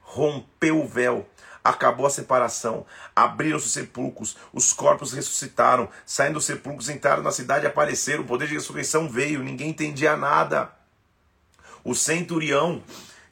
Rompeu 0.00 0.80
o 0.80 0.88
véu, 0.88 1.28
acabou 1.64 2.04
a 2.04 2.10
separação, 2.10 2.84
abriram-se 3.16 3.66
os 3.66 3.72
sepulcros, 3.72 4.36
os 4.52 4.74
corpos 4.74 5.14
ressuscitaram, 5.14 5.88
saindo 6.04 6.34
dos 6.34 6.44
sepulcros, 6.44 6.90
entraram 6.90 7.22
na 7.22 7.32
cidade, 7.32 7.66
apareceram, 7.66 8.22
o 8.22 8.26
poder 8.26 8.46
de 8.46 8.54
ressurreição 8.54 9.08
veio, 9.08 9.42
ninguém 9.42 9.70
entendia 9.70 10.14
nada. 10.14 10.70
O 11.82 11.94
centurião 11.94 12.82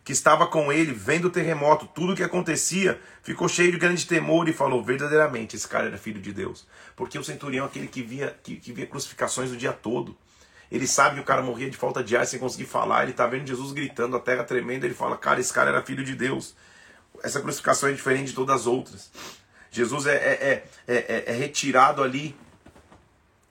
que 0.05 0.12
estava 0.12 0.47
com 0.47 0.72
ele, 0.72 0.93
vendo 0.93 1.26
o 1.26 1.30
terremoto, 1.30 1.87
tudo 1.87 2.12
o 2.12 2.16
que 2.16 2.22
acontecia, 2.22 3.01
ficou 3.22 3.49
cheio 3.49 3.70
de 3.70 3.78
grande 3.78 4.07
temor 4.07 4.49
e 4.49 4.53
falou: 4.53 4.83
verdadeiramente, 4.83 5.55
esse 5.55 5.68
cara 5.68 5.87
era 5.87 5.99
filho 5.99 6.20
de 6.20 6.33
Deus. 6.33 6.66
Porque 6.97 7.18
o 7.18 7.24
centurião 7.24 7.66
é 7.66 7.68
aquele 7.68 7.87
que 7.87 8.03
via, 8.03 8.37
que, 8.43 8.57
que 8.57 8.72
via 8.72 8.87
crucificações 8.87 9.53
o 9.53 9.57
dia 9.57 9.72
todo. 9.72 10.16
Ele 10.70 10.87
sabe 10.87 11.16
que 11.16 11.20
o 11.20 11.24
cara 11.24 11.43
morria 11.43 11.70
de 11.70 11.76
falta 11.76 12.03
de 12.03 12.16
ar 12.16 12.26
sem 12.26 12.41
conseguir 12.41 12.64
falar. 12.64 13.03
Ele 13.03 13.12
está 13.12 13.26
vendo 13.26 13.47
Jesus 13.47 13.72
gritando, 13.72 14.16
a 14.16 14.20
terra 14.20 14.43
tremendo. 14.43 14.85
Ele 14.85 14.95
fala: 14.95 15.16
Cara, 15.16 15.39
esse 15.39 15.53
cara 15.53 15.68
era 15.68 15.83
filho 15.83 16.03
de 16.03 16.14
Deus. 16.14 16.57
Essa 17.23 17.41
crucificação 17.41 17.89
é 17.89 17.93
diferente 17.93 18.29
de 18.29 18.35
todas 18.35 18.62
as 18.62 18.66
outras. 18.66 19.11
Jesus 19.70 20.07
é, 20.07 20.14
é, 20.16 20.64
é, 20.87 21.25
é 21.29 21.33
retirado 21.33 22.03
ali 22.03 22.37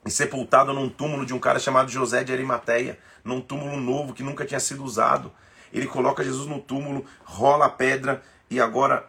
e 0.04 0.10
sepultado 0.10 0.72
num 0.72 0.88
túmulo 0.88 1.24
de 1.24 1.32
um 1.32 1.38
cara 1.38 1.58
chamado 1.58 1.90
José 1.90 2.24
de 2.24 2.32
Arimateia, 2.32 2.98
num 3.24 3.40
túmulo 3.40 3.76
novo 3.76 4.12
que 4.12 4.22
nunca 4.22 4.44
tinha 4.44 4.60
sido 4.60 4.84
usado. 4.84 5.32
Ele 5.72 5.86
coloca 5.86 6.22
Jesus 6.22 6.46
no 6.46 6.60
túmulo, 6.60 7.04
rola 7.24 7.66
a 7.66 7.70
pedra 7.70 8.22
e 8.50 8.60
agora, 8.60 9.08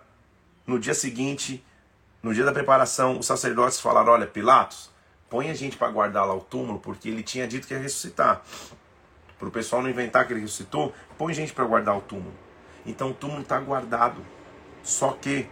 no 0.65 0.79
dia 0.79 0.93
seguinte, 0.93 1.63
no 2.21 2.33
dia 2.33 2.45
da 2.45 2.53
preparação, 2.53 3.19
os 3.19 3.25
sacerdotes 3.25 3.79
falaram: 3.79 4.13
Olha, 4.13 4.25
Pilatos, 4.25 4.89
põe 5.29 5.49
a 5.49 5.53
gente 5.53 5.75
para 5.75 5.91
guardar 5.91 6.25
lá 6.25 6.33
o 6.33 6.39
túmulo, 6.39 6.79
porque 6.79 7.09
ele 7.09 7.21
tinha 7.21 7.47
dito 7.47 7.67
que 7.67 7.73
ia 7.73 7.79
ressuscitar. 7.79 8.41
Para 9.37 9.47
o 9.47 9.51
pessoal 9.51 9.81
não 9.81 9.89
inventar 9.89 10.25
que 10.25 10.31
ele 10.31 10.39
ressuscitou, 10.39 10.93
põe 11.17 11.33
gente 11.33 11.51
para 11.51 11.65
guardar 11.65 11.97
o 11.97 12.01
túmulo. 12.01 12.33
Então 12.85 13.09
o 13.09 13.13
túmulo 13.13 13.41
está 13.41 13.59
guardado. 13.59 14.23
Só 14.83 15.13
que, 15.13 15.47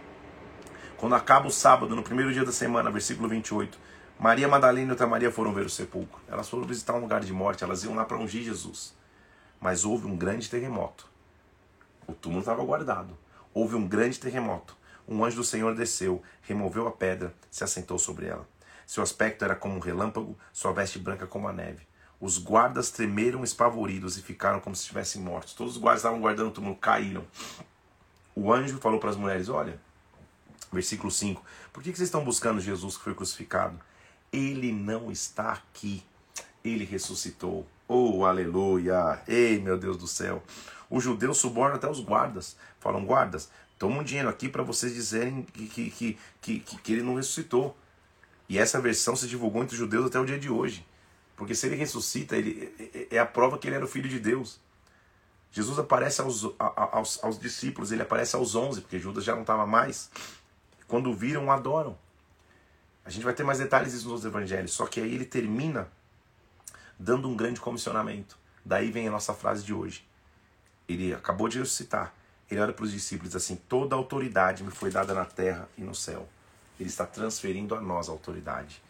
quando 0.98 1.14
acaba 1.14 1.48
o 1.48 1.50
sábado, 1.50 1.96
no 1.96 2.02
primeiro 2.02 2.32
dia 2.32 2.44
da 2.44 2.52
semana, 2.52 2.90
versículo 2.90 3.28
28, 3.28 3.78
Maria 4.20 4.46
Madalena 4.46 4.88
e 4.88 4.90
outra 4.90 5.06
Maria 5.06 5.32
foram 5.32 5.54
ver 5.54 5.64
o 5.64 5.70
sepulcro. 5.70 6.20
Elas 6.28 6.50
foram 6.50 6.64
visitar 6.64 6.92
um 6.94 7.00
lugar 7.00 7.22
de 7.22 7.32
morte, 7.32 7.64
elas 7.64 7.82
iam 7.82 7.94
lá 7.94 8.04
para 8.04 8.18
ungir 8.18 8.42
Jesus. 8.42 8.94
Mas 9.58 9.86
houve 9.86 10.06
um 10.06 10.16
grande 10.16 10.50
terremoto. 10.50 11.08
O 12.06 12.12
túmulo 12.12 12.40
estava 12.40 12.62
guardado. 12.62 13.16
Houve 13.54 13.74
um 13.74 13.88
grande 13.88 14.20
terremoto. 14.20 14.76
Um 15.08 15.24
anjo 15.24 15.36
do 15.36 15.44
Senhor 15.44 15.74
desceu, 15.74 16.22
removeu 16.42 16.86
a 16.86 16.92
pedra, 16.92 17.34
se 17.50 17.64
assentou 17.64 17.98
sobre 17.98 18.26
ela. 18.26 18.46
Seu 18.86 19.02
aspecto 19.02 19.44
era 19.44 19.56
como 19.56 19.76
um 19.76 19.80
relâmpago, 19.80 20.38
sua 20.52 20.72
veste 20.72 20.98
branca 20.98 21.26
como 21.26 21.48
a 21.48 21.52
neve. 21.52 21.86
Os 22.20 22.38
guardas 22.38 22.90
tremeram 22.90 23.42
espavoridos 23.42 24.18
e 24.18 24.22
ficaram 24.22 24.60
como 24.60 24.76
se 24.76 24.82
estivessem 24.82 25.22
mortos. 25.22 25.54
Todos 25.54 25.76
os 25.76 25.80
guardas 25.80 26.00
estavam 26.00 26.20
guardando 26.20 26.48
o 26.48 26.52
túmulo, 26.52 26.76
caíram. 26.76 27.24
O 28.34 28.52
anjo 28.52 28.78
falou 28.78 28.98
para 28.98 29.10
as 29.10 29.16
mulheres: 29.16 29.48
Olha, 29.48 29.78
versículo 30.72 31.10
5: 31.10 31.44
Por 31.72 31.82
que 31.82 31.90
vocês 31.90 32.08
estão 32.08 32.24
buscando 32.24 32.60
Jesus 32.60 32.96
que 32.96 33.04
foi 33.04 33.14
crucificado? 33.14 33.78
Ele 34.32 34.72
não 34.72 35.10
está 35.10 35.52
aqui. 35.52 36.02
Ele 36.64 36.84
ressuscitou. 36.84 37.66
Oh, 37.86 38.24
aleluia! 38.24 39.20
Ei, 39.28 39.58
meu 39.58 39.76
Deus 39.76 39.98
do 39.98 40.06
céu! 40.06 40.42
Os 40.88 41.02
judeus 41.02 41.38
subornam 41.38 41.76
até 41.76 41.90
os 41.90 42.00
guardas. 42.00 42.56
Falam, 42.78 43.04
guardas, 43.04 43.50
toma 43.78 44.00
um 44.00 44.04
dinheiro 44.04 44.28
aqui 44.28 44.48
para 44.48 44.62
vocês 44.62 44.94
dizerem 44.94 45.42
que, 45.42 45.66
que, 45.66 45.90
que, 45.90 46.18
que, 46.40 46.60
que 46.60 46.92
ele 46.92 47.02
não 47.02 47.16
ressuscitou. 47.16 47.76
E 48.48 48.58
essa 48.58 48.80
versão 48.80 49.16
se 49.16 49.26
divulgou 49.26 49.62
entre 49.62 49.74
os 49.74 49.78
judeus 49.78 50.06
até 50.06 50.18
o 50.18 50.24
dia 50.24 50.38
de 50.38 50.50
hoje. 50.50 50.86
Porque 51.36 51.54
se 51.54 51.66
ele 51.66 51.76
ressuscita, 51.76 52.36
ele, 52.36 52.72
é, 52.78 53.16
é 53.16 53.18
a 53.18 53.26
prova 53.26 53.58
que 53.58 53.66
ele 53.66 53.76
era 53.76 53.84
o 53.84 53.88
filho 53.88 54.08
de 54.08 54.20
Deus. 54.20 54.60
Jesus 55.52 55.78
aparece 55.78 56.22
aos, 56.22 56.46
aos, 56.58 57.22
aos 57.22 57.38
discípulos, 57.38 57.92
ele 57.92 58.00
aparece 58.00 58.34
aos 58.34 58.54
onze, 58.54 58.80
porque 58.80 58.98
Judas 58.98 59.22
já 59.22 59.34
não 59.34 59.42
estava 59.42 59.66
mais. 59.66 60.10
Quando 60.88 61.14
viram, 61.14 61.52
adoram. 61.52 61.96
A 63.04 63.10
gente 63.10 63.22
vai 63.22 63.34
ter 63.34 63.44
mais 63.44 63.58
detalhes 63.58 63.92
disso 63.92 64.08
nos 64.08 64.24
evangelhos, 64.24 64.72
só 64.72 64.86
que 64.86 64.98
aí 64.98 65.14
ele 65.14 65.26
termina 65.26 65.88
dando 66.98 67.28
um 67.28 67.36
grande 67.36 67.60
comissionamento. 67.60 68.38
Daí 68.64 68.90
vem 68.90 69.08
a 69.08 69.10
nossa 69.10 69.34
frase 69.34 69.62
de 69.62 69.74
hoje. 69.74 70.06
Ele 70.88 71.12
acabou 71.12 71.48
de 71.48 71.58
ressuscitar. 71.58 72.14
Ele 72.50 72.60
olha 72.60 72.72
para 72.72 72.84
os 72.84 72.92
discípulos 72.92 73.36
assim: 73.36 73.56
toda 73.56 73.94
autoridade 73.94 74.62
me 74.62 74.70
foi 74.70 74.90
dada 74.90 75.12
na 75.12 75.24
terra 75.24 75.68
e 75.76 75.82
no 75.82 75.94
céu. 75.94 76.26
Ele 76.80 76.88
está 76.88 77.04
transferindo 77.04 77.74
a 77.74 77.80
nós 77.80 78.08
a 78.08 78.12
autoridade. 78.12 78.82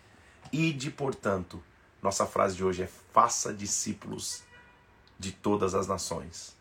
Ide, 0.53 0.91
portanto, 0.91 1.63
nossa 2.01 2.27
frase 2.27 2.55
de 2.55 2.65
hoje 2.65 2.83
é: 2.83 2.87
faça 3.13 3.53
discípulos 3.53 4.43
de 5.23 5.33
todas 5.33 5.75
as 5.75 5.87
nações. 5.87 6.57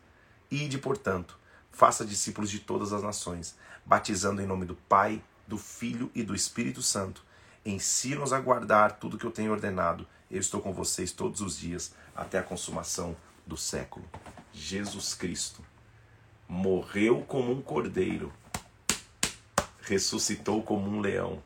Ide, 0.49 0.78
portanto, 0.78 1.38
faça 1.72 2.05
discípulos 2.05 2.49
de 2.49 2.59
todas 2.59 2.93
as 2.93 3.03
nações, 3.03 3.55
batizando 3.86 4.41
em 4.41 4.45
nome 4.45 4.66
do 4.66 4.76
Pai, 4.76 5.22
do 5.47 5.57
Filho 5.57 6.12
e 6.14 6.24
do 6.24 6.36
Espírito 6.36 6.82
Santo. 6.82 7.26
Ensina-nos 7.66 8.32
a 8.32 8.39
guardar 8.39 8.99
tudo 8.99 9.18
que 9.18 9.26
eu 9.26 9.32
tenho 9.32 9.51
ordenado 9.51 10.07
eu 10.32 10.39
estou 10.39 10.62
com 10.62 10.72
vocês 10.72 11.12
todos 11.12 11.41
os 11.41 11.59
dias 11.59 11.93
até 12.16 12.39
a 12.39 12.43
consumação 12.43 13.18
do 13.45 13.57
século. 13.57 14.05
Jesus 14.53 15.14
Cristo 15.14 15.62
morreu 16.47 17.26
como 17.28 17.51
um 17.51 17.62
cordeiro, 17.62 18.32
ressuscitou 19.82 20.64
como 20.64 20.89
um 20.89 21.01
leão. 21.01 21.43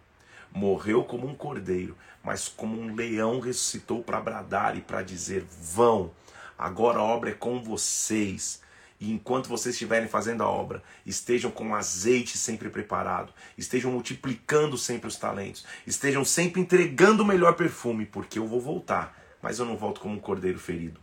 Morreu 0.52 1.04
como 1.04 1.28
um 1.28 1.34
cordeiro, 1.34 1.98
mas 2.24 2.48
como 2.48 2.80
um 2.80 2.94
leão 2.94 3.40
ressuscitou 3.40 4.04
para 4.04 4.22
bradar 4.22 4.78
e 4.78 4.82
para 4.82 5.02
dizer: 5.02 5.44
Vão, 5.44 6.12
agora 6.58 7.00
a 7.00 7.04
obra 7.04 7.32
é 7.32 7.34
com 7.34 7.62
vocês 7.62 8.64
e 9.00 9.12
enquanto 9.12 9.50
vocês 9.50 9.76
estiverem 9.76 10.08
fazendo 10.08 10.42
a 10.42 10.50
obra, 10.50 10.82
estejam 11.06 11.52
com 11.52 11.76
azeite 11.76 12.38
sempre 12.38 12.70
preparado, 12.70 13.34
estejam 13.58 13.92
multiplicando 13.92 14.78
sempre 14.78 15.08
os 15.08 15.18
talentos, 15.18 15.66
estejam 15.86 16.24
sempre 16.24 16.62
entregando 16.62 17.24
o 17.24 17.26
melhor 17.26 17.56
perfume, 17.56 18.06
porque 18.06 18.40
eu 18.40 18.48
vou 18.48 18.62
voltar, 18.62 19.18
mas 19.42 19.60
eu 19.60 19.66
não 19.66 19.78
volto 19.78 20.00
como 20.00 20.16
um 20.16 20.20
cordeiro 20.20 20.60
ferido. 20.60 21.00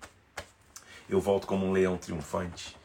Eu 1.09 1.20
volto 1.20 1.46
como 1.46 1.66
um 1.66 1.72
leão 1.72 1.98
triunfante. 1.98 2.76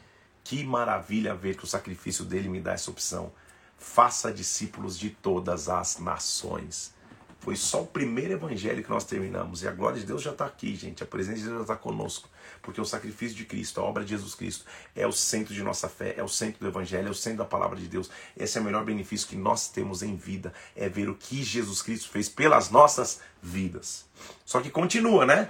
Que 0.43 0.63
maravilha 0.63 1.33
ver 1.33 1.55
que 1.55 1.63
o 1.63 1.67
sacrifício 1.67 2.25
dele 2.25 2.49
me 2.49 2.59
dá 2.59 2.73
essa 2.73 2.91
opção. 2.91 3.31
Faça 3.77 4.31
discípulos 4.31 4.99
de 4.99 5.09
todas 5.09 5.69
as 5.69 5.99
nações. 5.99 6.93
Foi 7.39 7.55
só 7.55 7.83
o 7.83 7.87
primeiro 7.87 8.33
evangelho 8.33 8.83
que 8.83 8.89
nós 8.89 9.03
terminamos. 9.05 9.61
E 9.61 9.67
a 9.67 9.71
glória 9.71 9.99
de 9.99 10.05
Deus 10.05 10.21
já 10.21 10.31
está 10.31 10.45
aqui, 10.45 10.75
gente. 10.75 11.03
A 11.03 11.05
presença 11.05 11.37
de 11.37 11.43
Deus 11.43 11.57
já 11.57 11.61
está 11.61 11.75
conosco. 11.75 12.27
Porque 12.61 12.81
o 12.81 12.85
sacrifício 12.85 13.37
de 13.37 13.45
Cristo, 13.45 13.79
a 13.79 13.83
obra 13.83 14.03
de 14.03 14.09
Jesus 14.09 14.35
Cristo, 14.35 14.65
é 14.95 15.07
o 15.07 15.11
centro 15.11 15.53
de 15.53 15.63
nossa 15.63 15.87
fé, 15.87 16.15
é 16.17 16.23
o 16.23 16.27
centro 16.27 16.59
do 16.59 16.67
evangelho, 16.67 17.07
é 17.07 17.11
o 17.11 17.15
centro 17.15 17.39
da 17.39 17.45
palavra 17.45 17.77
de 17.77 17.87
Deus. 17.87 18.09
Esse 18.35 18.57
é 18.57 18.61
o 18.61 18.63
melhor 18.63 18.83
benefício 18.83 19.27
que 19.27 19.35
nós 19.35 19.69
temos 19.69 20.01
em 20.03 20.15
vida. 20.15 20.51
É 20.75 20.89
ver 20.89 21.09
o 21.09 21.15
que 21.15 21.41
Jesus 21.43 21.81
Cristo 21.81 22.09
fez 22.09 22.27
pelas 22.27 22.69
nossas 22.69 23.21
vidas. 23.41 24.05
Só 24.43 24.59
que 24.59 24.69
continua, 24.69 25.25
né? 25.25 25.49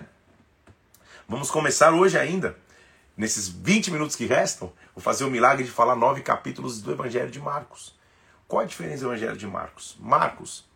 Vamos 1.28 1.50
começar 1.50 1.94
hoje 1.94 2.18
ainda. 2.18 2.56
Nesses 3.16 3.48
20 3.48 3.90
minutos 3.90 4.16
que 4.16 4.28
restam, 4.28 4.72
vou 4.94 5.02
fazer 5.02 5.24
o 5.24 5.32
milagre 5.32 5.64
de 5.64 5.72
falar 5.72 5.96
nove 5.96 6.22
capítulos 6.22 6.80
do 6.82 6.92
Evangelho 6.92 7.32
de 7.32 7.40
Marcos. 7.40 7.96
Qual 8.48 8.62
a 8.62 8.66
diferença 8.66 9.04
do 9.04 9.10
Evangelho 9.10 9.36
de 9.36 9.48
Marcos? 9.48 9.98
Marcos 10.00 10.67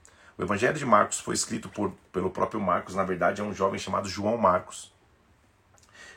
o 0.41 0.43
Evangelho 0.43 0.75
de 0.75 0.85
Marcos 0.87 1.19
foi 1.19 1.35
escrito 1.35 1.69
por, 1.69 1.93
pelo 2.11 2.31
próprio 2.31 2.59
Marcos, 2.59 2.95
na 2.95 3.03
verdade 3.03 3.39
é 3.39 3.43
um 3.43 3.53
jovem 3.53 3.77
chamado 3.77 4.09
João 4.09 4.37
Marcos, 4.37 4.91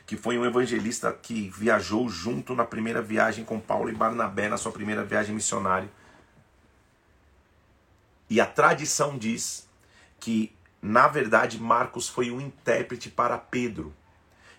que 0.03 0.17
foi 0.17 0.35
um 0.35 0.43
evangelista 0.43 1.13
que 1.13 1.47
viajou 1.51 2.09
junto 2.09 2.55
na 2.55 2.65
primeira 2.65 3.03
viagem 3.03 3.45
com 3.45 3.59
Paulo 3.59 3.87
e 3.87 3.93
Barnabé, 3.93 4.49
na 4.49 4.57
sua 4.57 4.71
primeira 4.71 5.03
viagem 5.03 5.35
missionária. 5.35 5.87
E 8.27 8.41
a 8.41 8.47
tradição 8.47 9.15
diz 9.15 9.69
que, 10.19 10.51
na 10.81 11.07
verdade, 11.07 11.61
Marcos 11.61 12.09
foi 12.09 12.31
um 12.31 12.41
intérprete 12.41 13.11
para 13.11 13.37
Pedro. 13.37 13.93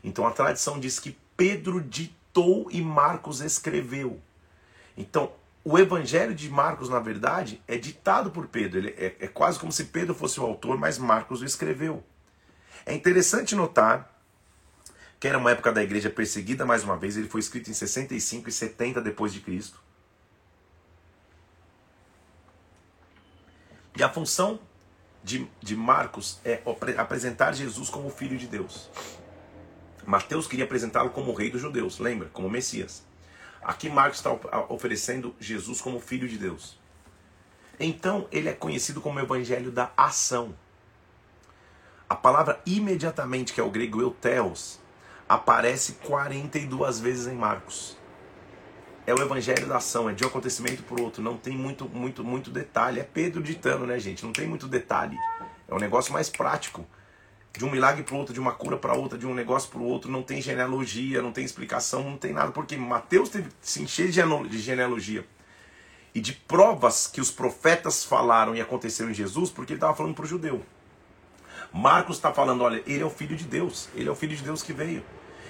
Então 0.04 0.24
a 0.28 0.30
tradição 0.30 0.78
diz 0.78 1.00
que 1.00 1.18
Pedro 1.36 1.80
ditou 1.80 2.68
e 2.70 2.80
Marcos 2.80 3.40
escreveu. 3.40 4.20
Então, 4.96 5.32
o 5.68 5.76
evangelho 5.76 6.32
de 6.32 6.48
Marcos, 6.48 6.88
na 6.88 7.00
verdade, 7.00 7.60
é 7.66 7.76
ditado 7.76 8.30
por 8.30 8.46
Pedro. 8.46 8.78
Ele 8.78 8.90
é, 8.90 9.16
é, 9.18 9.26
quase 9.26 9.58
como 9.58 9.72
se 9.72 9.86
Pedro 9.86 10.14
fosse 10.14 10.38
o 10.38 10.44
autor, 10.44 10.78
mas 10.78 10.96
Marcos 10.96 11.42
o 11.42 11.44
escreveu. 11.44 12.04
É 12.86 12.94
interessante 12.94 13.56
notar 13.56 14.16
que 15.18 15.26
era 15.26 15.36
uma 15.36 15.50
época 15.50 15.72
da 15.72 15.82
igreja 15.82 16.08
perseguida 16.08 16.64
mais 16.64 16.84
uma 16.84 16.96
vez, 16.96 17.16
ele 17.16 17.28
foi 17.28 17.40
escrito 17.40 17.68
em 17.68 17.74
65 17.74 18.48
e 18.48 18.52
70 18.52 19.00
depois 19.00 19.32
de 19.32 19.40
Cristo. 19.40 19.82
E 23.96 24.04
a 24.04 24.08
função 24.08 24.60
de, 25.24 25.50
de 25.60 25.74
Marcos 25.74 26.38
é 26.44 26.62
apresentar 26.96 27.52
Jesus 27.52 27.90
como 27.90 28.08
filho 28.08 28.38
de 28.38 28.46
Deus. 28.46 28.88
Mateus 30.06 30.46
queria 30.46 30.64
apresentá-lo 30.64 31.10
como 31.10 31.32
rei 31.32 31.50
dos 31.50 31.60
judeus, 31.60 31.98
lembra? 31.98 32.28
Como 32.28 32.48
Messias. 32.48 33.04
Aqui 33.66 33.90
Marcos 33.90 34.18
está 34.18 34.30
oferecendo 34.68 35.34
Jesus 35.40 35.80
como 35.80 35.98
filho 35.98 36.28
de 36.28 36.38
Deus. 36.38 36.78
Então 37.80 38.28
ele 38.30 38.48
é 38.48 38.52
conhecido 38.52 39.00
como 39.00 39.18
evangelho 39.18 39.72
da 39.72 39.90
ação. 39.96 40.54
A 42.08 42.14
palavra 42.14 42.60
imediatamente, 42.64 43.52
que 43.52 43.60
é 43.60 43.64
o 43.64 43.68
grego 43.68 44.00
euteos, 44.00 44.78
aparece 45.28 45.94
42 45.94 47.00
vezes 47.00 47.26
em 47.26 47.34
Marcos. 47.34 47.96
É 49.04 49.12
o 49.12 49.20
evangelho 49.20 49.66
da 49.66 49.78
ação, 49.78 50.08
é 50.08 50.12
de 50.12 50.22
um 50.22 50.28
acontecimento 50.28 50.84
para 50.84 51.00
o 51.00 51.02
outro, 51.02 51.20
não 51.20 51.36
tem 51.36 51.56
muito, 51.56 51.88
muito, 51.88 52.22
muito 52.22 52.52
detalhe. 52.52 53.00
É 53.00 53.02
Pedro 53.02 53.42
ditando, 53.42 53.84
né, 53.84 53.98
gente? 53.98 54.24
Não 54.24 54.32
tem 54.32 54.46
muito 54.46 54.68
detalhe. 54.68 55.18
É 55.66 55.74
um 55.74 55.78
negócio 55.78 56.12
mais 56.12 56.30
prático. 56.30 56.86
De 57.56 57.64
um 57.64 57.70
milagre 57.70 58.02
para 58.02 58.14
outro, 58.16 58.34
de 58.34 58.40
uma 58.40 58.52
cura 58.52 58.76
para 58.76 58.94
outra, 58.94 59.18
de 59.18 59.26
um 59.26 59.34
negócio 59.34 59.70
para 59.70 59.78
o 59.78 59.84
outro, 59.84 60.10
não 60.10 60.22
tem 60.22 60.42
genealogia, 60.42 61.22
não 61.22 61.32
tem 61.32 61.44
explicação, 61.44 62.02
não 62.02 62.18
tem 62.18 62.32
nada, 62.32 62.52
porque 62.52 62.76
Mateus 62.76 63.30
teve 63.30 63.48
que 63.48 63.54
se 63.62 63.82
encher 63.82 64.10
de 64.10 64.58
genealogia 64.60 65.26
e 66.14 66.20
de 66.20 66.32
provas 66.32 67.06
que 67.06 67.20
os 67.20 67.30
profetas 67.30 68.04
falaram 68.04 68.54
e 68.54 68.60
aconteceram 68.60 69.10
em 69.10 69.14
Jesus, 69.14 69.50
porque 69.50 69.72
ele 69.72 69.78
estava 69.78 69.94
falando 69.94 70.14
para 70.14 70.24
o 70.24 70.28
judeu. 70.28 70.64
Marcos 71.72 72.16
está 72.16 72.32
falando, 72.32 72.62
olha, 72.62 72.82
ele 72.86 73.02
é 73.02 73.06
o 73.06 73.10
filho 73.10 73.36
de 73.36 73.44
Deus, 73.44 73.88
ele 73.94 74.08
é 74.08 74.12
o 74.12 74.14
filho 74.14 74.36
de 74.36 74.42
Deus 74.42 74.62
que 74.62 74.72
veio. 74.72 75.02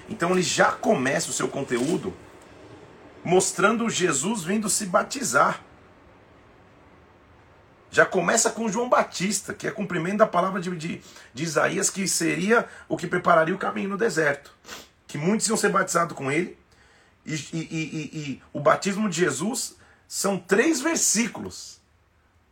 Então 0.09 0.31
ele 0.31 0.41
já 0.41 0.71
começa 0.71 1.29
o 1.29 1.33
seu 1.33 1.47
conteúdo 1.47 2.13
mostrando 3.23 3.89
Jesus 3.89 4.43
vindo 4.43 4.69
se 4.69 4.85
batizar. 4.85 5.61
Já 7.89 8.05
começa 8.05 8.49
com 8.49 8.69
João 8.69 8.89
Batista, 8.89 9.53
que 9.53 9.67
é 9.67 9.71
cumprimento 9.71 10.17
da 10.17 10.27
palavra 10.27 10.59
de, 10.59 10.75
de, 10.75 11.01
de 11.33 11.43
Isaías, 11.43 11.89
que 11.89 12.07
seria 12.07 12.67
o 12.87 12.97
que 12.97 13.07
prepararia 13.07 13.55
o 13.55 13.57
caminho 13.57 13.89
no 13.89 13.97
deserto. 13.97 14.51
Que 15.07 15.17
muitos 15.17 15.47
iam 15.47 15.57
ser 15.57 15.69
batizados 15.69 16.15
com 16.15 16.31
ele. 16.31 16.57
E, 17.25 17.33
e, 17.33 17.57
e, 17.57 18.19
e 18.19 18.43
o 18.53 18.59
batismo 18.59 19.09
de 19.09 19.17
Jesus 19.17 19.75
são 20.07 20.37
três 20.37 20.81
versículos. 20.81 21.79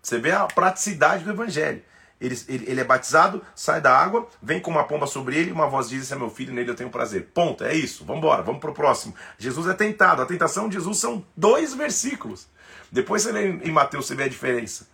Você 0.01 0.19
vê 0.19 0.31
a 0.31 0.45
praticidade 0.45 1.23
do 1.23 1.31
evangelho. 1.31 1.81
Ele, 2.19 2.39
ele, 2.47 2.65
ele, 2.69 2.81
é 2.81 2.83
batizado, 2.83 3.41
sai 3.53 3.81
da 3.81 3.95
água, 3.95 4.27
vem 4.41 4.61
com 4.61 4.71
uma 4.71 4.85
pomba 4.85 5.05
sobre 5.05 5.37
ele, 5.37 5.51
uma 5.51 5.67
voz 5.67 5.89
diz: 5.89 6.03
Esse 6.03 6.13
é 6.13 6.15
meu 6.15 6.29
filho, 6.29 6.53
nele 6.53 6.69
eu 6.69 6.75
tenho 6.75 6.89
prazer. 6.89 7.29
Ponto, 7.33 7.63
é 7.63 7.73
isso, 7.73 8.05
vamos 8.05 8.19
embora, 8.19 8.41
vamos 8.41 8.61
para 8.61 8.71
o 8.71 8.73
próximo. 8.73 9.13
Jesus 9.37 9.67
é 9.67 9.73
tentado, 9.73 10.21
a 10.21 10.25
tentação 10.25 10.69
de 10.69 10.75
Jesus 10.75 10.97
são 10.97 11.25
dois 11.35 11.73
versículos. 11.73 12.47
Depois 12.89 13.23
você 13.23 13.31
lê 13.33 13.49
em 13.49 13.71
Mateus, 13.71 14.07
você 14.07 14.15
vê 14.15 14.23
a 14.23 14.29
diferença. 14.29 14.87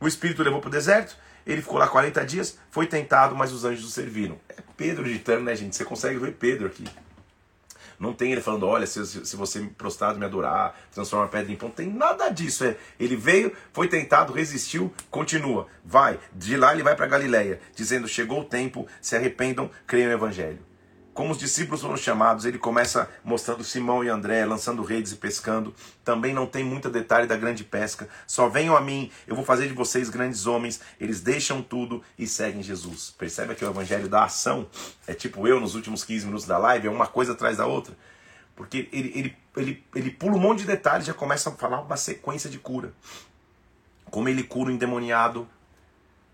O 0.00 0.08
Espírito 0.08 0.42
levou 0.42 0.60
para 0.60 0.68
o 0.68 0.70
deserto, 0.70 1.16
ele 1.46 1.62
ficou 1.62 1.78
lá 1.78 1.86
40 1.86 2.24
dias, 2.24 2.58
foi 2.70 2.86
tentado, 2.86 3.36
mas 3.36 3.52
os 3.52 3.64
anjos 3.64 3.84
o 3.84 3.90
serviram. 3.90 4.38
É 4.48 4.54
Pedro 4.76 5.04
ditando, 5.04 5.42
né, 5.42 5.54
gente? 5.54 5.76
Você 5.76 5.84
consegue 5.84 6.18
ver 6.18 6.32
Pedro 6.32 6.66
aqui. 6.66 6.84
Não 7.98 8.14
tem 8.14 8.32
ele 8.32 8.40
falando, 8.40 8.66
olha, 8.66 8.86
se, 8.86 9.04
se 9.04 9.36
você 9.36 9.60
prostrado 9.76 10.18
me 10.18 10.24
adorar, 10.24 10.74
transforma 10.90 11.26
a 11.26 11.28
pedra 11.28 11.52
em 11.52 11.56
pão. 11.56 11.68
Não 11.68 11.74
tem 11.74 11.86
nada 11.86 12.30
disso. 12.30 12.64
É, 12.64 12.74
ele 12.98 13.14
veio, 13.14 13.52
foi 13.74 13.88
tentado, 13.88 14.32
resistiu, 14.32 14.90
continua. 15.10 15.66
Vai. 15.84 16.18
De 16.32 16.56
lá 16.56 16.72
ele 16.72 16.82
vai 16.82 16.96
para 16.96 17.06
Galiléia, 17.06 17.60
dizendo, 17.76 18.08
chegou 18.08 18.40
o 18.40 18.44
tempo, 18.44 18.86
se 19.02 19.16
arrependam, 19.16 19.70
creiam 19.86 20.08
no 20.08 20.14
Evangelho. 20.14 20.69
Como 21.20 21.32
os 21.32 21.38
discípulos 21.38 21.82
foram 21.82 21.98
chamados, 21.98 22.46
ele 22.46 22.56
começa 22.56 23.06
mostrando 23.22 23.62
Simão 23.62 24.02
e 24.02 24.08
André, 24.08 24.42
lançando 24.46 24.82
redes 24.82 25.12
e 25.12 25.16
pescando. 25.16 25.74
Também 26.02 26.32
não 26.32 26.46
tem 26.46 26.64
muito 26.64 26.88
detalhe 26.88 27.26
da 27.26 27.36
grande 27.36 27.62
pesca. 27.62 28.08
Só 28.26 28.48
venham 28.48 28.74
a 28.74 28.80
mim, 28.80 29.10
eu 29.26 29.36
vou 29.36 29.44
fazer 29.44 29.68
de 29.68 29.74
vocês 29.74 30.08
grandes 30.08 30.46
homens. 30.46 30.80
Eles 30.98 31.20
deixam 31.20 31.60
tudo 31.60 32.02
e 32.18 32.26
seguem 32.26 32.62
Jesus. 32.62 33.14
Percebe 33.18 33.54
que 33.54 33.62
o 33.62 33.68
evangelho 33.68 34.08
da 34.08 34.24
ação 34.24 34.66
é 35.06 35.12
tipo 35.12 35.46
eu 35.46 35.60
nos 35.60 35.74
últimos 35.74 36.04
15 36.04 36.24
minutos 36.24 36.46
da 36.46 36.56
live, 36.56 36.88
é 36.88 36.90
uma 36.90 37.06
coisa 37.06 37.32
atrás 37.32 37.58
da 37.58 37.66
outra. 37.66 37.94
Porque 38.56 38.88
ele, 38.90 39.12
ele, 39.14 39.36
ele, 39.58 39.84
ele 39.94 40.10
pula 40.12 40.36
um 40.36 40.40
monte 40.40 40.60
de 40.60 40.68
detalhes 40.68 41.04
e 41.04 41.08
já 41.08 41.14
começa 41.14 41.50
a 41.50 41.52
falar 41.52 41.82
uma 41.82 41.98
sequência 41.98 42.48
de 42.48 42.58
cura. 42.58 42.94
Como 44.06 44.26
ele 44.26 44.42
cura 44.42 44.70
o 44.70 44.72
endemoniado. 44.72 45.46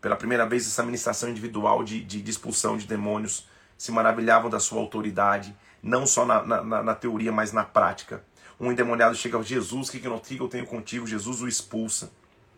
Pela 0.00 0.14
primeira 0.14 0.46
vez, 0.46 0.64
essa 0.64 0.84
ministração 0.84 1.28
individual 1.28 1.82
de, 1.82 2.04
de, 2.04 2.22
de 2.22 2.30
expulsão 2.30 2.76
de 2.76 2.86
demônios 2.86 3.48
se 3.76 3.92
maravilhavam 3.92 4.50
da 4.50 4.58
sua 4.58 4.80
autoridade, 4.80 5.56
não 5.82 6.06
só 6.06 6.24
na, 6.24 6.42
na, 6.42 6.82
na 6.82 6.94
teoria, 6.94 7.30
mas 7.30 7.52
na 7.52 7.64
prática. 7.64 8.22
Um 8.58 8.72
endemoniado 8.72 9.14
chega 9.14 9.38
a 9.38 9.42
Jesus, 9.42 9.90
que, 9.90 9.98
que 9.98 10.06
eu 10.08 10.48
tenho 10.48 10.66
contigo? 10.66 11.06
Jesus 11.06 11.42
o 11.42 11.48
expulsa. 11.48 12.10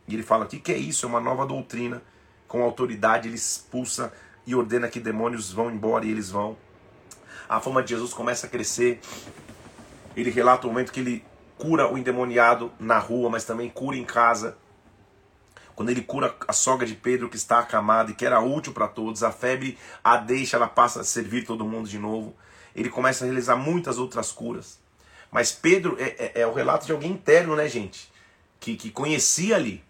E 0.06 0.14
ele 0.14 0.22
fala: 0.22 0.44
o 0.44 0.48
que, 0.48 0.58
que 0.58 0.72
é 0.72 0.78
isso? 0.78 1.04
É 1.04 1.08
uma 1.08 1.20
nova 1.20 1.44
doutrina. 1.44 2.02
Com 2.46 2.62
autoridade, 2.62 3.28
ele 3.28 3.36
expulsa 3.36 4.12
e 4.46 4.54
ordena 4.54 4.88
que 4.88 4.98
demônios 5.00 5.52
vão 5.52 5.70
embora 5.70 6.06
e 6.06 6.10
eles 6.10 6.30
vão. 6.30 6.56
A 7.48 7.60
fama 7.60 7.82
de 7.82 7.90
Jesus 7.90 8.14
começa 8.14 8.46
a 8.46 8.50
crescer. 8.50 9.00
Ele 10.16 10.30
relata 10.30 10.66
o 10.66 10.70
momento 10.70 10.92
que 10.92 11.00
ele 11.00 11.24
cura 11.58 11.92
o 11.92 11.98
endemoniado 11.98 12.72
na 12.78 12.98
rua, 12.98 13.28
mas 13.28 13.44
também 13.44 13.68
cura 13.68 13.96
em 13.96 14.04
casa. 14.04 14.56
Quando 15.78 15.90
ele 15.90 16.02
cura 16.02 16.34
a 16.48 16.52
sogra 16.52 16.84
de 16.84 16.96
Pedro 16.96 17.28
que 17.28 17.36
está 17.36 17.60
acamada 17.60 18.10
e 18.10 18.14
que 18.14 18.26
era 18.26 18.40
útil 18.40 18.72
para 18.72 18.88
todos, 18.88 19.22
a 19.22 19.30
febre 19.30 19.78
a 20.02 20.16
deixa, 20.16 20.56
ela 20.56 20.66
passa 20.66 21.02
a 21.02 21.04
servir 21.04 21.46
todo 21.46 21.64
mundo 21.64 21.88
de 21.88 22.00
novo. 22.00 22.34
Ele 22.74 22.90
começa 22.90 23.22
a 23.22 23.26
realizar 23.26 23.54
muitas 23.54 23.96
outras 23.96 24.32
curas. 24.32 24.80
Mas 25.30 25.52
Pedro 25.52 25.96
é, 26.00 26.32
é, 26.34 26.40
é 26.40 26.46
o 26.48 26.52
relato 26.52 26.84
de 26.84 26.90
alguém 26.90 27.12
interno, 27.12 27.54
né, 27.54 27.68
gente? 27.68 28.12
Que, 28.58 28.76
que 28.76 28.90
conhecia 28.90 29.54
ali. 29.54 29.84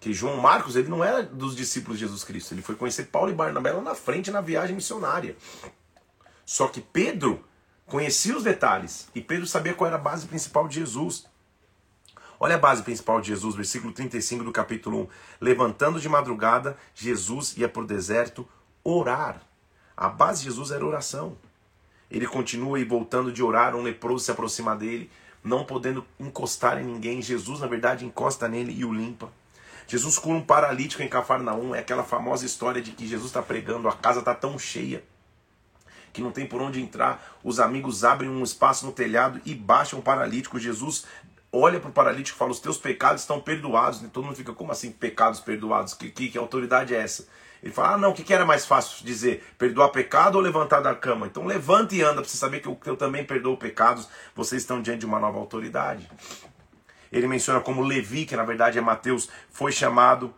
Que 0.00 0.12
João 0.12 0.36
Marcos, 0.38 0.74
ele 0.74 0.88
não 0.88 1.04
era 1.04 1.22
dos 1.22 1.54
discípulos 1.54 2.00
de 2.00 2.06
Jesus 2.06 2.24
Cristo. 2.24 2.52
Ele 2.52 2.62
foi 2.62 2.74
conhecer 2.74 3.04
Paulo 3.04 3.30
e 3.30 3.32
Barnabé 3.32 3.70
lá 3.70 3.82
na 3.82 3.94
frente 3.94 4.32
na 4.32 4.40
viagem 4.40 4.74
missionária. 4.74 5.36
Só 6.44 6.66
que 6.66 6.80
Pedro 6.80 7.44
conhecia 7.86 8.36
os 8.36 8.42
detalhes. 8.42 9.06
E 9.14 9.20
Pedro 9.20 9.46
sabia 9.46 9.74
qual 9.74 9.86
era 9.86 9.96
a 9.96 10.02
base 10.02 10.26
principal 10.26 10.66
de 10.66 10.74
Jesus. 10.80 11.29
Olha 12.42 12.54
a 12.54 12.58
base 12.58 12.82
principal 12.82 13.20
de 13.20 13.28
Jesus, 13.28 13.54
versículo 13.54 13.92
35 13.92 14.42
do 14.42 14.50
capítulo 14.50 15.02
1. 15.02 15.08
Levantando 15.42 16.00
de 16.00 16.08
madrugada, 16.08 16.74
Jesus 16.94 17.54
ia 17.58 17.68
para 17.68 17.82
o 17.82 17.86
deserto 17.86 18.48
orar. 18.82 19.42
A 19.94 20.08
base 20.08 20.38
de 20.38 20.44
Jesus 20.46 20.70
era 20.70 20.82
oração. 20.82 21.36
Ele 22.10 22.26
continua 22.26 22.80
e 22.80 22.84
voltando 22.84 23.30
de 23.30 23.42
orar, 23.42 23.76
um 23.76 23.82
leproso 23.82 24.24
se 24.24 24.30
aproxima 24.30 24.74
dele, 24.74 25.10
não 25.44 25.66
podendo 25.66 26.02
encostar 26.18 26.80
em 26.80 26.84
ninguém. 26.84 27.20
Jesus, 27.20 27.60
na 27.60 27.66
verdade, 27.66 28.06
encosta 28.06 28.48
nele 28.48 28.72
e 28.72 28.86
o 28.86 28.92
limpa. 28.92 29.28
Jesus 29.86 30.18
cura 30.18 30.38
um 30.38 30.42
paralítico 30.42 31.02
em 31.02 31.08
Cafarnaum. 31.08 31.74
É 31.74 31.80
aquela 31.80 32.04
famosa 32.04 32.46
história 32.46 32.80
de 32.80 32.92
que 32.92 33.06
Jesus 33.06 33.28
está 33.28 33.42
pregando, 33.42 33.86
a 33.86 33.92
casa 33.92 34.20
está 34.20 34.34
tão 34.34 34.58
cheia 34.58 35.04
que 36.10 36.22
não 36.22 36.32
tem 36.32 36.46
por 36.46 36.60
onde 36.60 36.80
entrar. 36.80 37.38
Os 37.44 37.60
amigos 37.60 38.02
abrem 38.02 38.30
um 38.30 38.42
espaço 38.42 38.86
no 38.86 38.92
telhado 38.92 39.40
e 39.44 39.54
baixam 39.54 39.98
o 39.98 40.02
paralítico. 40.02 40.58
Jesus 40.58 41.04
olha 41.52 41.80
para 41.80 41.90
o 41.90 41.92
paralítico 41.92 42.36
e 42.36 42.38
fala: 42.38 42.50
Os 42.50 42.60
teus 42.60 42.78
pecados 42.78 43.22
estão 43.22 43.40
perdoados. 43.40 44.02
E 44.02 44.08
todo 44.08 44.24
mundo 44.24 44.36
fica: 44.36 44.52
Como 44.52 44.72
assim 44.72 44.90
pecados 44.90 45.40
perdoados? 45.40 45.94
Que, 45.94 46.10
que, 46.10 46.28
que 46.28 46.38
autoridade 46.38 46.94
é 46.94 47.00
essa? 47.00 47.26
Ele 47.62 47.72
fala: 47.72 47.94
Ah, 47.94 47.98
não, 47.98 48.10
o 48.10 48.14
que, 48.14 48.22
que 48.22 48.32
era 48.32 48.44
mais 48.44 48.64
fácil 48.64 49.04
dizer? 49.04 49.44
Perdoar 49.58 49.90
pecado 49.90 50.36
ou 50.36 50.40
levantar 50.40 50.80
da 50.80 50.94
cama? 50.94 51.26
Então 51.26 51.46
levanta 51.46 51.94
e 51.94 52.02
anda 52.02 52.20
para 52.20 52.24
você 52.24 52.36
saber 52.36 52.60
que 52.60 52.68
eu, 52.68 52.76
que 52.76 52.88
eu 52.88 52.96
também 52.96 53.24
perdoo 53.24 53.56
pecados. 53.56 54.08
Vocês 54.34 54.62
estão 54.62 54.80
diante 54.80 55.00
de 55.00 55.06
uma 55.06 55.18
nova 55.18 55.38
autoridade. 55.38 56.08
Ele 57.12 57.26
menciona 57.26 57.60
como 57.60 57.82
Levi, 57.82 58.24
que 58.24 58.36
na 58.36 58.44
verdade 58.44 58.78
é 58.78 58.80
Mateus, 58.80 59.28
foi 59.50 59.72
chamado 59.72 60.32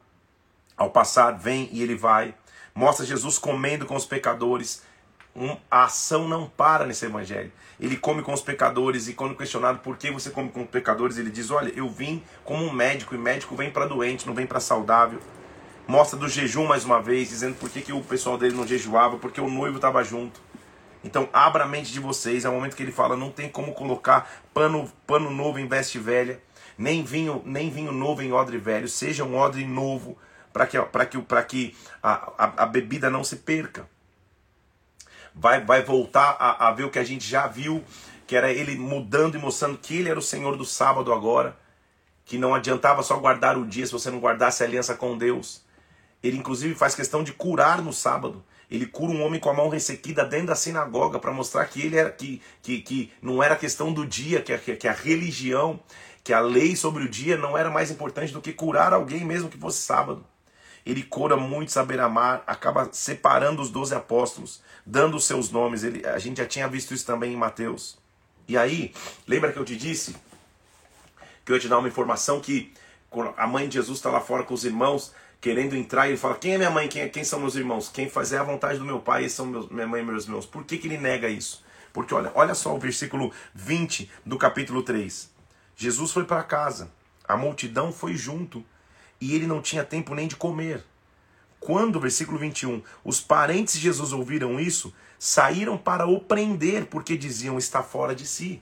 ao 0.77 0.91
passar, 0.91 1.33
vem 1.33 1.69
e 1.71 1.83
ele 1.83 1.95
vai. 1.95 2.35
Mostra 2.75 3.05
Jesus 3.05 3.39
comendo 3.39 3.85
com 3.85 3.95
os 3.95 4.07
pecadores. 4.07 4.83
Um, 5.35 5.57
a 5.71 5.85
ação 5.85 6.29
não 6.29 6.47
para 6.47 6.85
nesse 6.85 7.07
evangelho 7.07 7.51
ele 7.83 7.97
come 7.97 8.23
com 8.23 8.33
os 8.33 8.41
pecadores 8.41 9.09
e 9.09 9.13
quando 9.13 9.35
questionado 9.35 9.81
por 9.81 9.97
que 9.97 10.09
você 10.09 10.31
come 10.31 10.51
com 10.51 10.63
os 10.63 10.69
pecadores, 10.69 11.19
ele 11.19 11.31
diz: 11.31 11.51
"Olha, 11.51 11.73
eu 11.75 11.89
vim 11.89 12.23
como 12.45 12.65
um 12.65 12.73
médico 12.73 13.13
e 13.13 13.19
médico 13.19 13.57
vem 13.57 13.73
para 13.73 13.87
doente, 13.87 14.25
não 14.25 14.35
vem 14.35 14.47
para 14.47 14.61
saudável". 14.61 15.19
Mostra 15.89 16.17
do 16.17 16.29
jejum 16.29 16.65
mais 16.65 16.85
uma 16.85 17.03
vez, 17.03 17.29
dizendo 17.29 17.57
por 17.57 17.69
que, 17.69 17.83
que 17.83 17.93
o 17.93 18.01
pessoal 18.03 18.39
dele 18.39 18.55
não 18.55 18.65
jejuava, 18.65 19.19
porque 19.19 19.41
o 19.41 19.51
noivo 19.51 19.77
estava 19.77 20.05
junto. 20.05 20.41
Então, 21.03 21.29
abra 21.33 21.65
a 21.65 21.67
mente 21.67 21.93
de 21.93 21.99
vocês. 21.99 22.45
É 22.45 22.49
o 22.49 22.53
momento 22.53 22.77
que 22.77 22.83
ele 22.85 22.93
fala: 22.93 23.17
não 23.17 23.33
tem 23.33 23.49
como 23.49 23.73
colocar 23.75 24.31
pano, 24.55 24.89
pano 25.05 25.29
novo 25.29 25.59
em 25.59 25.67
veste 25.67 25.99
velha, 25.99 26.41
nem 26.79 27.03
vinho, 27.03 27.43
nem 27.45 27.69
vinho 27.69 27.91
novo 27.91 28.23
em 28.23 28.33
odre 28.33 28.59
velho. 28.59 28.87
Seja 28.87 29.25
um 29.25 29.37
odre 29.37 29.67
novo, 29.67 30.17
para 30.53 30.67
que, 30.67 30.79
que, 31.11 31.43
que 31.49 31.77
a, 32.01 32.33
a, 32.39 32.63
a 32.63 32.67
bebida 32.67 33.11
não 33.11 33.25
se 33.25 33.37
perca 33.37 33.91
vai, 35.35 35.65
vai 35.65 35.83
voltar 35.83 36.37
a, 36.39 36.69
a 36.69 36.73
ver 36.73 36.85
o 36.85 36.91
que 36.91 36.99
a 36.99 37.05
gente 37.05 37.27
já 37.27 37.47
viu, 37.47 37.83
que 38.27 38.37
era 38.37 38.53
ele 38.53 38.77
mudando 38.77 39.37
e 39.37 39.39
mostrando 39.39 39.79
que 39.79 39.99
ele 39.99 40.09
era 40.09 40.19
o 40.19 40.23
Senhor 40.23 40.57
do 40.57 40.65
sábado 40.65 41.13
agora, 41.13 41.57
que 42.25 42.39
não 42.39 42.55
adiantava 42.55 43.03
só 43.03 43.17
guardar 43.19 43.59
o 43.59 43.67
dia 43.67 43.87
se 43.87 43.93
você 43.93 44.11
não 44.11 44.19
guardasse 44.19 44.63
a 44.63 44.67
aliança 44.67 44.95
com 44.95 45.17
Deus. 45.17 45.63
Ele 46.23 46.37
inclusive 46.37 46.75
faz 46.75 46.95
questão 46.95 47.23
de 47.23 47.33
curar 47.33 47.83
no 47.83 47.93
sábado. 47.93 48.45
Ele 48.71 48.87
cura 48.87 49.13
um 49.13 49.23
homem 49.23 49.39
com 49.39 49.51
a 49.51 49.55
mão 49.55 49.69
ressequida 49.69 50.25
dentro 50.25 50.47
da 50.47 50.55
sinagoga 50.55 51.19
para 51.19 51.33
mostrar 51.33 51.67
que 51.67 51.83
ele 51.83 51.97
era 51.97 52.11
que, 52.11 52.41
que, 52.63 52.81
que 52.81 53.13
não 53.21 53.43
era 53.43 53.57
questão 53.57 53.93
do 53.93 54.07
dia, 54.07 54.41
que 54.41 54.53
a, 54.53 54.59
que 54.59 54.89
a 54.89 54.93
religião, 54.93 55.79
que 56.25 56.33
a 56.33 56.41
lei 56.41 56.75
sobre 56.75 57.05
o 57.05 57.09
dia 57.09 57.37
não 57.37 57.59
era 57.59 57.69
mais 57.69 57.91
importante 57.91 58.33
do 58.33 58.41
que 58.41 58.53
curar 58.53 58.95
alguém 58.95 59.25
mesmo 59.25 59.51
que 59.51 59.59
fosse 59.59 59.83
sábado. 59.83 60.25
Ele 60.85 61.03
cura 61.03 61.37
muitos 61.37 61.77
à 61.77 61.85
beira-mar, 61.85 62.43
acaba 62.47 62.89
separando 62.93 63.63
os 63.63 63.71
doze 63.71 63.95
apóstolos, 63.95 64.63
dando 64.85 65.17
os 65.17 65.25
seus 65.25 65.51
nomes. 65.51 65.85
Ele, 65.85 66.05
a 66.07 66.19
gente 66.19 66.39
já 66.39 66.47
tinha 66.47 66.69
visto 66.69 66.93
isso 66.93 67.07
também 67.07 67.33
em 67.33 67.37
Mateus. 67.37 67.99
E 68.49 68.57
aí, 68.57 68.93
lembra 69.27 69.53
que 69.53 69.59
eu 69.59 69.65
te 69.65 69.77
disse 69.77 70.17
que 71.45 71.53
eu 71.53 71.57
ia 71.57 71.61
te 71.61 71.69
dar 71.69 71.79
uma 71.79 71.89
informação 71.89 72.41
que 72.41 72.73
a 73.37 73.47
mãe 73.47 73.69
de 73.69 73.75
Jesus 73.75 73.99
está 73.99 74.11
lá 74.11 74.21
fora 74.21 74.43
com 74.43 74.55
os 74.55 74.65
irmãos, 74.65 75.13
querendo 75.41 75.77
entrar, 75.77 76.07
e 76.07 76.11
ele 76.11 76.19
fala: 76.19 76.35
Quem 76.37 76.55
é 76.55 76.59
minha 76.59 76.71
mãe? 76.71 76.89
Quem, 76.89 77.03
é, 77.03 77.09
quem 77.09 77.25
são 77.25 77.41
meus 77.41 77.55
irmãos? 77.55 77.89
Quem 77.89 78.09
fazer 78.09 78.39
a 78.39 78.43
vontade 78.43 78.79
do 78.79 78.85
meu 78.85 79.01
pai, 79.01 79.25
esses 79.25 79.37
são 79.37 79.47
meus, 79.47 79.69
minha 79.69 79.87
mãe 79.87 80.03
e 80.03 80.05
meus 80.05 80.25
irmãos. 80.25 80.47
Por 80.47 80.65
que, 80.65 80.79
que 80.79 80.87
ele 80.87 80.99
nega 80.99 81.29
isso? 81.29 81.63
Porque 81.93 82.15
olha, 82.15 82.33
olha 82.35 82.55
só 82.55 82.75
o 82.75 82.79
versículo 82.79 83.33
20 83.55 84.11
do 84.25 84.39
capítulo 84.39 84.83
3. 84.83 85.31
Jesus 85.77 86.11
foi 86.11 86.25
para 86.25 86.43
casa, 86.43 86.91
a 87.27 87.37
multidão 87.37 87.93
foi 87.93 88.15
junto, 88.15 88.65
e 89.23 89.37
ele 89.37 89.47
não 89.47 89.63
tinha 89.63 89.85
tempo 89.85 90.17
nem 90.17 90.27
de 90.27 90.35
comer. 90.35 90.83
Quando, 91.61 92.01
versículo 92.01 92.39
21, 92.39 92.83
os 93.05 93.21
parentes 93.21 93.75
de 93.75 93.81
Jesus 93.83 94.13
ouviram 94.13 94.59
isso, 94.59 94.93
saíram 95.17 95.79
para 95.79 96.09
o 96.09 96.19
prender, 96.19 96.87
porque 96.87 97.17
diziam 97.17 97.57
está 97.57 97.85
fora 97.85 98.17
de 98.17 98.27
si. 98.27 98.61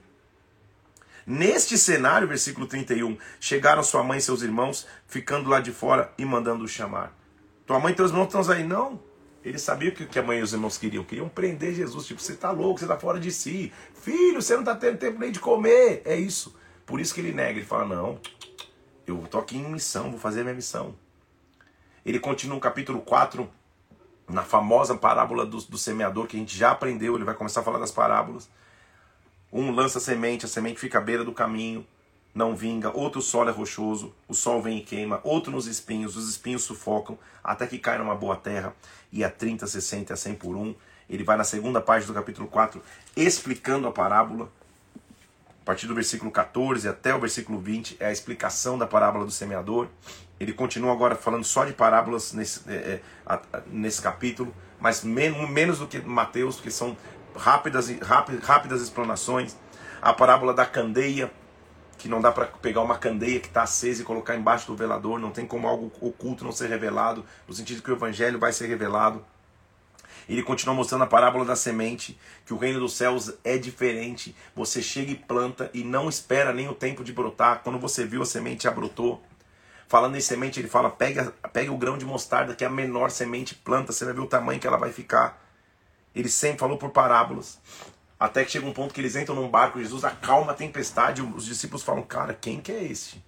Neste 1.26 1.78
cenário, 1.78 2.28
versículo 2.28 2.66
31, 2.66 3.16
chegaram 3.40 3.82
sua 3.82 4.04
mãe 4.04 4.18
e 4.18 4.20
seus 4.20 4.42
irmãos, 4.42 4.86
ficando 5.06 5.48
lá 5.48 5.60
de 5.60 5.72
fora 5.72 6.12
e 6.18 6.26
mandando-o 6.26 6.68
chamar. 6.68 7.16
Tua 7.66 7.80
mãe 7.80 7.94
e 7.94 7.96
teus 7.96 8.10
irmãos 8.10 8.26
estão 8.26 8.52
aí? 8.52 8.62
Não. 8.62 9.00
Ele 9.42 9.58
sabia 9.58 9.88
o 9.88 9.92
que 9.92 10.18
a 10.18 10.22
mãe 10.22 10.40
e 10.40 10.42
os 10.42 10.52
irmãos 10.52 10.76
queriam. 10.76 11.04
Queriam 11.04 11.26
prender 11.30 11.74
Jesus. 11.74 12.04
Tipo, 12.06 12.20
você 12.20 12.32
está 12.32 12.50
louco, 12.50 12.78
você 12.78 12.84
está 12.84 12.98
fora 12.98 13.18
de 13.18 13.32
si. 13.32 13.72
Filho, 13.94 14.42
você 14.42 14.52
não 14.52 14.60
está 14.60 14.74
tendo 14.74 14.98
tempo 14.98 15.18
nem 15.18 15.32
de 15.32 15.40
comer. 15.40 16.02
É 16.04 16.16
isso. 16.16 16.54
Por 16.84 17.00
isso 17.00 17.14
que 17.14 17.22
ele 17.22 17.32
nega. 17.32 17.58
Ele 17.58 17.64
fala: 17.66 17.86
Não, 17.86 18.20
eu 19.10 19.24
estou 19.24 19.40
aqui 19.40 19.56
em 19.56 19.64
missão, 19.70 20.10
vou 20.10 20.18
fazer 20.18 20.40
a 20.40 20.44
minha 20.44 20.54
missão. 20.54 20.94
Ele 22.04 22.18
continua 22.18 22.54
no 22.54 22.60
capítulo 22.60 23.00
4, 23.00 23.48
na 24.28 24.42
famosa 24.42 24.96
parábola 24.96 25.44
do, 25.44 25.58
do 25.58 25.78
semeador, 25.78 26.26
que 26.26 26.36
a 26.36 26.40
gente 26.40 26.56
já 26.56 26.70
aprendeu. 26.70 27.14
Ele 27.14 27.24
vai 27.24 27.34
começar 27.34 27.60
a 27.60 27.62
falar 27.62 27.78
das 27.78 27.90
parábolas. 27.90 28.48
Um 29.52 29.70
lança 29.72 29.98
semente, 29.98 30.46
a 30.46 30.48
semente 30.48 30.78
fica 30.78 30.98
à 30.98 31.00
beira 31.00 31.24
do 31.24 31.32
caminho, 31.32 31.84
não 32.34 32.54
vinga. 32.54 32.96
Outro 32.96 33.18
o 33.18 33.22
solo 33.22 33.50
é 33.50 33.52
rochoso, 33.52 34.14
o 34.28 34.34
sol 34.34 34.62
vem 34.62 34.78
e 34.78 34.82
queima. 34.82 35.20
Outro 35.24 35.52
nos 35.52 35.66
espinhos, 35.66 36.16
os 36.16 36.28
espinhos 36.28 36.62
sufocam, 36.62 37.18
até 37.42 37.66
que 37.66 37.78
cai 37.78 37.98
numa 37.98 38.14
boa 38.14 38.36
terra. 38.36 38.74
E 39.12 39.24
a 39.24 39.30
30, 39.30 39.66
60 39.66 40.12
e 40.12 40.14
a 40.14 40.16
100 40.16 40.34
por 40.36 40.56
um. 40.56 40.74
Ele 41.08 41.24
vai 41.24 41.36
na 41.36 41.42
segunda 41.42 41.80
página 41.80 42.12
do 42.12 42.14
capítulo 42.14 42.46
4, 42.46 42.80
explicando 43.16 43.88
a 43.88 43.92
parábola. 43.92 44.48
A 45.62 45.64
partir 45.64 45.86
do 45.86 45.94
versículo 45.94 46.30
14 46.30 46.88
até 46.88 47.14
o 47.14 47.20
versículo 47.20 47.58
20 47.58 47.96
é 48.00 48.06
a 48.06 48.12
explicação 48.12 48.78
da 48.78 48.86
parábola 48.86 49.24
do 49.24 49.30
semeador. 49.30 49.88
Ele 50.38 50.52
continua 50.52 50.92
agora 50.92 51.14
falando 51.14 51.44
só 51.44 51.64
de 51.64 51.72
parábolas 51.72 52.32
nesse, 52.32 52.62
é, 52.68 53.00
é, 53.28 53.40
nesse 53.66 54.00
capítulo, 54.00 54.54
mas 54.80 55.04
menos 55.04 55.78
do 55.78 55.86
que 55.86 56.00
Mateus, 56.00 56.56
porque 56.56 56.70
são 56.70 56.96
rápidas, 57.36 57.90
rápidas, 58.00 58.42
rápidas 58.42 58.82
explanações. 58.82 59.54
A 60.00 60.14
parábola 60.14 60.54
da 60.54 60.64
candeia, 60.64 61.30
que 61.98 62.08
não 62.08 62.22
dá 62.22 62.32
para 62.32 62.46
pegar 62.46 62.80
uma 62.80 62.96
candeia 62.96 63.38
que 63.38 63.48
está 63.48 63.62
acesa 63.62 64.00
e 64.00 64.04
colocar 64.04 64.34
embaixo 64.34 64.66
do 64.66 64.74
velador, 64.74 65.18
não 65.18 65.30
tem 65.30 65.46
como 65.46 65.68
algo 65.68 65.92
oculto 66.00 66.42
não 66.42 66.52
ser 66.52 66.70
revelado, 66.70 67.22
no 67.46 67.52
sentido 67.52 67.82
que 67.82 67.90
o 67.90 67.94
evangelho 67.94 68.38
vai 68.38 68.52
ser 68.52 68.66
revelado. 68.66 69.22
Ele 70.32 70.44
continua 70.44 70.72
mostrando 70.72 71.02
a 71.02 71.08
parábola 71.08 71.44
da 71.44 71.56
semente, 71.56 72.16
que 72.46 72.54
o 72.54 72.56
reino 72.56 72.78
dos 72.78 72.92
céus 72.92 73.34
é 73.42 73.58
diferente. 73.58 74.32
Você 74.54 74.80
chega 74.80 75.10
e 75.10 75.16
planta 75.16 75.68
e 75.74 75.82
não 75.82 76.08
espera 76.08 76.52
nem 76.52 76.68
o 76.68 76.74
tempo 76.74 77.02
de 77.02 77.12
brotar. 77.12 77.62
Quando 77.64 77.80
você 77.80 78.04
viu 78.04 78.22
a 78.22 78.24
semente 78.24 78.62
já 78.62 78.70
brotou. 78.70 79.20
Falando 79.88 80.16
em 80.16 80.20
semente, 80.20 80.60
ele 80.60 80.68
fala: 80.68 80.88
pega, 80.88 81.34
pega 81.52 81.72
o 81.72 81.76
grão 81.76 81.98
de 81.98 82.04
mostarda, 82.04 82.54
que 82.54 82.62
é 82.62 82.68
a 82.68 82.70
menor 82.70 83.10
semente, 83.10 83.56
planta, 83.56 83.92
você 83.92 84.04
vai 84.04 84.14
ver 84.14 84.20
o 84.20 84.26
tamanho 84.26 84.60
que 84.60 84.68
ela 84.68 84.76
vai 84.76 84.92
ficar. 84.92 85.44
Ele 86.14 86.28
sempre 86.28 86.60
falou 86.60 86.78
por 86.78 86.90
parábolas. 86.90 87.58
Até 88.18 88.44
que 88.44 88.52
chega 88.52 88.66
um 88.66 88.72
ponto 88.72 88.94
que 88.94 89.00
eles 89.00 89.16
entram 89.16 89.34
num 89.34 89.48
barco, 89.48 89.80
Jesus 89.80 90.04
acalma 90.04 90.52
a 90.52 90.54
tempestade, 90.54 91.22
os 91.22 91.44
discípulos 91.44 91.82
falam, 91.82 92.02
cara, 92.02 92.34
quem 92.34 92.60
que 92.60 92.70
é 92.70 92.84
esse? 92.84 93.20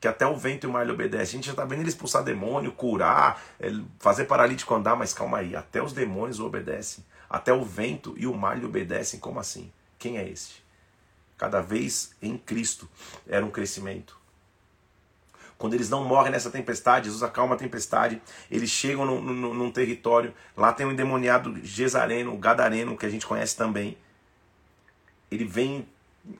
Que 0.00 0.06
até 0.06 0.26
o 0.26 0.36
vento 0.36 0.64
e 0.64 0.66
o 0.68 0.72
mar 0.72 0.86
lhe 0.86 0.92
obedecem. 0.92 1.22
A 1.22 1.36
gente 1.36 1.46
já 1.46 1.52
está 1.52 1.64
vendo 1.64 1.80
ele 1.80 1.88
expulsar 1.88 2.22
demônio, 2.22 2.72
curar, 2.72 3.42
fazer 3.98 4.24
paralítico 4.26 4.74
andar, 4.74 4.96
mas 4.96 5.12
calma 5.12 5.38
aí, 5.38 5.56
até 5.56 5.82
os 5.82 5.92
demônios 5.92 6.38
o 6.38 6.46
obedecem. 6.46 7.04
Até 7.28 7.52
o 7.52 7.64
vento 7.64 8.14
e 8.16 8.26
o 8.26 8.34
mar 8.34 8.58
lhe 8.58 8.64
obedecem, 8.64 9.18
como 9.18 9.40
assim? 9.40 9.72
Quem 9.98 10.18
é 10.18 10.28
este? 10.28 10.64
Cada 11.36 11.60
vez 11.60 12.14
em 12.22 12.36
Cristo 12.38 12.88
era 13.26 13.44
um 13.44 13.50
crescimento. 13.50 14.18
Quando 15.58 15.74
eles 15.74 15.90
não 15.90 16.04
morrem 16.04 16.30
nessa 16.30 16.50
tempestade, 16.50 17.06
Jesus 17.06 17.22
acalma 17.22 17.56
a 17.56 17.58
tempestade, 17.58 18.22
eles 18.48 18.70
chegam 18.70 19.04
no, 19.04 19.20
no, 19.20 19.52
num 19.52 19.70
território, 19.72 20.32
lá 20.56 20.72
tem 20.72 20.86
um 20.86 20.92
endemoniado 20.92 21.58
Gesareno, 21.64 22.36
Gadareno, 22.38 22.96
que 22.96 23.04
a 23.04 23.10
gente 23.10 23.26
conhece 23.26 23.56
também. 23.56 23.98
Ele 25.28 25.44
vem 25.44 25.86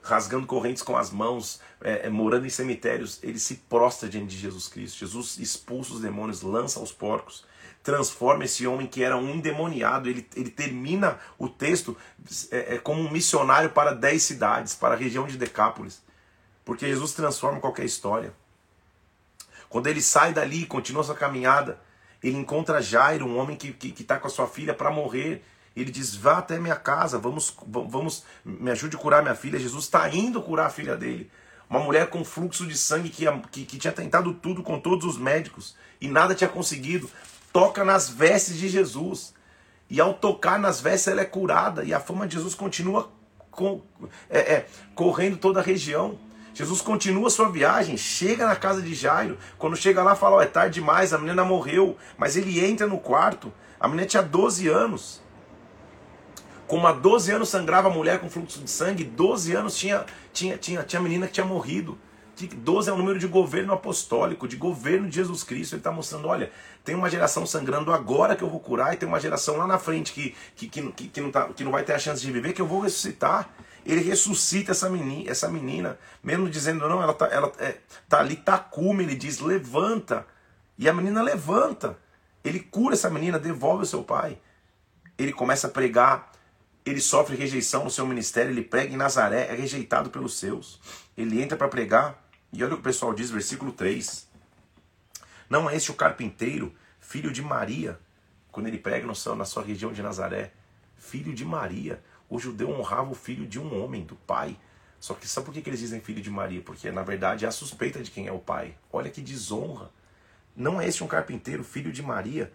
rasgando 0.02 0.46
correntes 0.46 0.82
com 0.82 0.96
as 0.96 1.10
mãos, 1.10 1.60
é, 1.80 2.06
é, 2.06 2.10
morando 2.10 2.46
em 2.46 2.50
cemitérios, 2.50 3.18
ele 3.22 3.38
se 3.38 3.54
prostra 3.54 4.08
diante 4.08 4.28
de 4.28 4.38
Jesus 4.38 4.68
Cristo. 4.68 4.98
Jesus 4.98 5.38
expulsa 5.38 5.94
os 5.94 6.00
demônios, 6.00 6.42
lança 6.42 6.80
os 6.80 6.92
porcos, 6.92 7.44
transforma 7.82 8.44
esse 8.44 8.66
homem 8.66 8.86
que 8.86 9.02
era 9.02 9.16
um 9.16 9.30
endemoniado. 9.30 10.08
Ele, 10.08 10.26
ele 10.36 10.50
termina 10.50 11.18
o 11.38 11.48
texto 11.48 11.96
é, 12.50 12.74
é, 12.74 12.78
como 12.78 13.00
um 13.00 13.10
missionário 13.10 13.70
para 13.70 13.94
dez 13.94 14.22
cidades, 14.22 14.74
para 14.74 14.94
a 14.94 14.98
região 14.98 15.26
de 15.26 15.36
Decápolis. 15.36 16.02
Porque 16.64 16.86
Jesus 16.86 17.14
transforma 17.14 17.60
qualquer 17.60 17.84
história. 17.84 18.34
Quando 19.68 19.86
ele 19.86 20.02
sai 20.02 20.32
dali 20.32 20.62
e 20.62 20.66
continua 20.66 21.04
sua 21.04 21.14
caminhada, 21.14 21.80
ele 22.22 22.36
encontra 22.36 22.82
Jairo, 22.82 23.26
um 23.26 23.38
homem 23.38 23.56
que 23.56 23.68
está 23.68 23.78
que, 23.78 23.92
que 23.92 24.04
tá 24.04 24.18
com 24.18 24.26
a 24.26 24.30
sua 24.30 24.46
filha 24.46 24.74
para 24.74 24.90
morrer. 24.90 25.44
Ele 25.80 25.90
diz: 25.90 26.14
Vá 26.14 26.38
até 26.38 26.58
minha 26.58 26.76
casa, 26.76 27.18
vamos, 27.18 27.56
vamos, 27.66 28.24
me 28.44 28.70
ajude 28.70 28.96
a 28.96 28.98
curar 28.98 29.22
minha 29.22 29.34
filha. 29.34 29.58
Jesus 29.58 29.84
está 29.84 30.08
indo 30.08 30.42
curar 30.42 30.66
a 30.66 30.70
filha 30.70 30.96
dele. 30.96 31.30
Uma 31.68 31.80
mulher 31.80 32.08
com 32.08 32.24
fluxo 32.24 32.66
de 32.66 32.76
sangue 32.76 33.10
que, 33.10 33.24
que, 33.50 33.64
que 33.64 33.78
tinha 33.78 33.92
tentado 33.92 34.32
tudo 34.32 34.62
com 34.62 34.80
todos 34.80 35.04
os 35.04 35.18
médicos 35.18 35.76
e 36.00 36.08
nada 36.08 36.34
tinha 36.34 36.48
conseguido. 36.48 37.10
Toca 37.52 37.84
nas 37.84 38.08
vestes 38.08 38.56
de 38.56 38.68
Jesus. 38.68 39.34
E 39.90 40.00
ao 40.00 40.14
tocar 40.14 40.58
nas 40.58 40.80
vestes, 40.80 41.08
ela 41.08 41.22
é 41.22 41.24
curada. 41.24 41.84
E 41.84 41.94
a 41.94 42.00
fama 42.00 42.26
de 42.26 42.36
Jesus 42.36 42.54
continua 42.54 43.10
com, 43.50 43.82
é, 44.28 44.38
é, 44.38 44.66
correndo 44.94 45.36
toda 45.36 45.60
a 45.60 45.62
região. 45.62 46.18
Jesus 46.54 46.80
continua 46.80 47.30
sua 47.30 47.50
viagem, 47.50 47.96
chega 47.96 48.46
na 48.46 48.56
casa 48.56 48.82
de 48.82 48.94
Jairo. 48.94 49.38
Quando 49.56 49.76
chega 49.76 50.02
lá, 50.02 50.14
fala: 50.14 50.36
oh, 50.36 50.40
é 50.40 50.46
tarde 50.46 50.74
demais, 50.74 51.12
a 51.12 51.18
menina 51.18 51.44
morreu. 51.44 51.96
Mas 52.16 52.36
ele 52.36 52.64
entra 52.64 52.86
no 52.86 52.98
quarto. 52.98 53.52
A 53.78 53.86
menina 53.86 54.06
tinha 54.06 54.22
12 54.22 54.68
anos. 54.68 55.22
Como 56.68 56.86
há 56.86 56.92
12 56.92 57.32
anos 57.32 57.48
sangrava 57.48 57.88
a 57.88 57.90
mulher 57.90 58.20
com 58.20 58.28
fluxo 58.30 58.60
de 58.60 58.70
sangue, 58.70 59.02
12 59.02 59.56
anos 59.56 59.76
tinha, 59.76 60.04
tinha, 60.32 60.56
tinha, 60.56 60.84
tinha 60.84 61.02
menina 61.02 61.26
que 61.26 61.32
tinha 61.32 61.46
morrido. 61.46 61.98
12 62.46 62.88
é 62.88 62.92
o 62.92 62.96
número 62.96 63.18
de 63.18 63.26
governo 63.26 63.72
apostólico, 63.72 64.46
de 64.46 64.56
governo 64.56 65.08
de 65.08 65.16
Jesus 65.16 65.42
Cristo. 65.42 65.72
Ele 65.72 65.80
está 65.80 65.90
mostrando: 65.90 66.28
olha, 66.28 66.52
tem 66.84 66.94
uma 66.94 67.10
geração 67.10 67.44
sangrando 67.44 67.92
agora 67.92 68.36
que 68.36 68.42
eu 68.42 68.48
vou 68.48 68.60
curar, 68.60 68.94
e 68.94 68.96
tem 68.96 69.08
uma 69.08 69.18
geração 69.18 69.56
lá 69.56 69.66
na 69.66 69.78
frente 69.78 70.12
que, 70.12 70.36
que, 70.54 70.68
que, 70.68 71.08
que, 71.08 71.20
não, 71.20 71.30
tá, 71.32 71.48
que 71.48 71.64
não 71.64 71.72
vai 71.72 71.82
ter 71.82 71.94
a 71.94 71.98
chance 71.98 72.20
de 72.20 72.30
viver, 72.30 72.52
que 72.52 72.62
eu 72.62 72.66
vou 72.66 72.80
ressuscitar. 72.80 73.48
Ele 73.84 74.02
ressuscita 74.02 74.72
essa 74.72 74.90
menina, 74.90 75.30
essa 75.30 75.48
menina 75.48 75.98
mesmo 76.22 76.48
dizendo, 76.48 76.86
não, 76.88 77.02
ela 77.02 77.14
tá, 77.14 77.26
ela 77.28 77.50
é, 77.58 77.76
tá 78.08 78.20
ali, 78.20 78.36
tacume, 78.36 79.02
ele 79.02 79.14
diz, 79.14 79.40
levanta. 79.40 80.26
E 80.76 80.88
a 80.88 80.92
menina 80.92 81.22
levanta. 81.22 81.96
Ele 82.44 82.60
cura 82.60 82.94
essa 82.94 83.10
menina, 83.10 83.38
devolve 83.38 83.82
o 83.84 83.86
seu 83.86 84.02
pai. 84.02 84.38
Ele 85.16 85.32
começa 85.32 85.66
a 85.66 85.70
pregar, 85.70 86.27
ele 86.88 87.00
sofre 87.00 87.36
rejeição 87.36 87.84
no 87.84 87.90
seu 87.90 88.06
ministério, 88.06 88.50
ele 88.50 88.62
prega 88.62 88.92
em 88.92 88.96
Nazaré, 88.96 89.46
é 89.48 89.54
rejeitado 89.54 90.10
pelos 90.10 90.38
seus. 90.38 90.80
Ele 91.16 91.42
entra 91.42 91.56
para 91.56 91.68
pregar, 91.68 92.22
e 92.52 92.62
olha 92.62 92.72
o 92.72 92.76
que 92.76 92.80
o 92.80 92.84
pessoal 92.84 93.12
diz, 93.12 93.30
versículo 93.30 93.72
3. 93.72 94.26
Não 95.50 95.68
é 95.68 95.76
este 95.76 95.90
o 95.90 95.94
carpinteiro, 95.94 96.74
filho 97.00 97.32
de 97.32 97.42
Maria, 97.42 97.98
quando 98.52 98.66
ele 98.66 98.78
prega 98.78 99.06
no 99.06 99.14
céu, 99.14 99.34
na 99.34 99.44
sua 99.44 99.62
região 99.62 99.92
de 99.92 100.02
Nazaré, 100.02 100.52
filho 100.96 101.34
de 101.34 101.44
Maria. 101.44 102.02
O 102.28 102.38
judeu 102.38 102.70
honrava 102.70 103.10
o 103.10 103.14
filho 103.14 103.46
de 103.46 103.58
um 103.58 103.82
homem, 103.82 104.04
do 104.04 104.14
pai. 104.14 104.58
Só 105.00 105.14
que 105.14 105.26
sabe 105.28 105.46
por 105.46 105.54
que, 105.54 105.68
eles 105.68 105.80
dizem 105.80 106.00
filho 106.00 106.20
de 106.20 106.30
Maria? 106.30 106.60
Porque 106.60 106.90
na 106.90 107.02
verdade 107.02 107.44
é 107.44 107.48
a 107.48 107.52
suspeita 107.52 108.02
de 108.02 108.10
quem 108.10 108.26
é 108.26 108.32
o 108.32 108.38
pai. 108.38 108.74
Olha 108.92 109.10
que 109.10 109.20
desonra. 109.20 109.90
Não 110.54 110.80
é 110.80 110.88
este 110.88 111.04
um 111.04 111.06
carpinteiro, 111.06 111.62
filho 111.62 111.92
de 111.92 112.02
Maria? 112.02 112.52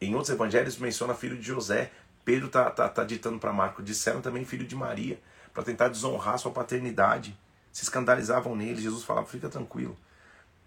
Em 0.00 0.14
outros 0.14 0.30
evangelhos 0.30 0.78
menciona 0.78 1.14
filho 1.14 1.36
de 1.36 1.42
José. 1.42 1.90
Pedro 2.24 2.46
está 2.46 2.70
tá, 2.70 2.88
tá 2.88 3.04
ditando 3.04 3.38
para 3.38 3.52
Marco. 3.52 3.82
Disseram 3.82 4.20
também 4.20 4.44
filho 4.44 4.66
de 4.66 4.76
Maria, 4.76 5.20
para 5.52 5.62
tentar 5.62 5.88
desonrar 5.88 6.38
sua 6.38 6.52
paternidade. 6.52 7.36
Se 7.72 7.82
escandalizavam 7.84 8.54
nele. 8.54 8.80
Jesus 8.80 9.04
falava: 9.04 9.26
fica 9.26 9.48
tranquilo. 9.48 9.96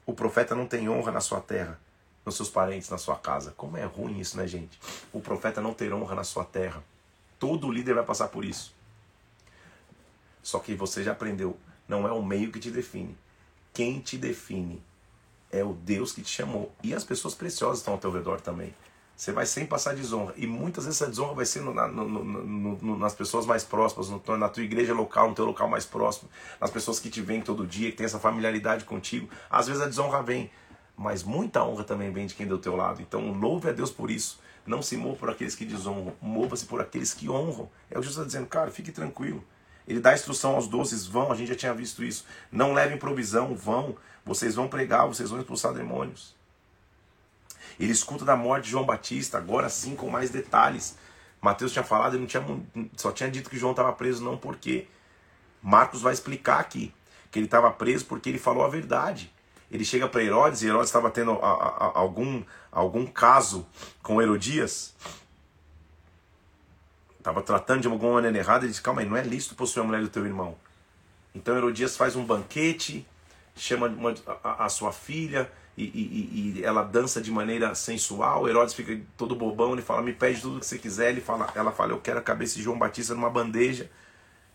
O 0.06 0.14
profeta 0.14 0.54
não 0.54 0.68
tem 0.68 0.90
honra 0.90 1.12
na 1.12 1.22
sua 1.22 1.42
terra. 1.42 1.80
nos 2.26 2.36
seus 2.36 2.50
parentes, 2.50 2.90
na 2.90 2.98
sua 2.98 3.16
casa. 3.16 3.54
Como 3.56 3.78
é 3.78 3.86
ruim 3.86 4.20
isso, 4.20 4.38
né, 4.38 4.48
gente? 4.48 4.80
O 5.14 5.22
profeta 5.22 5.62
não 5.62 5.74
ter 5.74 5.94
honra 5.94 6.16
na 6.16 6.24
sua 6.24 6.44
terra. 6.44 6.84
Todo 7.40 7.72
líder 7.72 7.94
vai 7.94 8.04
passar 8.04 8.30
por 8.30 8.44
isso. 8.44 8.74
Só 10.42 10.60
que 10.60 10.76
você 10.76 11.04
já 11.04 11.12
aprendeu, 11.12 11.58
não 11.88 12.08
é 12.08 12.12
o 12.12 12.24
meio 12.24 12.52
que 12.52 12.60
te 12.60 12.70
define. 12.70 13.18
Quem 13.74 14.00
te 14.00 14.18
define 14.18 14.82
é 15.52 15.64
o 15.64 15.74
Deus 15.74 16.12
que 16.12 16.22
te 16.22 16.30
chamou. 16.30 16.72
E 16.84 16.94
as 16.94 17.04
pessoas 17.04 17.34
preciosas 17.34 17.80
estão 17.80 17.94
ao 17.96 18.00
teu 18.00 18.12
redor 18.12 18.40
também. 18.42 18.74
Você 19.16 19.32
vai 19.32 19.46
sem 19.46 19.66
passar 19.66 19.96
desonra. 19.96 20.34
E 20.36 20.46
muitas 20.46 20.84
vezes 20.84 21.02
essa 21.02 21.10
desonra 21.10 21.34
vai 21.34 21.46
ser 21.46 21.62
no, 21.62 21.74
no, 21.74 22.76
no, 22.76 22.98
nas 22.98 23.16
pessoas 23.16 23.46
mais 23.46 23.64
próximas, 23.64 24.10
na 24.10 24.50
tua 24.50 24.64
igreja 24.64 24.94
local, 24.94 25.30
no 25.30 25.36
teu 25.36 25.46
local 25.46 25.70
mais 25.70 25.86
próximo, 25.86 26.30
nas 26.60 26.70
pessoas 26.70 27.00
que 27.00 27.10
te 27.10 27.22
veem 27.22 27.42
todo 27.42 27.66
dia, 27.66 27.92
que 27.92 27.98
tem 27.98 28.06
essa 28.06 28.20
familiaridade 28.20 28.84
contigo. 28.84 29.30
Às 29.50 29.68
vezes 29.68 29.82
a 29.82 29.86
desonra 29.86 30.22
vem, 30.22 30.52
mas 30.98 31.24
muita 31.24 31.64
honra 31.64 31.86
também 31.86 32.12
vem 32.12 32.26
de 32.26 32.36
quem 32.36 32.46
é 32.46 32.50
do 32.50 32.58
teu 32.58 32.76
lado. 32.76 33.02
Então 33.02 33.32
louve 33.32 33.70
a 33.70 33.72
Deus 33.72 33.90
por 33.90 34.12
isso. 34.12 34.40
Não 34.66 34.82
se 34.82 34.98
mova 34.98 35.16
por 35.16 35.30
aqueles 35.30 35.56
que 35.56 35.64
desonram, 35.64 36.14
mova-se 36.22 36.66
por 36.66 36.82
aqueles 36.82 37.14
que 37.14 37.30
honram. 37.30 37.70
É 37.90 37.98
o 37.98 38.02
Jesus 38.02 38.18
está 38.18 38.26
dizendo, 38.26 38.48
cara, 38.48 38.70
fique 38.70 38.92
tranquilo. 38.92 39.42
Ele 39.88 40.00
dá 40.00 40.14
instrução 40.14 40.56
aos 40.56 40.68
doces, 40.68 41.06
vão, 41.06 41.32
a 41.32 41.36
gente 41.36 41.50
já 41.50 41.56
tinha 41.56 41.74
visto 41.74 42.04
isso. 42.04 42.26
Não 42.52 42.74
levem 42.74 42.98
provisão, 42.98 43.56
vão. 43.56 43.96
Vocês 44.26 44.56
vão 44.56 44.68
pregar, 44.68 45.08
vocês 45.08 45.30
vão 45.30 45.40
expulsar 45.40 45.74
demônios. 45.74 46.35
Ele 47.80 47.92
escuta 47.92 48.24
da 48.24 48.36
morte 48.36 48.66
de 48.66 48.72
João 48.72 48.86
Batista, 48.86 49.38
agora 49.38 49.70
sim 49.70 49.96
com 49.96 50.10
mais 50.10 50.30
detalhes. 50.30 50.98
Mateus 51.42 51.72
tinha 51.72 51.84
falado, 51.84 52.14
ele 52.14 52.22
não 52.22 52.28
tinha, 52.28 52.44
só 52.96 53.12
tinha 53.12 53.30
dito 53.30 53.50
que 53.50 53.58
João 53.58 53.72
estava 53.72 53.92
preso, 53.94 54.24
não 54.24 54.38
porque. 54.38 54.88
Marcos 55.62 56.02
vai 56.02 56.14
explicar 56.14 56.60
aqui 56.60 56.94
que 57.32 57.40
ele 57.40 57.48
estava 57.48 57.72
preso 57.72 58.06
porque 58.06 58.30
ele 58.30 58.38
falou 58.38 58.64
a 58.64 58.70
verdade. 58.70 59.34
Ele 59.72 59.84
chega 59.84 60.08
para 60.08 60.24
Herodes 60.24 60.62
e 60.62 60.68
Herodes 60.68 60.90
estava 60.90 61.10
tendo 61.10 61.32
a, 61.34 61.36
a, 61.36 61.68
a, 61.68 62.00
algum, 62.00 62.44
algum 62.72 63.06
caso 63.06 63.66
com 64.02 64.22
Herodias. 64.22 64.96
Estava 67.18 67.42
tratando 67.42 67.82
de 67.82 67.88
alguma 67.88 68.14
maneira 68.14 68.38
errada. 68.38 68.64
Ele 68.66 68.72
diz: 68.72 68.80
Calma 68.80 69.02
aí, 69.02 69.10
não 69.10 69.18
é 69.18 69.24
lícito 69.24 69.56
possuir 69.56 69.84
a 69.84 69.88
mulher 69.88 70.02
do 70.02 70.08
teu 70.08 70.26
irmão. 70.26 70.56
Então 71.34 71.58
Herodias 71.58 71.98
faz 71.98 72.16
um 72.16 72.24
banquete, 72.24 73.06
chama 73.56 73.88
uma, 73.88 74.14
a, 74.44 74.66
a 74.66 74.70
sua 74.70 74.94
filha, 74.94 75.52
e, 75.84 76.60
e, 76.60 76.64
ela 76.64 76.84
dança 76.84 77.22
de 77.22 77.30
maneira 77.30 77.76
sensual. 77.76 78.48
Herodes 78.48 78.74
fica 78.74 78.98
todo 79.18 79.36
bobão, 79.36 79.74
ele 79.74 79.82
fala: 79.82 80.02
Me 80.02 80.14
pede 80.14 80.42
tudo 80.42 80.60
que 80.60 80.66
você 80.66 80.78
quiser. 80.78 81.10
Ele 81.10 81.22
fala, 81.22 81.52
ela 81.54 81.72
fala: 81.72 81.92
Eu 81.92 82.00
quero 82.00 82.20
a 82.20 82.22
cabeça 82.22 82.56
de 82.56 82.64
João 82.64 82.80
Batista 82.80 83.14
numa 83.14 83.30
bandeja. 83.30 83.90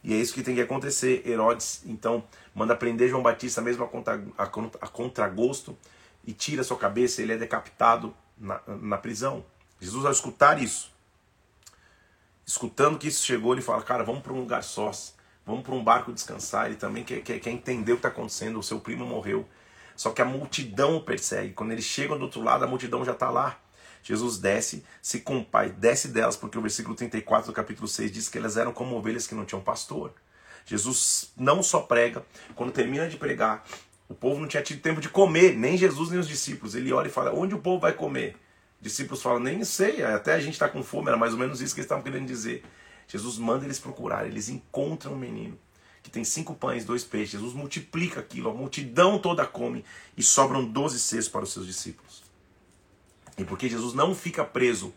E 0.02 0.14
é 0.14 0.16
isso 0.16 0.32
que 0.32 0.42
tem 0.42 0.54
que 0.54 0.62
acontecer. 0.62 1.22
Herodes 1.26 1.82
então 1.84 2.24
manda 2.54 2.74
prender 2.74 3.10
João 3.10 3.22
Batista 3.22 3.60
mesmo 3.60 3.84
a, 3.84 3.88
contra, 3.88 4.22
a, 4.38 4.44
a 4.44 4.88
contragosto 4.88 5.76
e 6.24 6.32
tira 6.32 6.64
sua 6.64 6.78
cabeça. 6.78 7.20
Ele 7.20 7.34
é 7.34 7.36
decapitado 7.36 8.14
na, 8.38 8.60
na 8.66 8.96
prisão. 8.96 9.44
Jesus, 9.78 10.06
ao 10.06 10.12
escutar 10.12 10.60
isso, 10.62 10.90
escutando 12.46 12.98
que 12.98 13.08
isso 13.08 13.22
chegou, 13.22 13.52
ele 13.52 13.62
fala: 13.62 13.82
Cara, 13.82 14.02
vamos 14.02 14.22
para 14.22 14.32
um 14.32 14.40
lugar 14.40 14.62
sós. 14.62 15.14
Vamos 15.44 15.64
para 15.64 15.74
um 15.74 15.84
barco 15.84 16.12
descansar. 16.12 16.66
Ele 16.66 16.76
também 16.76 17.04
quer, 17.04 17.20
quer, 17.20 17.38
quer 17.40 17.50
entender 17.50 17.92
o 17.92 17.96
que 17.96 18.06
está 18.06 18.08
acontecendo. 18.08 18.58
O 18.58 18.62
seu 18.62 18.80
primo 18.80 19.04
morreu. 19.04 19.46
Só 20.00 20.12
que 20.12 20.22
a 20.22 20.24
multidão 20.24 20.96
o 20.96 21.02
persegue. 21.02 21.52
Quando 21.52 21.72
eles 21.72 21.84
chegam 21.84 22.16
do 22.16 22.24
outro 22.24 22.42
lado, 22.42 22.64
a 22.64 22.66
multidão 22.66 23.04
já 23.04 23.12
está 23.12 23.28
lá. 23.28 23.60
Jesus 24.02 24.38
desce, 24.38 24.82
se 25.02 25.22
desce 25.76 26.08
delas, 26.08 26.38
porque 26.38 26.56
o 26.56 26.62
versículo 26.62 26.96
34 26.96 27.48
do 27.48 27.54
capítulo 27.54 27.86
6 27.86 28.10
diz 28.10 28.26
que 28.26 28.38
elas 28.38 28.56
eram 28.56 28.72
como 28.72 28.96
ovelhas 28.96 29.26
que 29.26 29.34
não 29.34 29.44
tinham 29.44 29.60
pastor. 29.60 30.14
Jesus 30.64 31.34
não 31.36 31.62
só 31.62 31.80
prega, 31.80 32.24
quando 32.56 32.72
termina 32.72 33.10
de 33.10 33.18
pregar, 33.18 33.62
o 34.08 34.14
povo 34.14 34.40
não 34.40 34.48
tinha 34.48 34.62
tido 34.62 34.80
tempo 34.80 35.02
de 35.02 35.10
comer, 35.10 35.54
nem 35.54 35.76
Jesus 35.76 36.08
nem 36.08 36.18
os 36.18 36.26
discípulos. 36.26 36.74
Ele 36.74 36.94
olha 36.94 37.08
e 37.08 37.10
fala: 37.10 37.34
Onde 37.34 37.54
o 37.54 37.58
povo 37.58 37.82
vai 37.82 37.92
comer? 37.92 38.38
Discípulos 38.80 39.22
falam: 39.22 39.38
Nem 39.38 39.62
sei, 39.64 40.02
até 40.02 40.32
a 40.32 40.40
gente 40.40 40.54
está 40.54 40.66
com 40.66 40.82
fome, 40.82 41.08
era 41.08 41.18
mais 41.18 41.34
ou 41.34 41.38
menos 41.38 41.60
isso 41.60 41.74
que 41.74 41.80
eles 41.80 41.84
estavam 41.84 42.02
querendo 42.02 42.26
dizer. 42.26 42.64
Jesus 43.06 43.36
manda 43.36 43.66
eles 43.66 43.78
procurar, 43.78 44.26
eles 44.26 44.48
encontram 44.48 45.12
o 45.12 45.18
menino 45.18 45.58
que 46.02 46.10
tem 46.10 46.24
cinco 46.24 46.54
pães, 46.54 46.84
dois 46.84 47.04
peixes. 47.04 47.32
Jesus 47.32 47.52
multiplica 47.52 48.20
aquilo, 48.20 48.50
a 48.50 48.54
multidão 48.54 49.18
toda 49.18 49.46
come 49.46 49.84
e 50.16 50.22
sobram 50.22 50.64
doze 50.64 50.98
cestos 50.98 51.28
para 51.28 51.44
os 51.44 51.52
seus 51.52 51.66
discípulos. 51.66 52.22
E 53.36 53.44
porque 53.44 53.68
Jesus 53.68 53.94
não 53.94 54.14
fica 54.14 54.44
preso 54.44 54.92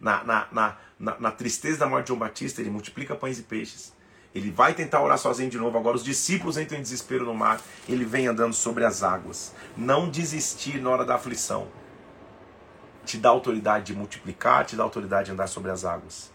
na, 0.00 0.24
na, 0.24 0.48
na, 0.50 0.76
na, 0.98 1.20
na 1.20 1.30
tristeza 1.30 1.78
da 1.78 1.86
morte 1.86 2.04
de 2.04 2.08
João 2.08 2.18
Batista, 2.18 2.60
ele 2.60 2.70
multiplica 2.70 3.14
pães 3.14 3.38
e 3.38 3.42
peixes. 3.42 3.92
Ele 4.34 4.50
vai 4.50 4.74
tentar 4.74 5.02
orar 5.02 5.18
sozinho 5.18 5.50
de 5.50 5.58
novo. 5.58 5.76
Agora 5.76 5.96
os 5.96 6.04
discípulos 6.04 6.56
entram 6.56 6.78
em 6.78 6.82
desespero 6.82 7.24
no 7.24 7.34
mar. 7.34 7.60
Ele 7.88 8.04
vem 8.04 8.28
andando 8.28 8.54
sobre 8.54 8.84
as 8.84 9.02
águas. 9.02 9.52
Não 9.76 10.08
desistir 10.08 10.80
na 10.80 10.90
hora 10.90 11.04
da 11.04 11.16
aflição. 11.16 11.66
Te 13.04 13.18
dá 13.18 13.28
autoridade 13.28 13.86
de 13.86 13.94
multiplicar, 13.94 14.64
te 14.64 14.76
dá 14.76 14.84
autoridade 14.84 15.26
de 15.26 15.32
andar 15.32 15.48
sobre 15.48 15.70
as 15.70 15.84
águas. 15.84 16.30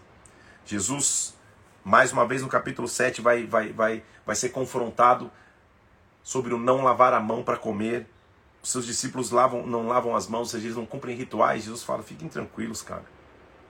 Jesus 0.66 1.35
mais 1.86 2.12
uma 2.12 2.26
vez 2.26 2.42
no 2.42 2.48
capítulo 2.48 2.88
7 2.88 3.20
vai, 3.20 3.46
vai, 3.46 3.72
vai, 3.72 4.02
vai 4.26 4.34
ser 4.34 4.48
confrontado 4.48 5.30
sobre 6.20 6.52
o 6.52 6.58
não 6.58 6.82
lavar 6.82 7.14
a 7.14 7.20
mão 7.20 7.44
para 7.44 7.56
comer. 7.56 8.08
Os 8.60 8.72
seus 8.72 8.84
discípulos 8.84 9.30
lavam, 9.30 9.64
não 9.64 9.86
lavam 9.86 10.16
as 10.16 10.26
mãos, 10.26 10.40
ou 10.40 10.46
seja, 10.46 10.66
eles 10.66 10.76
não 10.76 10.84
cumprem 10.84 11.16
rituais. 11.16 11.62
Jesus 11.62 11.84
fala: 11.84 12.02
fiquem 12.02 12.28
tranquilos, 12.28 12.82
cara. 12.82 13.04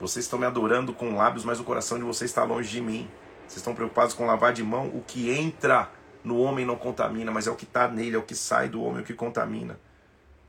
Vocês 0.01 0.25
estão 0.25 0.39
me 0.39 0.47
adorando 0.47 0.95
com 0.95 1.15
lábios, 1.15 1.45
mas 1.45 1.61
o 1.61 1.65
coração 1.65 1.99
de 1.99 2.05
vocês 2.05 2.31
está 2.31 2.43
longe 2.43 2.71
de 2.71 2.81
mim. 2.81 3.07
Vocês 3.41 3.59
estão 3.59 3.75
preocupados 3.75 4.15
com 4.15 4.25
lavar 4.25 4.55
de 4.55 4.65
mão. 4.65 4.87
O 4.87 5.03
que 5.07 5.31
entra 5.31 5.91
no 6.25 6.39
homem 6.39 6.65
não 6.65 6.77
contamina, 6.77 7.31
mas 7.31 7.47
é 7.47 7.51
o 7.51 7.55
que 7.55 7.65
está 7.65 7.87
nele, 7.87 8.17
é 8.17 8.19
o 8.19 8.23
que 8.23 8.35
sai 8.35 8.71
do 8.71 8.83
homem 8.83 9.03
o 9.03 9.05
que 9.05 9.13
contamina. 9.13 9.79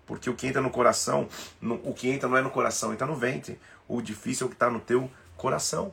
Porque 0.05 0.29
o 0.29 0.33
que 0.33 0.47
entra 0.47 0.61
no 0.61 0.69
coração, 0.69 1.27
no, 1.59 1.75
o 1.83 1.93
que 1.93 2.09
entra 2.09 2.29
não 2.29 2.37
é 2.37 2.41
no 2.41 2.49
coração, 2.49 2.93
entra 2.93 3.05
no 3.05 3.15
ventre. 3.15 3.59
O 3.89 4.01
difícil 4.01 4.45
é 4.45 4.47
o 4.47 4.49
que 4.49 4.55
está 4.55 4.69
no 4.69 4.79
teu 4.79 5.11
coração. 5.35 5.91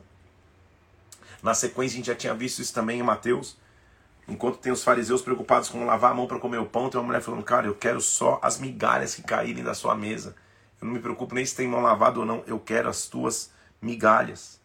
Na 1.45 1.53
sequência, 1.53 1.93
a 1.93 1.97
gente 1.97 2.07
já 2.07 2.15
tinha 2.15 2.33
visto 2.33 2.59
isso 2.59 2.73
também 2.73 2.99
em 2.99 3.03
Mateus. 3.03 3.55
Enquanto 4.27 4.57
tem 4.57 4.71
os 4.71 4.83
fariseus 4.83 5.21
preocupados 5.21 5.69
com 5.69 5.85
lavar 5.85 6.09
a 6.09 6.13
mão 6.15 6.25
para 6.25 6.39
comer 6.39 6.57
o 6.57 6.65
pão, 6.65 6.89
tem 6.89 6.99
uma 6.99 7.05
mulher 7.05 7.21
falando: 7.21 7.43
Cara, 7.43 7.67
eu 7.67 7.75
quero 7.75 8.01
só 8.01 8.39
as 8.41 8.59
migalhas 8.59 9.13
que 9.13 9.21
caírem 9.21 9.63
da 9.63 9.75
sua 9.75 9.93
mesa. 9.93 10.35
Eu 10.81 10.87
não 10.87 10.95
me 10.95 10.99
preocupo 10.99 11.35
nem 11.35 11.45
se 11.45 11.55
tem 11.55 11.67
mão 11.67 11.81
lavada 11.81 12.19
ou 12.19 12.25
não, 12.25 12.43
eu 12.47 12.59
quero 12.59 12.89
as 12.89 13.05
tuas 13.05 13.51
migalhas. 13.79 14.59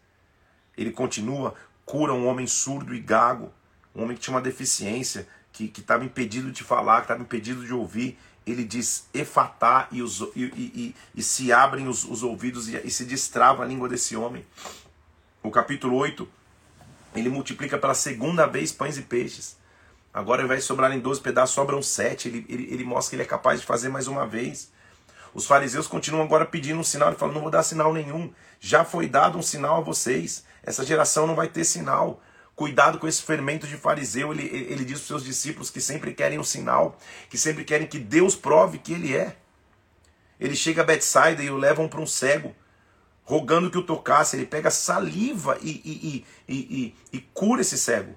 Ele 0.75 0.89
continua: 0.91 1.53
cura 1.85 2.13
um 2.13 2.25
homem 2.25 2.47
surdo 2.47 2.95
e 2.95 2.99
gago, 2.99 3.53
um 3.93 4.01
homem 4.01 4.17
que 4.17 4.23
tinha 4.23 4.33
uma 4.33 4.41
deficiência, 4.41 5.27
que 5.53 5.71
estava 5.77 6.03
impedido 6.03 6.51
de 6.51 6.63
falar, 6.63 7.01
que 7.01 7.03
estava 7.03 7.21
impedido 7.21 7.63
de 7.63 7.75
ouvir. 7.75 8.17
Ele 8.43 8.63
diz 8.63 9.07
efatá 9.13 9.87
e, 9.91 10.01
os, 10.01 10.19
e, 10.35 10.45
e, 10.45 10.95
e 11.13 11.21
se 11.21 11.53
abrem 11.53 11.87
os, 11.87 12.03
os 12.03 12.23
ouvidos 12.23 12.67
e, 12.67 12.89
se 12.89 13.05
destrava 13.05 13.61
a 13.61 13.67
língua 13.67 13.87
desse 13.87 14.15
homem. 14.15 14.43
O 15.43 15.51
capítulo 15.51 15.95
8 15.95 16.40
ele 17.15 17.29
multiplica 17.29 17.77
pela 17.77 17.93
segunda 17.93 18.45
vez 18.45 18.71
pães 18.71 18.97
e 18.97 19.01
peixes. 19.01 19.57
Agora, 20.13 20.41
ao 20.41 20.45
invés 20.45 20.61
de 20.61 20.67
sobrarem 20.67 20.99
12 20.99 21.21
pedaços, 21.21 21.55
sobram 21.55 21.81
sete. 21.81 22.27
Ele, 22.27 22.45
ele, 22.49 22.73
ele 22.73 22.83
mostra 22.83 23.11
que 23.11 23.15
ele 23.15 23.23
é 23.23 23.25
capaz 23.25 23.59
de 23.61 23.65
fazer 23.65 23.89
mais 23.89 24.07
uma 24.07 24.25
vez. 24.25 24.71
Os 25.33 25.45
fariseus 25.45 25.87
continuam 25.87 26.23
agora 26.23 26.45
pedindo 26.45 26.79
um 26.79 26.83
sinal. 26.83 27.09
Ele 27.09 27.17
fala: 27.17 27.31
Não 27.31 27.41
vou 27.41 27.49
dar 27.49 27.63
sinal 27.63 27.93
nenhum. 27.93 28.31
Já 28.59 28.83
foi 28.83 29.07
dado 29.07 29.37
um 29.37 29.41
sinal 29.41 29.77
a 29.77 29.81
vocês. 29.81 30.43
Essa 30.63 30.85
geração 30.85 31.25
não 31.25 31.35
vai 31.35 31.47
ter 31.47 31.63
sinal. 31.63 32.21
Cuidado 32.55 32.99
com 32.99 33.07
esse 33.07 33.21
fermento 33.21 33.65
de 33.65 33.77
fariseu. 33.77 34.33
Ele, 34.33 34.43
ele 34.43 34.83
diz 34.83 34.97
para 34.97 35.03
os 35.03 35.07
seus 35.07 35.23
discípulos 35.23 35.69
que 35.69 35.79
sempre 35.79 36.13
querem 36.13 36.37
um 36.37 36.43
sinal, 36.43 36.97
que 37.29 37.37
sempre 37.37 37.63
querem 37.63 37.87
que 37.87 37.97
Deus 37.97 38.35
prove 38.35 38.77
que 38.77 38.93
ele 38.93 39.15
é. 39.15 39.37
Ele 40.39 40.55
chega 40.55 40.81
a 40.81 40.85
Betsaida 40.85 41.41
e 41.41 41.49
o 41.49 41.57
levam 41.57 41.87
para 41.87 42.01
um 42.01 42.05
cego 42.05 42.53
rogando 43.31 43.71
que 43.71 43.77
o 43.77 43.83
tocasse. 43.83 44.35
Ele 44.35 44.45
pega 44.45 44.69
saliva 44.69 45.57
e, 45.61 45.69
e, 45.69 46.25
e, 46.49 46.95
e, 47.13 47.19
cura 47.33 47.61
esse 47.61 47.77
cego. 47.77 48.13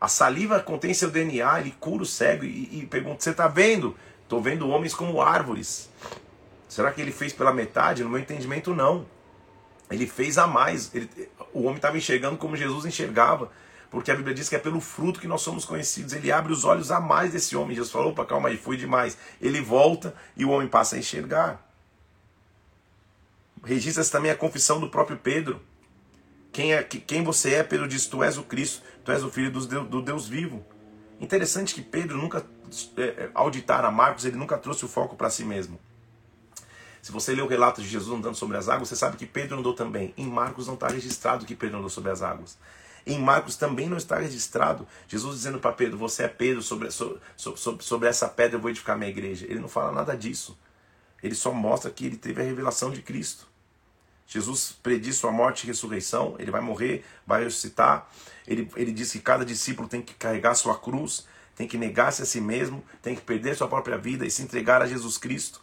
A 0.00 0.06
saliva 0.06 0.60
contém 0.60 0.94
seu 0.94 1.10
DNA, 1.10 1.60
ele 1.60 1.74
cura 1.80 2.04
o 2.04 2.06
cego 2.06 2.44
e, 2.44 2.86
pergunta: 2.86 3.20
Você 3.20 3.30
está 3.30 3.48
vendo? 3.48 3.96
Estou 4.22 4.40
vendo 4.40 4.68
homens 4.68 4.94
como 4.94 5.20
árvores. 5.20 5.90
Será 6.68 6.92
que 6.92 7.00
ele 7.00 7.10
fez 7.10 7.32
pela 7.32 7.52
metade? 7.52 8.04
No 8.04 8.10
meu 8.10 8.20
entendimento, 8.20 8.72
não. 8.72 9.04
Ele 9.90 10.06
fez 10.06 10.38
a 10.38 10.46
mais. 10.46 10.94
Ele, 10.94 11.10
o 11.52 11.62
homem 11.62 11.76
estava 11.76 11.98
enxergando 11.98 12.36
como 12.36 12.56
Jesus 12.56 12.84
enxergava. 12.86 13.50
Porque 13.90 14.12
a 14.12 14.14
Bíblia 14.14 14.32
diz 14.32 14.48
que 14.48 14.54
é 14.54 14.58
pelo 14.60 14.80
fruto 14.80 15.18
que 15.18 15.26
nós 15.26 15.42
somos 15.42 15.64
conhecidos. 15.64 16.12
Ele 16.12 16.30
abre 16.30 16.52
os 16.52 16.64
olhos 16.64 16.92
a 16.92 17.00
mais 17.00 17.32
desse 17.32 17.56
homem. 17.56 17.74
Jesus 17.74 17.90
falou: 17.90 18.12
opa, 18.12 18.24
calma 18.24 18.50
aí, 18.50 18.56
foi 18.56 18.76
demais. 18.76 19.18
Ele 19.42 19.60
volta 19.60 20.14
e 20.36 20.44
o 20.44 20.50
homem 20.50 20.68
passa 20.68 20.94
a 20.94 20.98
enxergar. 21.00 21.69
Registra-se 23.64 24.10
também 24.10 24.30
a 24.30 24.36
confissão 24.36 24.80
do 24.80 24.88
próprio 24.88 25.18
Pedro. 25.18 25.60
Quem, 26.52 26.74
é, 26.74 26.82
quem 26.82 27.22
você 27.22 27.54
é, 27.54 27.62
Pedro 27.62 27.86
diz: 27.86 28.06
Tu 28.06 28.22
és 28.22 28.38
o 28.38 28.42
Cristo, 28.42 28.82
tu 29.04 29.12
és 29.12 29.22
o 29.22 29.30
Filho 29.30 29.50
do 29.50 29.66
Deus, 29.66 29.88
do 29.88 30.02
Deus 30.02 30.28
vivo. 30.28 30.64
Interessante 31.20 31.74
que 31.74 31.82
Pedro 31.82 32.16
nunca, 32.16 32.44
é, 32.96 33.02
é, 33.02 33.30
ao 33.34 33.50
ditar 33.50 33.84
a 33.84 33.90
Marcos, 33.90 34.24
ele 34.24 34.36
nunca 34.36 34.56
trouxe 34.56 34.84
o 34.84 34.88
foco 34.88 35.14
para 35.14 35.28
si 35.28 35.44
mesmo. 35.44 35.78
Se 37.02 37.12
você 37.12 37.34
lê 37.34 37.42
o 37.42 37.46
relato 37.46 37.80
de 37.80 37.88
Jesus 37.88 38.18
andando 38.18 38.34
sobre 38.34 38.56
as 38.56 38.68
águas, 38.68 38.88
você 38.88 38.96
sabe 38.96 39.16
que 39.16 39.26
Pedro 39.26 39.58
andou 39.58 39.74
também. 39.74 40.12
Em 40.16 40.26
Marcos 40.26 40.66
não 40.66 40.74
está 40.74 40.88
registrado 40.88 41.46
que 41.46 41.54
Pedro 41.54 41.78
andou 41.78 41.90
sobre 41.90 42.10
as 42.10 42.22
águas. 42.22 42.58
Em 43.06 43.18
Marcos 43.18 43.56
também 43.56 43.88
não 43.88 43.96
está 43.96 44.18
registrado 44.18 44.86
Jesus 45.08 45.36
dizendo 45.36 45.58
para 45.58 45.72
Pedro: 45.72 45.98
Você 45.98 46.24
é 46.24 46.28
Pedro, 46.28 46.62
sobre, 46.62 46.90
sobre, 46.90 47.20
sobre, 47.36 47.84
sobre 47.84 48.08
essa 48.08 48.28
pedra 48.28 48.56
eu 48.56 48.60
vou 48.60 48.70
edificar 48.70 48.98
minha 48.98 49.10
igreja. 49.10 49.46
Ele 49.46 49.60
não 49.60 49.68
fala 49.68 49.92
nada 49.92 50.16
disso. 50.16 50.58
Ele 51.22 51.34
só 51.34 51.52
mostra 51.52 51.90
que 51.90 52.06
ele 52.06 52.16
teve 52.16 52.40
a 52.40 52.44
revelação 52.44 52.90
de 52.90 53.02
Cristo. 53.02 53.49
Jesus 54.30 54.76
prediz 54.80 55.16
sua 55.16 55.32
morte 55.32 55.64
e 55.64 55.66
ressurreição, 55.66 56.36
ele 56.38 56.52
vai 56.52 56.60
morrer, 56.60 57.04
vai 57.26 57.42
ressuscitar. 57.42 58.08
Ele, 58.46 58.70
ele 58.76 58.92
diz 58.92 59.10
que 59.10 59.18
cada 59.18 59.44
discípulo 59.44 59.88
tem 59.88 60.00
que 60.00 60.14
carregar 60.14 60.54
sua 60.54 60.78
cruz, 60.78 61.26
tem 61.56 61.66
que 61.66 61.76
negar-se 61.76 62.22
a 62.22 62.24
si 62.24 62.40
mesmo, 62.40 62.80
tem 63.02 63.16
que 63.16 63.22
perder 63.22 63.56
sua 63.56 63.66
própria 63.66 63.98
vida 63.98 64.24
e 64.24 64.30
se 64.30 64.40
entregar 64.40 64.82
a 64.82 64.86
Jesus 64.86 65.18
Cristo. 65.18 65.60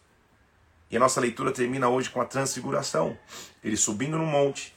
E 0.91 0.97
a 0.97 0.99
nossa 0.99 1.21
leitura 1.21 1.53
termina 1.53 1.87
hoje 1.87 2.09
com 2.09 2.19
a 2.19 2.25
transfiguração. 2.25 3.17
Ele 3.63 3.77
subindo 3.77 4.17
no 4.17 4.25
monte, 4.25 4.75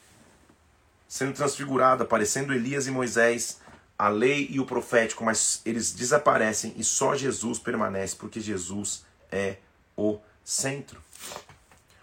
sendo 1.09 1.35
transfigurado, 1.35 2.05
aparecendo 2.05 2.55
Elias 2.55 2.87
e 2.87 2.93
Moisés, 2.93 3.61
a 3.99 4.09
lei 4.09 4.47
e 4.53 4.61
o 4.61 4.67
profético, 4.67 5.25
mas 5.25 5.63
eles 5.67 5.91
desaparecem 5.91 6.75
e 6.77 6.85
só 6.85 7.17
Jesus 7.17 7.59
permanece, 7.59 8.15
porque 8.15 8.41
Jesus 8.41 9.05
é 9.33 9.57
o 9.97 10.21
centro. 10.45 11.03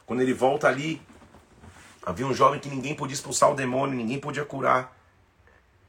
Quando 0.06 0.22
ele 0.22 0.34
volta 0.34 0.68
ali, 0.68 1.02
Havia 2.08 2.26
um 2.26 2.34
jovem 2.34 2.58
que 2.58 2.70
ninguém 2.70 2.95
podia 2.95 3.14
expulsar 3.14 3.51
o 3.51 3.53
demônio, 3.53 3.93
ninguém 3.93 4.18
podia 4.18 4.45
curar. 4.45 4.97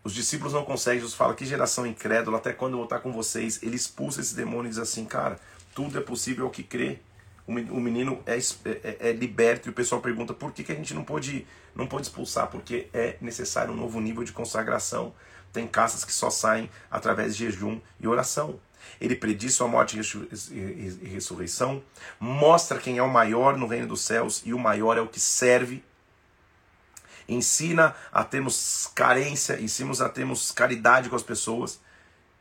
Os 0.02 0.12
discípulos 0.12 0.52
não 0.52 0.64
conseguem. 0.64 0.98
Jesus 0.98 1.14
fala: 1.14 1.32
Que 1.32 1.46
geração 1.46 1.86
incrédula, 1.86 2.38
até 2.38 2.52
quando 2.52 2.72
eu 2.72 2.78
vou 2.78 2.86
estar 2.86 2.98
com 2.98 3.12
vocês? 3.12 3.62
Ele 3.62 3.76
expulsa 3.76 4.20
esse 4.20 4.34
demônio 4.34 4.66
e 4.66 4.70
diz 4.70 4.80
assim: 4.80 5.04
Cara, 5.04 5.38
tudo 5.72 5.96
é 5.96 6.00
possível 6.00 6.46
ao 6.46 6.50
que 6.50 6.64
crê. 6.64 6.98
O 7.46 7.52
menino 7.52 8.20
é, 8.26 8.36
é, 8.36 9.10
é, 9.10 9.12
liberto 9.12 9.68
e 9.68 9.70
o 9.70 9.72
pessoal 9.72 10.00
pergunta 10.00 10.34
por 10.34 10.52
que, 10.52 10.64
que 10.64 10.72
a 10.72 10.74
gente 10.74 10.92
não 10.92 11.04
pode, 11.04 11.46
não 11.72 11.86
pode 11.86 12.08
expulsar? 12.08 12.48
Porque 12.48 12.88
é 12.92 13.16
necessário 13.20 13.72
um 13.72 13.76
novo 13.76 14.00
nível 14.00 14.24
de 14.24 14.32
consagração. 14.32 15.14
Tem 15.52 15.68
caças 15.68 16.04
que 16.04 16.12
só 16.12 16.30
saem 16.30 16.68
através 16.90 17.36
de 17.36 17.44
jejum 17.44 17.80
e 18.00 18.08
oração. 18.08 18.58
Ele 19.00 19.14
prediz 19.14 19.54
sua 19.54 19.68
morte 19.68 19.96
e 19.96 21.08
ressurreição, 21.08 21.80
mostra 22.18 22.80
quem 22.80 22.98
é 22.98 23.02
o 23.02 23.08
maior 23.08 23.56
no 23.56 23.68
reino 23.68 23.86
dos 23.86 24.00
céus 24.00 24.42
e 24.44 24.52
o 24.52 24.58
maior 24.58 24.98
é 24.98 25.00
o 25.00 25.06
que 25.06 25.20
serve 25.20 25.82
ensina 27.28 27.94
a 28.10 28.24
termos 28.24 28.90
carência, 28.94 29.60
ensina 29.60 29.92
a 30.04 30.08
termos 30.08 30.50
caridade 30.50 31.10
com 31.10 31.16
as 31.16 31.22
pessoas 31.22 31.78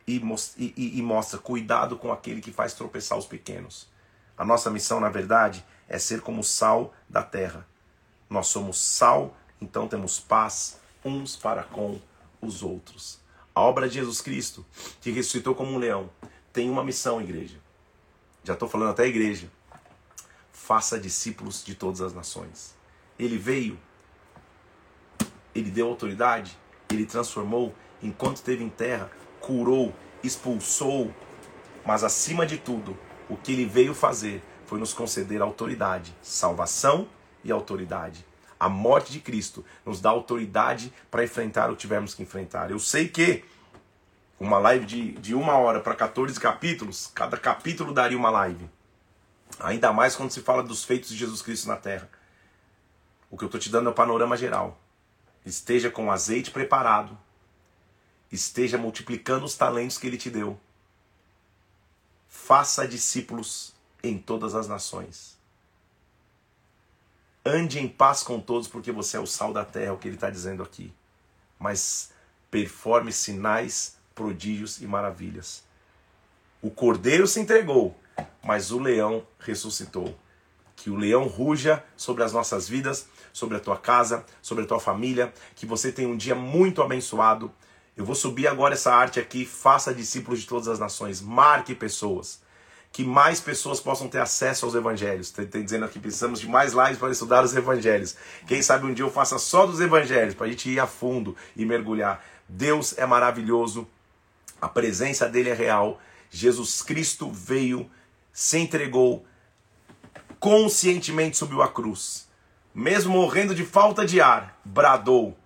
e, 0.06 0.16
e, 0.56 0.98
e 0.98 1.02
mostra 1.02 1.38
cuidado 1.38 1.96
com 1.96 2.10
aquele 2.10 2.40
que 2.40 2.50
faz 2.50 2.72
tropeçar 2.72 3.18
os 3.18 3.26
pequenos. 3.26 3.88
A 4.36 4.44
nossa 4.44 4.70
missão, 4.70 4.98
na 4.98 5.10
verdade, 5.10 5.64
é 5.88 5.98
ser 5.98 6.22
como 6.22 6.40
o 6.40 6.44
sal 6.44 6.94
da 7.08 7.22
terra. 7.22 7.66
Nós 8.30 8.46
somos 8.46 8.80
sal, 8.80 9.36
então 9.60 9.86
temos 9.86 10.18
paz 10.18 10.78
uns 11.04 11.36
para 11.36 11.62
com 11.64 12.00
os 12.40 12.62
outros. 12.62 13.20
A 13.54 13.60
obra 13.60 13.88
de 13.88 13.94
Jesus 13.94 14.20
Cristo, 14.20 14.64
que 15.00 15.10
ressuscitou 15.10 15.54
como 15.54 15.72
um 15.72 15.78
leão, 15.78 16.08
tem 16.52 16.70
uma 16.70 16.84
missão, 16.84 17.20
igreja. 17.20 17.58
Já 18.44 18.54
estou 18.54 18.68
falando 18.68 18.90
até 18.90 19.02
a 19.02 19.08
igreja. 19.08 19.50
Faça 20.52 20.98
discípulos 20.98 21.64
de 21.64 21.74
todas 21.74 22.00
as 22.00 22.14
nações. 22.14 22.74
Ele 23.18 23.36
veio 23.36 23.78
ele 25.54 25.70
deu 25.70 25.88
autoridade, 25.88 26.56
ele 26.90 27.06
transformou, 27.06 27.74
enquanto 28.02 28.36
esteve 28.36 28.64
em 28.64 28.68
terra, 28.68 29.10
curou, 29.40 29.94
expulsou, 30.22 31.12
mas 31.84 32.04
acima 32.04 32.46
de 32.46 32.58
tudo, 32.58 32.96
o 33.28 33.36
que 33.36 33.52
ele 33.52 33.66
veio 33.66 33.94
fazer 33.94 34.42
foi 34.66 34.78
nos 34.78 34.92
conceder 34.92 35.40
autoridade, 35.40 36.14
salvação 36.22 37.08
e 37.42 37.50
autoridade. 37.50 38.26
A 38.60 38.68
morte 38.68 39.12
de 39.12 39.20
Cristo 39.20 39.64
nos 39.86 40.00
dá 40.00 40.10
autoridade 40.10 40.92
para 41.10 41.24
enfrentar 41.24 41.70
o 41.70 41.74
que 41.74 41.80
tivermos 41.80 42.14
que 42.14 42.22
enfrentar. 42.22 42.70
Eu 42.70 42.78
sei 42.78 43.08
que 43.08 43.44
uma 44.40 44.58
live 44.58 44.84
de, 44.84 45.12
de 45.12 45.34
uma 45.34 45.56
hora 45.56 45.80
para 45.80 45.94
14 45.94 46.38
capítulos, 46.38 47.10
cada 47.14 47.36
capítulo 47.36 47.92
daria 47.92 48.18
uma 48.18 48.30
live. 48.30 48.68
Ainda 49.60 49.92
mais 49.92 50.14
quando 50.14 50.30
se 50.30 50.40
fala 50.40 50.62
dos 50.62 50.84
feitos 50.84 51.10
de 51.10 51.16
Jesus 51.16 51.40
Cristo 51.40 51.68
na 51.68 51.76
terra. 51.76 52.08
O 53.30 53.36
que 53.36 53.44
eu 53.44 53.46
estou 53.46 53.60
te 53.60 53.70
dando 53.70 53.88
é 53.88 53.92
o 53.92 53.94
panorama 53.94 54.36
geral 54.36 54.78
esteja 55.48 55.90
com 55.90 56.10
azeite 56.10 56.50
preparado, 56.50 57.16
esteja 58.30 58.76
multiplicando 58.76 59.44
os 59.44 59.56
talentos 59.56 59.98
que 59.98 60.06
ele 60.06 60.18
te 60.18 60.30
deu. 60.30 60.58
Faça 62.28 62.86
discípulos 62.86 63.74
em 64.02 64.18
todas 64.18 64.54
as 64.54 64.68
nações. 64.68 65.36
Ande 67.44 67.78
em 67.78 67.88
paz 67.88 68.22
com 68.22 68.38
todos, 68.40 68.68
porque 68.68 68.92
você 68.92 69.16
é 69.16 69.20
o 69.20 69.26
sal 69.26 69.52
da 69.52 69.64
terra, 69.64 69.86
é 69.86 69.92
o 69.92 69.96
que 69.96 70.08
ele 70.08 70.16
está 70.16 70.28
dizendo 70.28 70.62
aqui. 70.62 70.92
Mas 71.58 72.10
performe 72.50 73.12
sinais, 73.12 73.96
prodígios 74.14 74.80
e 74.82 74.86
maravilhas. 74.86 75.64
O 76.60 76.70
cordeiro 76.70 77.26
se 77.26 77.40
entregou, 77.40 77.98
mas 78.42 78.70
o 78.70 78.78
leão 78.78 79.26
ressuscitou. 79.38 80.16
Que 80.78 80.90
o 80.90 80.96
leão 80.96 81.26
ruja 81.26 81.84
sobre 81.96 82.24
as 82.24 82.32
nossas 82.32 82.68
vidas 82.68 83.06
sobre 83.38 83.56
a 83.56 83.60
tua 83.60 83.76
casa, 83.76 84.24
sobre 84.42 84.64
a 84.64 84.66
tua 84.66 84.80
família, 84.80 85.32
que 85.54 85.64
você 85.64 85.92
tenha 85.92 86.08
um 86.08 86.16
dia 86.16 86.34
muito 86.34 86.82
abençoado. 86.82 87.52
Eu 87.96 88.04
vou 88.04 88.14
subir 88.14 88.48
agora 88.48 88.74
essa 88.74 88.92
arte 88.92 89.20
aqui, 89.20 89.44
faça 89.44 89.94
discípulos 89.94 90.40
de 90.40 90.46
todas 90.46 90.68
as 90.68 90.78
nações, 90.78 91.20
marque 91.20 91.74
pessoas, 91.74 92.40
que 92.92 93.04
mais 93.04 93.40
pessoas 93.40 93.80
possam 93.80 94.08
ter 94.08 94.18
acesso 94.18 94.66
aos 94.66 94.74
evangelhos. 94.74 95.30
Tem 95.30 95.62
dizendo 95.62 95.84
aqui, 95.84 96.00
precisamos 96.00 96.40
de 96.40 96.48
mais 96.48 96.72
lives 96.72 96.98
para 96.98 97.12
estudar 97.12 97.44
os 97.44 97.54
evangelhos. 97.54 98.16
Quem 98.46 98.60
sabe 98.60 98.86
um 98.86 98.94
dia 98.94 99.04
eu 99.04 99.10
faça 99.10 99.38
só 99.38 99.66
dos 99.66 99.80
evangelhos, 99.80 100.34
para 100.34 100.46
a 100.46 100.50
gente 100.50 100.68
ir 100.68 100.80
a 100.80 100.86
fundo 100.86 101.36
e 101.56 101.64
mergulhar. 101.64 102.24
Deus 102.48 102.96
é 102.98 103.06
maravilhoso, 103.06 103.86
a 104.60 104.68
presença 104.68 105.28
dele 105.28 105.50
é 105.50 105.54
real. 105.54 106.00
Jesus 106.30 106.82
Cristo 106.82 107.30
veio, 107.30 107.88
se 108.32 108.58
entregou, 108.58 109.24
conscientemente 110.38 111.36
subiu 111.36 111.62
a 111.62 111.68
cruz 111.68 112.28
mesmo 112.78 113.12
morrendo 113.12 113.56
de 113.56 113.64
falta 113.64 114.06
de 114.06 114.20
ar, 114.20 114.56
bradou. 114.64 115.36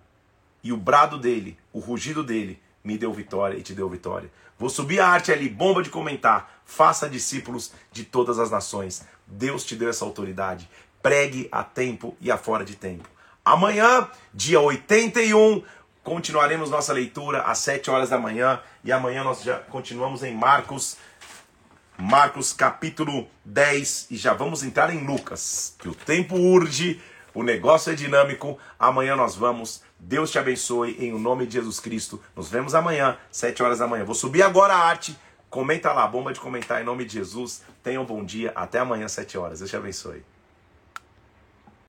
E 0.63 0.71
o 0.71 0.77
brado 0.77 1.17
dele, 1.17 1.57
o 1.73 1.79
rugido 1.79 2.23
dele, 2.23 2.61
me 2.83 2.95
deu 2.95 3.11
vitória 3.11 3.57
e 3.57 3.63
te 3.63 3.73
deu 3.73 3.89
vitória. 3.89 4.31
Vou 4.57 4.69
subir 4.69 4.99
a 4.99 5.07
arte 5.07 5.31
ali, 5.31 5.49
bomba 5.49 5.81
de 5.81 5.89
comentar. 5.89 6.61
Faça 6.63 7.09
discípulos 7.09 7.73
de 7.91 8.03
todas 8.03 8.37
as 8.37 8.51
nações. 8.51 9.03
Deus 9.25 9.65
te 9.65 9.75
deu 9.75 9.89
essa 9.89 10.05
autoridade. 10.05 10.69
Pregue 11.01 11.49
a 11.51 11.63
tempo 11.63 12.15
e 12.21 12.31
a 12.31 12.37
fora 12.37 12.63
de 12.63 12.75
tempo. 12.75 13.09
Amanhã, 13.43 14.07
dia 14.31 14.61
81, 14.61 15.63
continuaremos 16.03 16.69
nossa 16.69 16.93
leitura 16.93 17.41
às 17.41 17.57
7 17.57 17.89
horas 17.89 18.09
da 18.11 18.19
manhã. 18.19 18.61
E 18.83 18.91
amanhã 18.91 19.23
nós 19.23 19.41
já 19.41 19.57
continuamos 19.57 20.21
em 20.21 20.35
Marcos, 20.35 20.97
Marcos 22.03 22.51
capítulo 22.51 23.29
10. 23.45 24.07
E 24.11 24.17
já 24.17 24.33
vamos 24.33 24.61
entrar 24.61 24.93
em 24.93 25.05
Lucas, 25.05 25.73
que 25.79 25.87
o 25.87 25.95
tempo 25.95 26.35
urge 26.35 27.01
o 27.33 27.41
negócio 27.41 27.93
é 27.93 27.95
dinâmico. 27.95 28.59
Amanhã 28.77 29.15
nós 29.15 29.37
vamos. 29.37 29.81
Deus 29.97 30.29
te 30.29 30.37
abençoe 30.37 30.97
em 30.99 31.13
o 31.13 31.17
nome 31.17 31.47
de 31.47 31.53
Jesus 31.53 31.79
Cristo. 31.79 32.21
Nos 32.35 32.49
vemos 32.49 32.75
amanhã, 32.75 33.17
7 33.31 33.63
horas 33.63 33.79
da 33.79 33.87
manhã. 33.87 34.03
Vou 34.03 34.15
subir 34.15 34.43
agora 34.43 34.73
a 34.73 34.85
arte. 34.85 35.17
Comenta 35.49 35.93
lá, 35.93 36.05
bomba 36.05 36.33
de 36.33 36.41
comentar 36.41 36.81
em 36.81 36.85
nome 36.85 37.05
de 37.05 37.13
Jesus. 37.13 37.61
Tenha 37.81 38.01
um 38.01 38.05
bom 38.05 38.21
dia. 38.21 38.51
Até 38.53 38.79
amanhã, 38.79 39.07
7 39.07 39.37
horas. 39.37 39.59
Deus 39.59 39.71
te 39.71 39.77
abençoe. 39.77 40.25